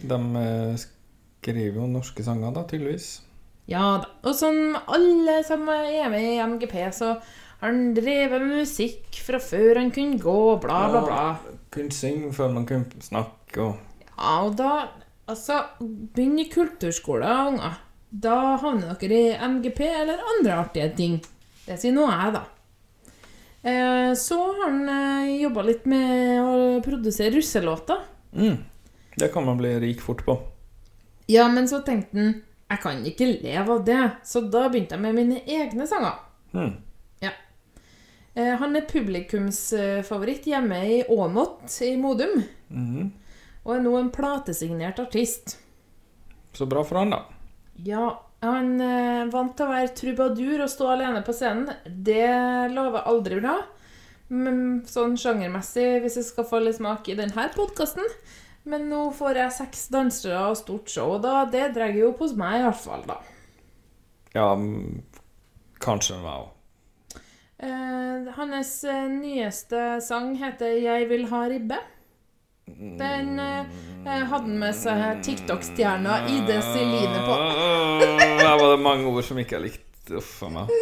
De 0.00 0.16
eh, 0.40 0.70
skriver 0.80 1.82
jo 1.82 1.88
norske 1.90 2.24
sanger, 2.24 2.54
da, 2.56 2.62
tydeligvis. 2.64 3.10
Ja 3.72 3.86
da. 4.02 4.10
Og 4.28 4.36
som 4.36 4.76
alle 4.84 5.38
som 5.46 5.64
er 5.72 6.10
med 6.12 6.26
i 6.34 6.40
MGP, 6.44 6.76
så 6.94 7.14
har 7.16 7.70
han 7.70 7.92
drevet 7.96 8.42
med 8.42 8.62
musikk 8.64 9.20
fra 9.24 9.40
før 9.42 9.80
han 9.80 9.92
kunne 9.94 10.20
gå, 10.20 10.40
bla, 10.62 10.80
bla, 10.92 11.04
bla. 11.06 11.20
Ja, 11.20 11.56
kunne 11.72 11.94
synge 11.94 12.32
før 12.36 12.52
man 12.56 12.68
kunne 12.68 13.04
snakke 13.04 13.62
og 13.62 13.78
Ja, 14.12 14.42
og 14.44 14.58
da 14.58 14.72
Altså, 15.30 15.60
begynn 15.80 16.40
i 16.42 16.48
kulturskole, 16.50 17.28
unger. 17.52 17.76
Da 18.10 18.56
havner 18.60 18.96
dere 19.00 19.20
i 19.20 19.36
MGP 19.54 19.78
eller 19.86 20.24
andre 20.34 20.56
artige 20.64 20.88
ting. 20.98 21.14
Det 21.62 21.78
sier 21.80 21.94
nå 21.94 22.08
jeg, 22.10 22.32
da. 22.34 22.42
Eh, 23.62 24.10
så 24.18 24.40
har 24.42 24.58
han 24.64 24.80
eh, 24.90 25.36
jobba 25.44 25.62
litt 25.68 25.86
med 25.88 26.42
å 26.42 26.56
produsere 26.84 27.36
russelåter. 27.38 28.02
mm. 28.34 28.56
Det 29.14 29.28
kan 29.32 29.44
man 29.44 29.58
bli 29.60 29.74
rik 29.76 30.00
fort 30.00 30.24
på. 30.24 30.34
Ja, 31.28 31.44
men 31.52 31.68
så 31.68 31.82
tenkte 31.84 32.18
han 32.18 32.30
jeg 32.72 32.80
kan 32.82 33.02
ikke 33.08 33.28
leve 33.42 33.76
av 33.78 33.84
det, 33.86 34.00
så 34.26 34.42
da 34.50 34.66
begynte 34.72 34.96
jeg 34.96 35.04
med 35.04 35.14
mine 35.18 35.40
egne 35.46 35.86
sanger. 35.90 36.18
Hmm. 36.52 36.74
Ja. 37.22 37.30
Eh, 38.34 38.54
han 38.60 38.76
er 38.78 38.86
publikumsfavoritt 38.88 40.46
hjemme 40.50 40.78
i 40.88 41.02
Åmot 41.08 41.78
i 41.86 41.96
Modum, 42.00 42.42
Mhm. 42.70 43.10
og 43.64 43.76
er 43.76 43.80
nå 43.84 43.96
en 43.98 44.10
platesignert 44.10 44.98
artist. 44.98 45.58
Så 46.52 46.66
bra 46.68 46.82
for 46.84 46.98
han, 46.98 47.10
da. 47.10 47.22
Ja, 47.84 48.18
han 48.42 48.80
eh, 48.80 49.24
vant 49.30 49.56
til 49.56 49.66
å 49.66 49.70
være 49.72 49.94
trubadur 49.94 50.62
og 50.64 50.68
stå 50.68 50.88
alene 50.96 51.22
på 51.24 51.32
scenen. 51.32 51.70
Det 51.86 52.72
lover 52.74 53.04
aldri 53.06 53.40
bra. 53.40 53.62
Men 54.32 54.82
sånn 54.88 55.16
sjangermessig, 55.20 56.00
hvis 56.02 56.16
jeg 56.16 56.24
skal 56.24 56.44
få 56.48 56.62
litt 56.64 56.76
smak 56.78 57.08
i 57.08 57.14
denne 57.18 57.48
podkasten. 57.54 58.04
Men 58.64 58.88
nå 58.90 59.08
får 59.16 59.40
jeg 59.40 59.54
seks 59.56 59.86
dansere 59.90 60.40
og 60.52 60.58
stort 60.60 60.90
show, 60.90 61.16
da, 61.22 61.42
det 61.50 61.72
drar 61.74 61.94
jo 61.96 62.12
hos 62.18 62.34
meg 62.38 62.60
i 62.60 62.66
hvert 62.66 62.82
fall, 62.84 63.02
da. 63.08 63.18
Ja, 64.36 64.52
mm, 64.54 65.02
kanskje 65.82 66.20
meg 66.22 66.44
òg. 66.44 66.50
Eh, 67.62 68.30
hans 68.36 68.70
eh, 68.90 69.08
nyeste 69.10 70.00
sang 70.02 70.32
heter 70.38 70.78
'Jeg 70.82 71.08
vil 71.10 71.28
ha 71.30 71.42
ribbe'. 71.50 71.82
Den 72.98 73.38
eh, 73.38 73.66
eh, 74.06 74.24
hadde 74.30 74.46
han 74.46 74.58
med 74.58 74.74
seg 74.74 75.22
TikTok-stjerna 75.22 76.22
Ide 76.30 76.58
Celine 76.62 77.20
på. 77.26 77.36
Der 78.42 78.56
var 78.58 78.68
det 78.70 78.80
mange 78.82 79.06
ord 79.06 79.22
som 79.26 79.38
ikke 79.38 79.58
jeg 79.58 79.68
likte. 79.68 80.16
Uff 80.18 80.42
a 80.42 80.48
meg. 80.50 80.72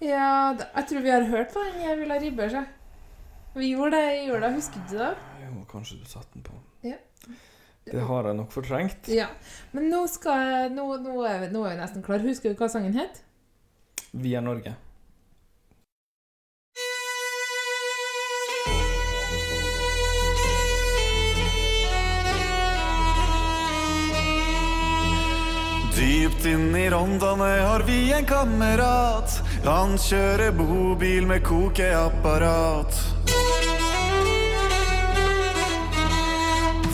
Ja, 0.00 0.52
jeg 0.76 0.84
tror 0.88 1.00
vi 1.04 1.10
har 1.12 1.24
hørt 1.28 1.52
på 1.52 1.64
den 1.64 1.80
'Jeg 1.84 1.98
vil 1.98 2.10
ha 2.10 2.18
ribbe'. 2.18 2.50
Så. 2.50 2.64
Vi 3.54 3.66
gjorde 3.70 3.96
det 3.96 4.16
i 4.16 4.26
jula, 4.28 4.48
husker 4.54 4.82
du 4.90 4.96
det? 4.98 5.14
Jo, 5.44 5.64
kanskje 5.70 5.96
du 5.98 6.04
satte 6.08 6.28
den 6.34 6.42
på. 6.46 6.52
Ja. 6.86 6.96
Det 7.90 8.00
har 8.06 8.28
jeg 8.28 8.36
nok 8.38 8.52
fortrengt. 8.54 9.08
ja. 9.08 9.26
Men 9.72 9.88
nå, 9.90 10.04
skal 10.12 10.44
jeg, 10.52 10.70
nå, 10.76 10.84
nå, 11.02 11.16
er 11.26 11.40
vi, 11.46 11.48
nå 11.54 11.64
er 11.66 11.74
vi 11.74 11.80
nesten 11.80 12.04
klar. 12.06 12.22
Husker 12.22 12.52
du 12.54 12.60
hva 12.60 12.68
sangen 12.70 12.94
het? 12.98 13.22
Vi 14.12 14.34
er 14.38 14.44
Norge. 14.46 14.76
Dypt 25.96 26.44
inn 26.46 26.76
i 26.76 26.90
Rondane 26.90 27.44
har 27.60 27.82
vi 27.86 28.12
en 28.12 28.24
kamerat. 28.24 29.40
Han 29.64 29.96
kjører 30.00 30.52
bobil 30.56 31.26
med 31.28 31.42
kokeapparat. 31.44 32.94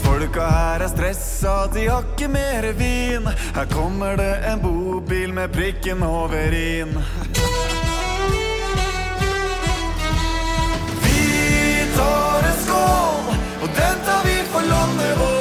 Folka 0.07 0.47
her 0.47 0.83
er 0.85 0.89
stressa, 0.89 1.55
de 1.75 1.89
har 1.91 2.05
ikke 2.13 2.29
mere 2.31 2.73
vin. 2.79 3.27
Her 3.57 3.67
kommer 3.73 4.17
det 4.17 4.35
en 4.53 4.63
bobil 4.63 5.35
med 5.35 5.49
prikken 5.53 6.03
over 6.03 6.35
i-en. 6.55 6.95
Vi 11.05 11.23
tar 11.97 12.51
en 12.51 12.61
skål, 12.65 13.33
og 13.63 13.69
den 13.81 14.05
tar 14.07 14.23
vi 14.29 14.37
for 14.53 14.71
landet 14.75 15.19
vårt. 15.19 15.36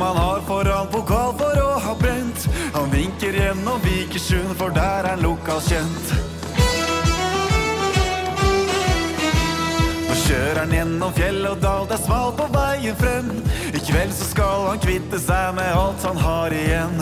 Han 0.00 0.16
har 0.16 0.40
foran 0.48 0.88
pokal 0.92 1.34
for 1.38 1.60
å 1.60 1.78
ha 1.84 1.94
brent. 1.98 2.46
Han 2.74 2.90
vinker 2.90 3.36
gjennom 3.36 3.82
Vikersund, 3.84 4.54
for 4.58 4.74
der 4.74 5.04
er 5.04 5.10
han 5.14 5.22
lokalkjent. 5.24 6.14
Nå 10.08 10.16
kjører 10.24 10.62
han 10.62 10.74
gjennom 10.78 11.14
fjell 11.18 11.44
og 11.50 11.60
dal, 11.62 11.86
det 11.90 11.98
er 11.98 12.06
smalt 12.06 12.40
på 12.40 12.48
veien 12.56 12.98
frem. 13.02 13.30
I 13.74 13.84
kveld 13.84 14.16
så 14.16 14.32
skal 14.32 14.66
han 14.70 14.82
kvitte 14.82 15.20
seg 15.20 15.54
med 15.58 15.70
alt 15.76 16.10
han 16.10 16.20
har 16.24 16.58
igjen. 16.62 17.00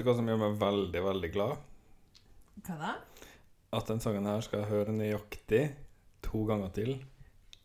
Vet 0.00 0.06
du 0.06 0.08
hva 0.14 0.16
som 0.16 0.28
gjør 0.30 0.38
meg 0.40 0.54
veldig, 0.56 1.00
veldig 1.04 1.28
glad? 1.34 1.50
Hva 2.64 2.74
da? 2.80 2.92
At 3.76 3.90
den 3.90 3.98
sangen 4.00 4.24
her 4.24 4.40
skal 4.40 4.62
jeg 4.62 4.70
høre 4.70 4.94
nøyaktig 4.96 5.58
to 6.24 6.40
ganger 6.48 6.70
til 6.72 6.94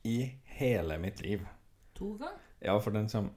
i 0.03 0.17
hele 0.57 0.97
mitt 0.99 1.21
liv. 1.23 1.45
To 1.95 2.09
ganger? 2.19 2.41
Ja, 2.59 2.75
for 2.83 2.91
den 2.91 3.07
kommer 3.07 3.31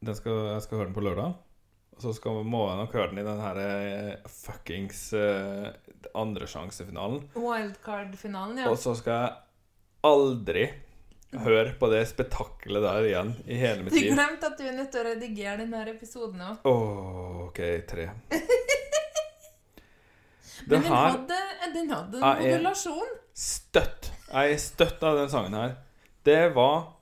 den 0.00 0.16
skal, 0.16 0.38
Jeg 0.54 0.64
skal 0.64 0.80
høre 0.80 0.88
den 0.88 0.96
på 0.96 1.04
lørdag. 1.04 1.36
Og 1.92 2.00
så 2.00 2.14
skal, 2.16 2.40
må 2.40 2.62
jeg 2.70 2.80
nok 2.80 2.96
høre 2.96 3.10
den 3.10 3.20
i 3.20 3.26
den 3.28 3.44
her 3.44 3.60
eh, 3.60 4.24
fuckings 4.24 5.02
uh, 5.12 5.68
andresjansefinalen. 6.16 7.26
Wildcard-finalen, 7.36 8.62
ja. 8.64 8.72
Og 8.72 8.80
så 8.80 8.96
skal 8.96 9.20
jeg 9.20 9.36
aldri 10.08 10.64
høre 11.38 11.72
på 11.78 11.86
det 11.92 12.00
spetakkelet 12.10 12.82
der 12.82 13.04
igjen 13.06 13.28
i 13.46 13.58
hele 13.60 13.84
mitt 13.86 13.94
Du 13.94 14.00
glemte 14.02 14.48
at 14.50 14.58
du 14.58 14.64
er 14.66 14.74
nødt 14.74 14.90
til 14.90 15.00
å 15.02 15.04
redigere 15.06 15.56
denne 15.62 15.82
episoden 15.92 16.40
òg. 16.42 16.64
Åh, 16.66 17.44
OK, 17.48 17.60
tre. 17.90 18.08
Men 20.66 20.82
den 20.82 20.88
her 20.90 21.06
hadde, 21.14 21.38
den 21.74 21.90
hadde 21.90 22.18
en 22.20 22.42
modulasjon. 22.42 23.12
støtt. 23.34 24.10
Jeg 24.30 24.52
er 24.56 24.60
støtt 24.62 25.02
av 25.06 25.16
den 25.22 25.30
sangen 25.32 25.54
her. 25.56 25.76
Det 26.26 26.40
var 26.54 26.96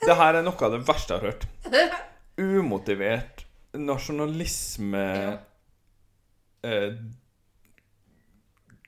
Det 0.00 0.16
her 0.16 0.34
er 0.40 0.42
noe 0.42 0.64
av 0.66 0.72
det 0.74 0.80
verste 0.88 1.14
jeg 1.14 1.20
har 1.20 1.28
hørt. 1.30 1.46
Umotivert 2.40 3.44
nasjonalisme 3.76 5.02
eh, 6.66 6.94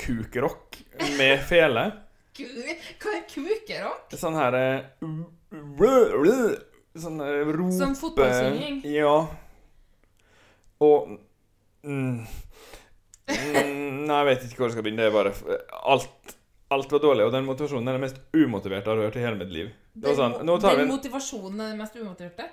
Kukrock 0.02 0.80
med 1.18 1.44
fele. 1.46 1.84
Hva 2.32 3.12
er 3.12 3.24
kukerock? 3.28 4.14
Sånn 4.16 4.36
her 4.38 4.56
eh, 4.56 4.84
Sånn 6.96 7.20
eh, 7.20 7.42
rope 7.52 7.74
Som 7.76 7.92
fotballsynging? 7.98 8.80
Ja. 8.88 9.12
Og 10.82 11.12
mm, 11.84 12.22
mm, 13.28 13.92
Nei, 14.08 14.16
jeg 14.16 14.28
vet 14.30 14.46
ikke 14.48 14.62
hvor 14.62 14.70
jeg 14.70 14.76
skal 14.78 14.86
begynne. 14.86 15.04
Det 15.04 15.10
er 15.10 15.16
bare 15.16 15.60
Alt 15.92 16.38
Alt 16.72 16.92
var 16.94 17.02
dårlig, 17.04 17.26
og 17.28 17.34
den 17.34 17.44
motivasjonen 17.44 17.88
er 17.90 17.98
det 17.98 18.04
mest 18.06 18.20
umotiverte 18.32 18.88
jeg 18.88 18.96
har 18.96 19.04
hørt 19.04 19.16
i 19.20 19.24
hele 19.26 19.36
mitt 19.36 19.50
liv. 19.52 19.66
Det 19.92 20.08
var 20.08 20.14
sånn, 20.16 20.38
nå 20.48 20.54
tar 20.56 20.72
vi 20.72 20.80
den 20.80 20.86
en, 20.88 20.94
motivasjonen 20.94 21.60
er 21.60 21.74
det 21.74 21.80
mest 21.82 21.98
umotiverte? 22.00 22.46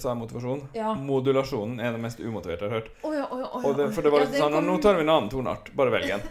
Sa 0.00 0.14
jeg 0.14 0.18
motivasjon? 0.22 0.62
Ja. 0.76 0.94
Modulasjonen 0.96 1.80
er 1.84 1.92
det 1.92 2.00
mest 2.00 2.22
umotiverte 2.24 2.64
jeg 2.64 2.72
har 2.72 2.78
hørt. 2.78 2.88
Oh 3.04 3.12
ja, 3.12 3.26
oh 3.28 3.42
ja, 3.42 3.50
oh 3.60 3.76
det, 3.76 3.90
for 3.92 4.06
det 4.06 4.12
var 4.14 4.24
litt 4.24 4.38
sånn 4.40 4.56
kom- 4.56 4.64
Nå 4.64 4.78
tar 4.80 4.96
vi 4.96 5.04
en 5.04 5.12
annen 5.12 5.28
toneart. 5.32 5.68
Bare 5.76 5.92
velg 5.92 6.14
en. 6.16 6.24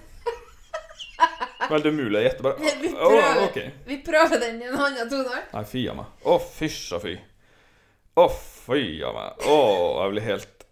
Veldig 1.68 1.92
umulig 1.92 2.20
å 2.20 2.24
gjette. 2.24 2.44
Bare 2.46 2.56
Vi 2.60 2.90
prøver, 2.94 3.10
prøver, 3.10 3.42
okay. 3.50 3.72
vi 3.90 3.98
prøver 4.06 4.40
den 4.46 4.62
i 4.62 4.68
en 4.70 4.78
annen 4.80 5.10
tone. 5.12 5.42
Nei, 5.54 5.64
fy 5.68 5.82
a 5.92 5.96
meg. 5.98 6.14
Å, 6.24 6.38
fysj 6.40 6.96
og 6.96 7.04
fy. 7.04 7.16
Å, 8.20 8.26
fy 8.32 8.82
a 9.04 9.12
meg. 9.16 9.44
Å, 9.52 9.58
jeg 10.06 10.14
blir 10.16 10.26
helt 10.30 10.66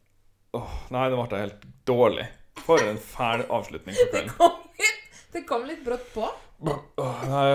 oh, 0.58 0.72
Nei, 0.96 1.06
nå 1.12 1.20
ble 1.20 1.28
jeg 1.42 1.48
helt 1.50 1.68
dårlig. 1.90 2.28
For 2.64 2.82
en 2.84 2.98
fæl 3.04 3.44
avslutning 3.54 3.96
på 4.00 4.08
kvelden. 4.14 4.32
Kom 4.40 4.58
litt, 4.82 5.22
det 5.36 5.44
kom 5.50 5.68
litt 5.70 5.84
brått 5.86 6.08
på. 6.16 6.30
Åh, 6.58 7.20
nei, 7.30 7.50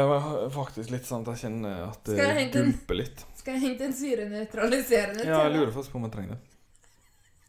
faktisk 0.54 0.92
litt 0.94 1.08
sånn 1.08 1.24
at 1.24 1.32
jeg 1.32 1.40
kjenner 1.48 1.80
at 1.88 2.06
det 2.06 2.44
gulper 2.54 3.00
litt. 3.00 3.24
Skal 3.40 3.56
jeg 3.56 3.64
hente 3.64 3.88
en 3.88 3.96
syrenøytraliserende 3.98 5.24
Ja, 5.26 5.40
jeg 5.42 5.50
til? 5.50 5.56
lurer 5.58 5.72
faktisk 5.74 5.96
på 5.96 5.98
om 5.98 6.06
jeg 6.06 6.14
trenger 6.14 6.36
det. 6.36 6.42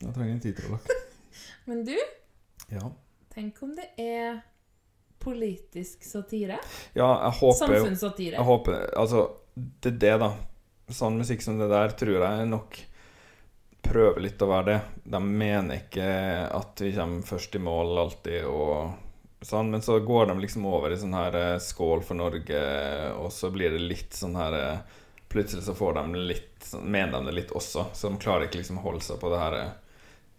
Jeg 0.01 0.15
trenger 0.15 0.33
en 0.33 0.41
titrolakk. 0.47 0.89
Men 1.69 1.83
du, 1.85 1.93
Ja. 2.73 2.87
tenk 3.35 3.61
om 3.67 3.75
det 3.77 3.85
er 4.01 4.41
politisk 5.23 6.03
satire? 6.05 6.57
Ja, 6.93 7.09
jeg 7.27 7.37
håper 7.39 7.75
jo 7.77 7.83
Samfunnssatire. 7.83 8.35
Jeg 8.39 8.47
håper 8.49 8.81
Altså, 8.99 9.23
det 9.55 9.93
er 9.93 9.99
det, 10.05 10.15
da. 10.25 10.31
Sånn 10.93 11.17
musikk 11.21 11.41
som 11.45 11.57
det 11.61 11.69
der 11.71 11.93
tror 11.97 12.19
jeg 12.25 12.47
nok 12.51 12.79
prøver 13.83 14.21
litt 14.23 14.41
å 14.41 14.47
være 14.47 14.65
det. 14.71 14.79
De 15.15 15.19
mener 15.23 15.81
ikke 15.83 16.05
at 16.55 16.81
vi 16.83 16.93
kommer 16.95 17.25
først 17.27 17.55
i 17.55 17.61
mål 17.63 17.97
alltid 18.05 18.45
og 18.47 18.93
sånn, 19.43 19.71
men 19.73 19.81
så 19.83 19.97
går 19.99 20.29
de 20.31 20.37
liksom 20.39 20.65
over 20.69 20.93
i 20.95 20.97
sånn 21.01 21.15
her 21.17 21.35
eh, 21.35 21.57
skål 21.59 22.03
for 22.07 22.15
Norge, 22.15 22.61
og 23.19 23.27
så 23.35 23.49
blir 23.51 23.73
det 23.75 23.81
litt 23.83 24.15
sånn 24.15 24.37
her 24.39 24.59
eh, 24.59 24.99
Plutselig 25.33 25.63
så 25.65 25.73
får 25.73 25.95
de 25.97 26.19
litt 26.29 26.61
sånn- 26.69 26.83
Mener 26.93 27.17
de 27.19 27.25
det 27.31 27.33
litt 27.39 27.51
også, 27.57 27.87
så 27.97 28.09
de 28.13 28.19
klarer 28.21 28.45
ikke 28.45 28.59
liksom 28.61 28.77
å 28.77 28.83
holde 28.85 29.01
seg 29.03 29.17
på 29.19 29.31
det 29.33 29.39
her 29.41 29.55
eh, 29.59 29.71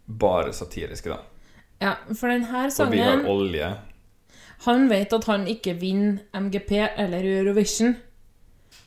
bare 0.06 0.52
satiriske, 0.54 1.10
da. 1.10 1.18
Ja, 1.82 1.92
for 2.14 2.30
den 2.32 2.44
her 2.48 2.70
sangen 2.70 2.92
Og 2.92 2.94
vi 2.94 3.02
har 3.02 3.24
olje. 3.28 3.70
Han 4.64 4.88
vet 4.88 5.12
at 5.12 5.28
han 5.28 5.46
ikke 5.50 5.74
vinner 5.80 6.22
MGP 6.32 6.72
eller 6.80 7.26
Eurovision, 7.26 7.96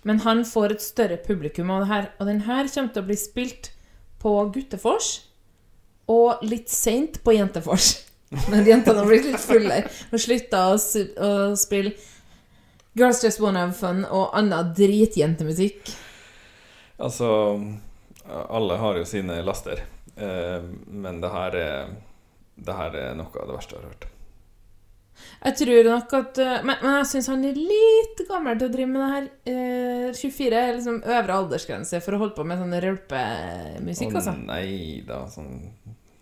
men 0.07 0.19
han 0.23 0.43
får 0.47 0.73
et 0.73 0.83
større 0.83 1.17
publikum 1.21 1.69
av 1.73 1.83
det 1.83 1.91
her. 1.91 2.09
Og 2.19 2.29
den 2.29 2.43
her 2.47 2.69
kommer 2.73 2.93
til 2.93 3.03
å 3.03 3.07
bli 3.09 3.17
spilt 3.19 3.71
på 4.21 4.33
Guttefors 4.53 5.11
og 6.07 6.43
litt 6.47 6.71
seint 6.71 7.19
på 7.23 7.35
Jentefors. 7.35 7.93
Når 8.51 8.67
jentene 8.67 8.99
har 8.99 9.07
blitt 9.07 9.27
litt 9.29 9.39
fulle 9.39 9.83
og 9.87 10.19
slutta 10.19 10.65
å, 10.73 10.75
å 10.75 11.31
spille 11.55 11.93
Girls 12.97 13.21
Just 13.23 13.39
Wanna 13.39 13.67
Have 13.67 13.77
Fun 13.77 14.01
og 14.03 14.33
annen 14.35 14.73
dritjentemusikk. 14.75 15.93
Altså 16.97 17.29
Alle 18.27 18.79
har 18.81 18.97
jo 18.99 19.05
sine 19.07 19.37
laster. 19.45 19.83
Eh, 20.17 20.59
men 20.87 21.21
det 21.21 21.29
her 21.29 21.55
er 21.61 21.95
Det 22.57 22.73
her 22.73 22.95
er 22.97 23.11
noe 23.13 23.29
av 23.29 23.51
det 23.51 23.53
verste 23.53 23.75
jeg 23.75 23.83
har 23.83 23.91
hørt. 23.91 24.07
Jeg 25.37 25.55
tror 25.59 25.87
nok 25.91 26.13
at 26.17 26.39
eh, 26.41 26.63
Men, 26.65 26.79
men 26.81 26.95
jeg 26.97 27.07
syns 27.11 27.27
han 27.31 27.43
er 27.45 27.57
litt 27.57 28.21
gammel 28.29 28.57
til 28.57 28.69
å 28.69 28.73
drive 28.73 28.89
med 28.89 29.03
det 29.03 29.09
her. 29.13 29.27
Eh, 29.51 30.07
24 30.17 30.59
er 30.61 30.73
liksom 30.79 30.97
øvre 31.03 31.37
aldersgrense 31.41 32.01
for 32.05 32.17
å 32.17 32.21
holde 32.23 32.37
på 32.37 32.45
med 32.47 32.61
sånn 32.61 32.75
rølpemusikk, 32.87 34.15
Å 34.15 34.19
altså. 34.21 34.35
nei 34.47 35.03
da, 35.07 35.21
sånn 35.31 35.51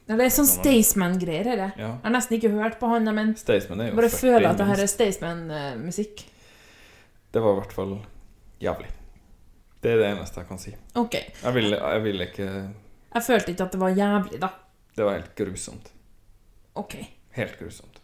Ja, 0.06 0.18
Det 0.20 0.28
er 0.28 0.34
sånn 0.36 0.50
Staysman-greier, 0.52 1.48
er 1.56 1.62
det. 1.64 1.70
Ja. 1.80 1.94
Jeg 1.96 2.04
har 2.06 2.14
nesten 2.14 2.38
ikke 2.38 2.52
hørt 2.58 2.78
på 2.82 2.92
han, 2.92 3.08
men 3.16 3.34
Staysman 3.40 3.82
er 3.82 3.90
jo 3.90 3.98
bare 3.98 4.12
føler 4.14 4.50
at 4.52 4.60
det 4.62 4.68
her 4.70 4.84
er. 4.84 4.92
Staysman-musikk. 4.92 6.28
Det 7.34 7.42
var 7.44 7.56
i 7.56 7.60
hvert 7.64 7.74
fall 7.76 7.96
jævlig. 8.64 8.92
Det 9.82 9.92
er 9.94 10.00
det 10.02 10.12
eneste 10.14 10.42
jeg 10.42 10.50
kan 10.50 10.62
si. 10.62 10.72
Ok. 10.98 11.16
Jeg 11.18 11.54
ville, 11.54 11.78
jeg 11.78 12.04
vil 12.06 12.24
ikke 12.26 12.46
Jeg 12.50 13.26
følte 13.26 13.52
ikke 13.54 13.68
at 13.68 13.76
det 13.76 13.82
var 13.82 13.98
jævlig, 13.98 14.40
da. 14.42 14.50
Det 14.96 15.04
var 15.06 15.18
helt 15.20 15.36
grusomt. 15.38 15.92
Ok. 16.80 16.96
Helt 17.36 17.58
grusomt. 17.60 17.95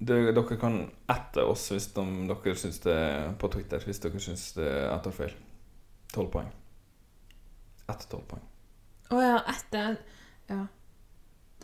Du, 0.00 0.14
dere 0.32 0.56
kan 0.56 0.78
ette 1.12 1.42
oss 1.44 1.66
hvis 1.74 1.90
de, 1.92 2.02
dere 2.30 2.56
syns 2.56 2.78
det 2.80 2.96
på 3.40 3.50
Twitter 3.52 3.82
hvis 3.84 3.98
dere 4.00 4.20
syns 4.22 4.46
det 4.56 4.68
jeg 4.68 5.00
tar 5.04 5.12
feil. 5.12 5.34
Tolv 6.14 6.30
poeng. 6.32 6.46
Ett 7.90 8.06
tolv 8.08 8.24
poeng. 8.30 8.46
Å 9.12 9.20
ja, 9.20 9.40
etter 9.52 9.98
Ja. 10.48 10.62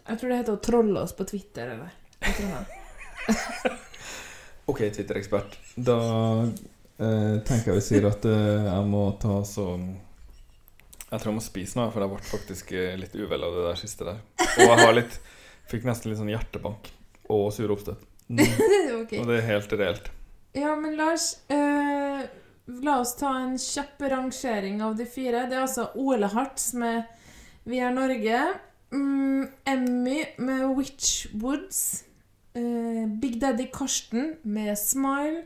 Jeg 0.06 0.20
tror 0.20 0.30
det 0.30 0.36
heter 0.38 0.54
å 0.54 0.62
trolle 0.62 1.00
oss 1.02 1.14
på 1.18 1.24
Twitter, 1.26 1.72
eller 1.74 1.94
Jeg 2.22 2.34
tror 2.36 2.52
det. 2.52 3.72
OK, 4.70 4.82
Twitter-ekspert. 4.94 5.56
Da 5.74 5.96
eh, 6.44 7.38
tenker 7.46 7.72
jeg 7.72 7.78
vi 7.78 7.84
sier 7.88 8.06
at 8.10 8.28
eh, 8.28 8.68
jeg 8.68 8.90
må 8.90 9.06
ta 9.22 9.38
så 9.48 9.66
Jeg 9.78 11.16
tror 11.16 11.30
jeg 11.30 11.38
må 11.38 11.46
spise 11.46 11.80
noe, 11.80 11.88
for 11.94 12.04
jeg 12.04 12.12
ble 12.12 12.20
faktisk 12.28 12.74
eh, 12.76 12.98
litt 13.00 13.16
uvel 13.16 13.48
av 13.48 13.56
det 13.56 13.64
der 13.70 13.80
siste 13.80 14.06
der. 14.10 14.20
Og 14.44 14.62
jeg 14.66 14.78
har 14.84 14.94
litt 15.00 15.18
Fikk 15.66 15.88
nesten 15.88 16.12
litt 16.12 16.20
sånn 16.20 16.30
hjertebank 16.30 16.92
og 17.34 17.48
sur 17.50 17.72
oppstøt. 17.74 18.04
Mm. 18.28 18.40
Ok. 19.02 19.12
Og 19.20 19.26
det 19.28 19.36
er 19.38 19.46
helt 19.46 19.72
reelt. 19.72 20.10
Ja, 20.56 20.74
men 20.78 20.96
Lars 20.96 21.36
eh, 21.52 22.22
La 22.66 22.96
oss 22.98 23.12
ta 23.20 23.28
en 23.38 23.58
kjapp 23.60 24.00
rangering 24.10 24.80
av 24.82 24.96
de 24.98 25.06
fire. 25.06 25.44
Det 25.46 25.54
er 25.54 25.60
altså 25.66 25.90
Ole 25.94 26.26
Hartz 26.32 26.72
med 26.74 27.04
Vi 27.68 27.78
er 27.78 27.92
Norge. 27.94 28.40
Mm, 28.90 29.46
Emmy 29.66 30.24
med 30.38 30.76
Witchwoods. 30.78 32.04
Eh, 32.56 33.06
Big 33.20 33.40
Daddy 33.40 33.68
Karsten 33.72 34.34
med 34.42 34.78
Smile. 34.78 35.42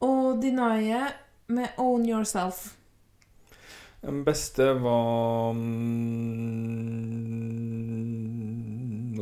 Og 0.00 0.42
Dinaye 0.42 1.06
med 1.46 1.68
Own 1.78 2.08
Yourself. 2.08 2.74
Den 4.02 4.24
beste 4.24 4.82
var 4.82 5.52
mm, 5.52 5.62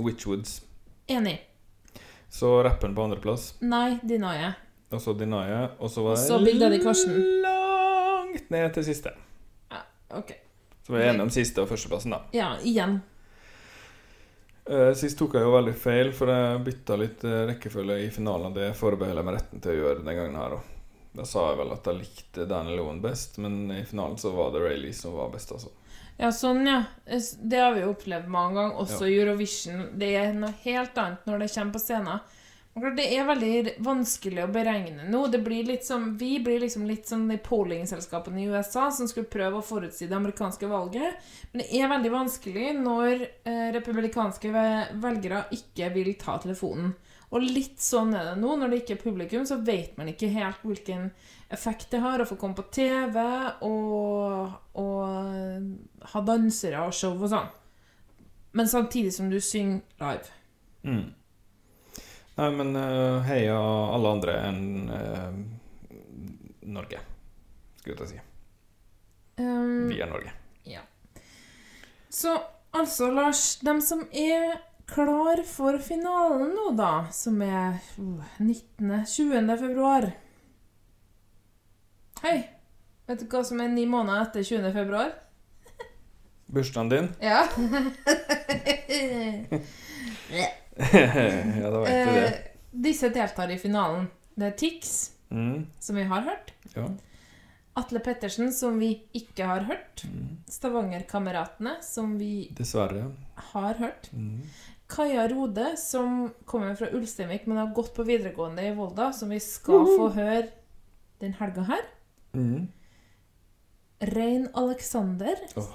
Witchwoods. 0.04 0.62
Enig. 1.08 1.49
Så 2.30 2.50
rappen 2.62 2.94
på 2.94 3.02
andreplass. 3.04 3.48
Nei, 3.66 3.98
Dinaye. 4.06 4.52
Og 4.94 5.00
så 5.02 5.14
Dinaye. 5.18 5.64
Og 5.82 5.90
så 5.90 6.02
var 6.06 6.14
Og 6.16 6.22
så 6.22 6.38
Big 6.44 6.60
Daddy 6.60 6.78
Karsten. 6.82 7.16
langt 7.42 8.50
ned 8.50 8.74
til 8.74 8.84
siste. 8.86 9.12
Ja, 9.70 9.82
Ok. 10.14 10.32
Så 10.86 10.94
vi 10.94 11.02
er 11.02 11.10
enige 11.12 11.22
om 11.26 11.30
siste 11.30 11.62
og 11.62 11.68
førsteplassen, 11.70 12.10
da. 12.14 12.22
Ja, 12.34 12.52
igjen. 12.66 13.00
Eh, 14.70 14.92
Sist 14.98 15.18
tok 15.18 15.34
jeg 15.34 15.42
jo 15.46 15.52
veldig 15.54 15.74
feil, 15.78 16.12
for 16.16 16.30
jeg 16.32 16.62
bytta 16.66 16.96
litt 16.98 17.24
eh, 17.26 17.44
rekkefølge 17.50 17.96
i 18.04 18.10
finalen. 18.14 18.54
Det 18.54 18.70
forbeholder 18.78 19.20
jeg 19.22 19.28
meg 19.28 19.36
retten 19.38 19.62
til 19.64 19.72
å 19.74 19.78
gjøre 19.80 20.04
den 20.04 20.16
gangen 20.18 20.38
her 20.38 20.56
òg. 20.58 20.68
Da 21.18 21.24
sa 21.26 21.48
jeg 21.50 21.58
vel 21.58 21.72
at 21.74 21.86
jeg 21.90 21.98
likte 21.98 22.46
Daniel 22.50 22.84
Owen 22.84 23.00
best, 23.02 23.38
men 23.42 23.64
i 23.74 23.82
finalen 23.84 24.18
så 24.20 24.30
var 24.34 24.52
det 24.54 24.62
Rayleigh 24.62 24.94
som 24.94 25.16
var 25.18 25.32
best, 25.32 25.50
altså. 25.56 25.72
Ja, 26.20 26.28
sånn, 26.36 26.66
ja. 26.68 26.82
Det 27.40 27.56
har 27.56 27.72
vi 27.72 27.80
jo 27.80 27.94
opplevd 27.94 28.28
mange 28.28 28.58
ganger, 28.58 28.76
også 28.82 29.08
i 29.08 29.16
Eurovision. 29.22 29.86
Det 29.96 30.10
er 30.20 30.34
noe 30.36 30.52
helt 30.66 30.98
annet 31.00 31.24
når 31.24 31.44
det 31.44 31.50
kommer 31.54 31.78
på 31.78 31.80
scenen. 31.80 32.36
Det 32.96 33.04
er 33.16 33.26
veldig 33.26 33.72
vanskelig 33.82 34.44
å 34.44 34.50
beregne 34.52 35.08
nå. 35.10 35.24
Det 35.32 35.40
blir 35.42 35.66
litt 35.66 35.84
som, 35.84 36.12
vi 36.20 36.36
blir 36.44 36.60
liksom 36.62 36.84
litt 36.86 37.08
som 37.08 37.24
de 37.28 37.38
pollingselskapene 37.42 38.44
i 38.44 38.46
USA 38.52 38.86
som 38.94 39.08
skulle 39.10 39.32
prøve 39.32 39.58
å 39.58 39.64
forutsi 39.64 40.06
det 40.06 40.16
amerikanske 40.16 40.68
valget. 40.70 41.32
Men 41.50 41.64
det 41.64 41.80
er 41.80 41.90
veldig 41.90 42.12
vanskelig 42.14 42.68
når 42.78 43.24
eh, 43.24 43.66
republikanske 43.74 44.52
velgere 45.02 45.46
ikke 45.56 45.90
vil 45.96 46.12
ta 46.20 46.36
telefonen. 46.42 46.92
Og 47.30 47.44
litt 47.44 47.78
sånn 47.82 48.14
er 48.18 48.32
det 48.32 48.38
nå. 48.40 48.56
Når 48.58 48.72
det 48.72 48.80
ikke 48.80 48.96
er 48.96 49.04
publikum, 49.04 49.44
så 49.46 49.60
vet 49.62 49.94
man 49.98 50.10
ikke 50.10 50.32
helt 50.34 50.64
hvilken 50.66 51.10
effekt 51.50 51.92
det 51.94 52.02
har 52.02 52.22
å 52.22 52.26
få 52.26 52.38
komme 52.38 52.58
på 52.58 52.66
TV 52.74 53.18
og, 53.66 54.50
og 54.82 56.10
ha 56.12 56.22
dansere 56.26 56.82
og 56.86 56.96
show 56.96 57.14
og 57.14 57.30
sånn. 57.30 57.50
Men 58.58 58.70
samtidig 58.70 59.14
som 59.14 59.30
du 59.30 59.38
synger 59.38 59.80
live. 60.02 60.34
Mm. 60.82 61.06
Nei, 62.40 62.50
men 62.56 62.74
uh, 62.74 63.20
heia 63.28 63.58
alle 63.94 64.14
andre 64.16 64.34
enn 64.48 64.90
uh, 64.90 65.34
Norge, 66.70 67.02
skulle 67.82 68.06
jeg 68.06 68.14
si. 68.14 68.22
Um, 69.40 69.90
Vi 69.90 70.00
er 70.00 70.10
Norge. 70.10 70.32
Ja. 70.66 70.82
Så 72.10 72.34
altså, 72.70 73.10
Lars, 73.14 73.60
dem 73.62 73.82
som 73.84 74.06
er 74.10 74.58
klar 74.94 75.42
for 75.46 75.78
finalen 75.78 76.50
nå, 76.56 76.70
da, 76.78 77.06
som 77.14 77.40
er 77.42 77.78
uh, 77.98 78.24
19. 78.38 79.04
20. 79.06 79.56
februar 79.60 80.10
Hei! 82.22 82.38
Vet 83.08 83.22
du 83.22 83.26
hva 83.32 83.40
som 83.46 83.60
er 83.64 83.70
ni 83.72 83.86
måneder 83.90 84.26
etter 84.28 84.44
20. 84.46 84.72
februar? 84.76 85.14
Bursdagen 86.50 86.90
din? 86.92 87.08
Ja. 87.20 87.46
ja, 91.60 91.70
da 91.70 91.80
vet 91.80 91.90
du 91.90 92.12
det. 92.14 92.26
Eh, 92.26 92.32
disse 92.70 93.08
deltar 93.14 93.50
i 93.50 93.58
finalen. 93.58 94.06
Det 94.34 94.46
er 94.52 94.56
Tix, 94.58 94.92
Mm. 95.30 95.66
som 95.78 95.94
vi 95.96 96.02
har 96.10 96.22
hørt. 96.26 96.48
Ja. 96.74 96.88
Atle 97.78 98.00
Pettersen, 98.02 98.52
som 98.52 98.78
vi 98.82 98.88
ikke 99.14 99.46
har 99.46 99.60
hørt. 99.68 100.02
Mm. 100.10 100.38
Stavangerkameratene, 100.50 101.76
som 101.86 102.16
vi 102.18 102.48
Dessverre. 102.58 103.04
har 103.52 103.74
hørt. 103.78 104.08
Mm. 104.12 104.42
Kaja 104.90 105.28
Rode, 105.30 105.76
som 105.78 106.32
kommer 106.44 106.74
fra 106.74 106.90
Ulsteinvik, 106.96 107.46
men 107.46 107.60
har 107.60 107.74
gått 107.74 107.92
på 107.94 108.04
videregående 108.06 108.66
i 108.66 108.74
Volda, 108.74 109.12
som 109.12 109.30
vi 109.30 109.40
skal 109.40 109.86
få 109.86 110.08
høre 110.16 110.48
den 111.22 111.34
helga 111.38 111.66
her. 111.68 111.88
Mm. 112.34 112.68
Rein 114.00 114.48
Alexander, 114.54 115.36
ja. 115.54 115.66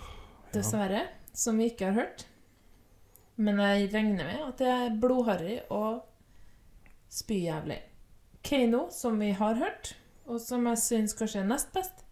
dessverre, 0.53 1.05
som 1.33 1.59
vi 1.61 1.69
ikke 1.71 1.91
har 1.91 1.99
hørt. 1.99 2.25
Men 3.35 3.59
jeg 3.59 3.91
regner 3.93 4.27
med 4.27 4.41
at 4.47 4.59
det 4.61 4.71
er 4.71 4.97
blodharry 5.01 5.59
og 5.69 6.05
spyjævlig. 7.11 7.81
Keiino, 8.45 8.87
som 8.91 9.19
vi 9.19 9.31
har 9.35 9.59
hørt, 9.59 9.95
og 10.25 10.41
som 10.41 10.67
jeg 10.69 10.81
syns 10.81 11.15
kanskje 11.17 11.43
er 11.43 11.49
nest 11.49 11.71
best. 11.75 12.03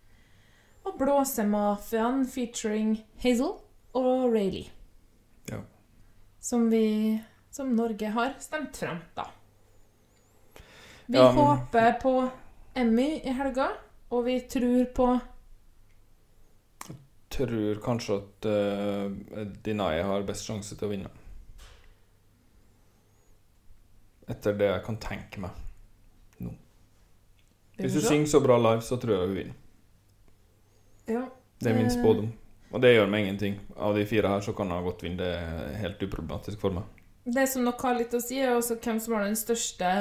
Og 0.84 0.98
Blåsemafiaen 1.00 2.26
featuring 2.28 2.98
Hazel 3.24 3.56
og 3.94 4.34
Rayleigh. 4.34 4.72
Som 6.44 6.66
vi 6.74 6.84
Som 7.54 7.76
Norge 7.78 8.10
har 8.16 8.34
stemt 8.42 8.78
frem, 8.78 8.98
da. 9.16 9.28
Vi 11.06 11.18
Ja, 11.18 11.28
men- 11.32 11.38
håper 11.46 11.94
på 12.02 12.14
Emmy 12.76 13.22
i 13.24 13.30
helga, 13.38 13.68
og 14.10 14.26
vi 14.26 14.40
tror 14.50 14.86
på 14.96 15.08
Tror 17.34 17.76
kanskje 17.82 18.16
at 18.20 18.46
uh, 18.46 19.46
Dinai 19.66 20.02
har 20.06 20.22
best 20.28 20.46
sjanse 20.46 20.76
til 20.78 20.86
å 20.88 20.92
vinne. 20.92 21.10
Etter 24.30 24.54
det 24.60 24.68
jeg 24.70 24.84
kan 24.86 24.98
tenke 25.02 25.42
meg 25.42 25.52
nå. 26.46 26.54
Hvis 27.80 27.98
hun 27.98 28.06
synger 28.06 28.30
så 28.36 28.42
bra 28.46 28.58
live, 28.62 28.82
så 28.86 29.00
tror 29.02 29.16
jeg 29.18 29.28
hun 29.28 29.36
vinner. 29.40 29.56
Ja. 31.10 31.24
Det 31.60 31.72
er 31.72 31.76
min 31.80 31.90
Eh, 31.90 31.96
spådom. 31.98 32.30
Og 32.74 32.82
det 32.82 32.96
gjør 32.96 33.10
meg 33.10 33.28
ingenting. 33.28 33.60
Av 33.78 33.94
de 33.94 34.06
fire 34.10 34.32
her 34.34 34.42
så 34.42 34.54
kan 34.58 34.72
han 34.74 34.86
godt 34.86 35.04
vinne. 35.06 35.22
Det 35.22 35.30
er 35.38 35.82
helt 35.84 36.02
uproblematisk 36.02 36.62
for 36.62 36.74
meg. 36.74 36.88
Det 37.24 37.46
som 37.48 37.64
nok 37.64 37.84
har 37.86 38.00
litt 38.00 38.16
å 38.18 38.22
si, 38.22 38.40
er 38.42 38.56
også 38.56 38.80
hvem 38.82 38.98
som 39.00 39.16
har 39.16 39.28
den 39.28 39.38
største 39.40 39.92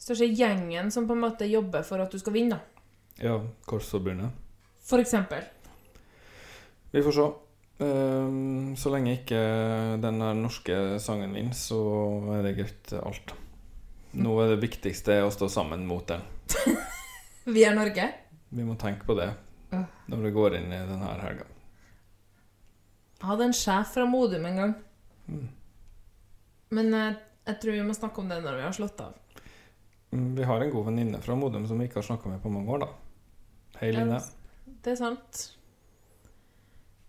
Største 0.00 0.26
gjengen 0.32 0.88
som 0.90 1.04
på 1.04 1.12
en 1.12 1.22
måte 1.22 1.44
jobber 1.44 1.84
for 1.84 2.00
at 2.00 2.12
du 2.12 2.16
skal 2.18 2.32
vinne. 2.32 2.56
Ja, 3.20 3.34
Korsforbundet. 3.68 4.32
For 4.88 5.02
eksempel. 5.02 5.44
Vi 6.90 7.02
får 7.04 7.16
se. 7.18 7.26
Ehm, 7.84 8.76
så 8.80 8.92
lenge 8.94 9.18
ikke 9.18 9.42
den 10.00 10.22
norske 10.40 10.78
sangen 11.04 11.36
vinner, 11.36 11.52
så 11.56 11.80
er 12.38 12.48
det 12.48 12.54
greit 12.56 12.94
alt. 12.96 13.34
Nå 14.16 14.38
er 14.42 14.54
det 14.54 14.62
viktigste 14.64 15.20
å 15.22 15.30
stå 15.30 15.50
sammen 15.52 15.84
mot 15.86 16.08
den. 16.08 16.24
Vi 17.54 17.62
er 17.68 17.76
Norge. 17.76 18.08
Vi 18.48 18.64
må 18.66 18.80
tenke 18.80 19.06
på 19.06 19.14
det. 19.20 19.28
Når 19.70 20.22
vi 20.26 20.30
går 20.34 20.56
inn 20.58 20.72
i 20.72 20.80
denne 20.88 21.10
helga. 21.22 21.46
Jeg 23.20 23.28
hadde 23.28 23.46
en 23.50 23.56
sjef 23.56 23.92
fra 23.94 24.06
Modum 24.08 24.46
en 24.48 24.56
gang. 24.62 24.74
Mm. 25.28 25.48
Men 26.76 26.92
jeg, 26.96 27.16
jeg 27.50 27.60
tror 27.62 27.76
vi 27.76 27.86
må 27.86 27.96
snakke 27.96 28.22
om 28.22 28.30
det 28.32 28.40
når 28.44 28.58
vi 28.58 28.64
har 28.66 28.76
slått 28.76 29.02
av. 29.04 29.16
Mm, 30.10 30.34
Vi 30.38 30.46
har 30.48 30.64
en 30.64 30.72
god 30.72 30.86
venninne 30.88 31.20
fra 31.22 31.36
Modum 31.38 31.66
som 31.68 31.78
vi 31.78 31.86
ikke 31.86 32.00
har 32.00 32.08
snakka 32.08 32.32
med 32.32 32.42
på 32.42 32.50
mange 32.50 32.72
år, 32.74 32.84
da. 32.86 32.90
Hei, 33.80 33.92
Line. 33.94 34.18
Ja, 34.18 34.74
Det 34.84 34.94
er 34.94 34.98
sant. 34.98 35.42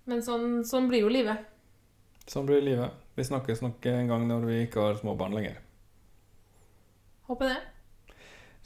Men 0.09 0.22
sånn, 0.26 0.62
sånn 0.68 0.89
blir 0.91 1.05
jo 1.05 1.12
livet. 1.14 1.47
Sånn 2.30 2.45
blir 2.49 2.62
livet. 2.64 2.93
Vi 3.16 3.26
snakkes 3.28 3.62
nok 3.64 3.86
en 3.91 4.07
gang 4.12 4.28
når 4.30 4.45
vi 4.47 4.59
ikke 4.66 4.84
har 4.86 4.99
små 4.99 5.16
barn 5.20 5.34
lenger. 5.38 5.57
Håper 7.30 7.53
det. 7.53 7.59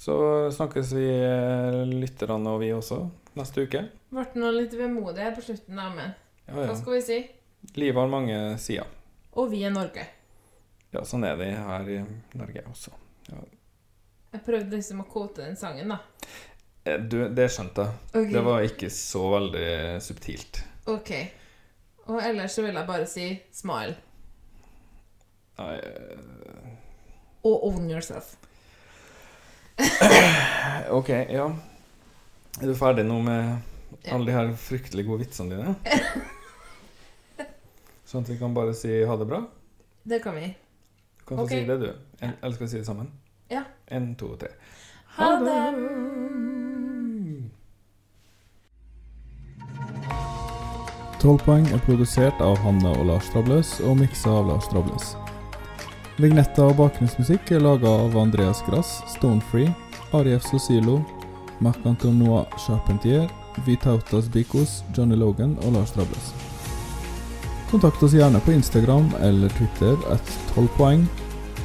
Så 0.06 0.51
snakkes 0.51 0.91
vi 0.93 1.06
eh, 1.10 1.80
lytterne 1.89 2.51
og 2.53 2.60
vi 2.62 2.68
også 2.76 2.99
neste 3.39 3.64
uke. 3.66 3.80
Ble 4.14 4.26
nå 4.38 4.51
litt 4.53 4.76
vemodig 4.78 5.32
på 5.34 5.41
slutten, 5.47 5.80
da, 5.80 5.88
men 5.95 6.12
Ja, 6.45 6.60
hva 6.60 6.76
skal 6.78 6.93
vi 6.93 6.99
si? 7.01 7.18
Livet 7.74 7.97
har 7.97 8.12
mange 8.12 8.38
sider. 8.62 8.86
Og 9.34 9.49
vi 9.49 9.64
er 9.66 9.74
Norge. 9.74 10.06
Ja, 10.93 11.01
sånn 11.10 11.26
er 11.26 11.41
det 11.41 11.49
her 11.58 11.89
i 11.89 11.97
Norge 12.38 12.68
også. 12.70 12.93
Ja. 13.32 13.41
Jeg 14.36 14.45
prøvde 14.45 14.78
liksom 14.78 15.01
å 15.01 15.08
kvote 15.10 15.41
den 15.41 15.58
sangen, 15.58 15.89
da. 15.95 15.97
Eh, 16.86 17.01
Du, 17.01 17.24
det 17.34 17.49
skjønte 17.49 17.89
jeg. 17.89 18.06
Okay. 18.14 18.32
Det 18.38 18.45
var 18.51 18.70
ikke 18.70 18.93
så 18.93 19.26
veldig 19.34 19.68
subtilt. 20.06 20.62
Ok. 20.86 21.16
Og 22.06 22.22
ellers 22.22 22.53
så 22.53 22.62
vil 22.62 22.78
jeg 22.78 22.93
bare 22.93 23.10
si 23.10 23.32
smile. 23.49 23.97
Nei 25.58 25.78
uh... 25.82 26.76
Og 27.45 27.72
own 27.72 27.89
yourself. 27.89 28.36
OK, 30.98 31.10
ja. 31.10 31.56
Er 32.62 32.68
du 32.68 32.76
ferdig 32.80 33.04
nå 33.08 33.20
med 33.26 33.58
alle 34.12 34.30
de 34.30 34.36
her 34.36 34.54
fryktelig 34.60 35.06
gode 35.08 35.26
vitsene 35.26 35.58
dine? 35.58 35.76
Sånn 38.10 38.24
at 38.24 38.32
vi 38.32 38.38
kan 38.40 38.54
bare 38.56 38.76
si 38.78 39.02
ha 39.04 39.18
det 39.20 39.28
bra? 39.28 39.42
Det 40.06 40.22
kan 40.24 40.38
vi. 40.38 40.54
Du 41.20 41.26
kan 41.26 41.42
få 41.42 41.48
okay. 41.48 41.64
si 41.64 41.68
det, 41.68 41.78
du. 41.82 41.90
En, 42.22 42.32
eller 42.42 42.56
skal 42.56 42.68
vi 42.68 42.72
si 42.72 42.80
det 42.80 42.88
sammen? 42.88 43.12
Ja. 43.52 43.64
En, 43.88 44.14
to, 44.16 44.36
tre. 44.40 44.54
Ha 45.18 45.30
det! 45.42 45.60
Trollpoeng 51.20 51.68
er 51.74 51.82
produsert 51.88 52.42
av 52.44 52.60
Hanne 52.62 52.92
og 53.00 53.08
Lars 53.10 53.32
Trabløs 53.34 53.80
og 53.82 53.98
miksa 54.04 54.30
av 54.44 54.52
Lars 54.52 54.70
Trabløs. 54.70 55.16
Vignetter 56.16 56.70
og 56.70 56.78
bakgrunnsmusikk 56.80 57.49
er 57.51 57.59
laga 57.59 57.89
av 58.05 58.13
Andreas 58.16 58.61
Grass, 58.63 59.01
Stonefree, 59.11 59.68
Arief 60.16 60.45
Sosilo, 60.47 61.01
Marc-Antonois 61.59 62.47
Charpentier, 62.63 63.28
Vitautas 63.66 64.30
Bikos, 64.32 64.78
Johnny 64.95 65.18
Logan 65.20 65.57
og 65.66 65.76
Lars 65.76 65.91
Drables. 65.91 66.32
Kontakt 67.68 68.03
oss 68.03 68.16
gjerne 68.16 68.39
på 68.45 68.55
Instagram 68.55 69.09
eller 69.28 69.51
Twitter 69.59 69.99
at 70.13 70.36
12 70.53 70.72
poeng, 70.78 71.03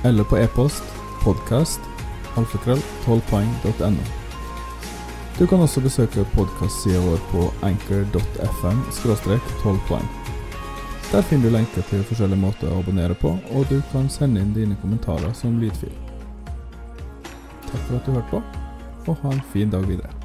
eller 0.02 0.26
på 0.26 0.40
e-post 0.42 0.82
podcast 1.22 1.86
alfakrøll 2.40 2.82
12poeng.no. 3.06 4.08
Du 5.38 5.46
kan 5.46 5.62
også 5.62 5.80
besøke 5.80 6.26
podkastsida 6.34 6.98
vår 7.06 7.22
på 7.30 7.46
anchor.fm 7.70 8.82
12 8.98 9.78
poeng. 9.86 10.19
Der 11.10 11.22
finner 11.22 11.48
du 11.48 11.50
lenker 11.50 11.82
til 11.90 12.04
forskjellige 12.06 12.38
måter 12.38 12.70
å 12.70 12.76
abonnere 12.84 13.16
på, 13.18 13.32
og 13.50 13.66
du 13.66 13.80
kan 13.90 14.06
sende 14.06 14.44
inn 14.44 14.52
dine 14.54 14.76
kommentarer 14.78 15.32
som 15.34 15.58
lydfil. 15.58 15.90
Takk 17.66 17.82
for 17.88 17.98
at 17.98 18.06
du 18.06 18.14
hørte 18.14 18.30
på, 18.30 18.42
og 19.10 19.22
ha 19.24 19.34
en 19.34 19.46
fin 19.50 19.74
dag 19.74 19.90
videre. 19.90 20.19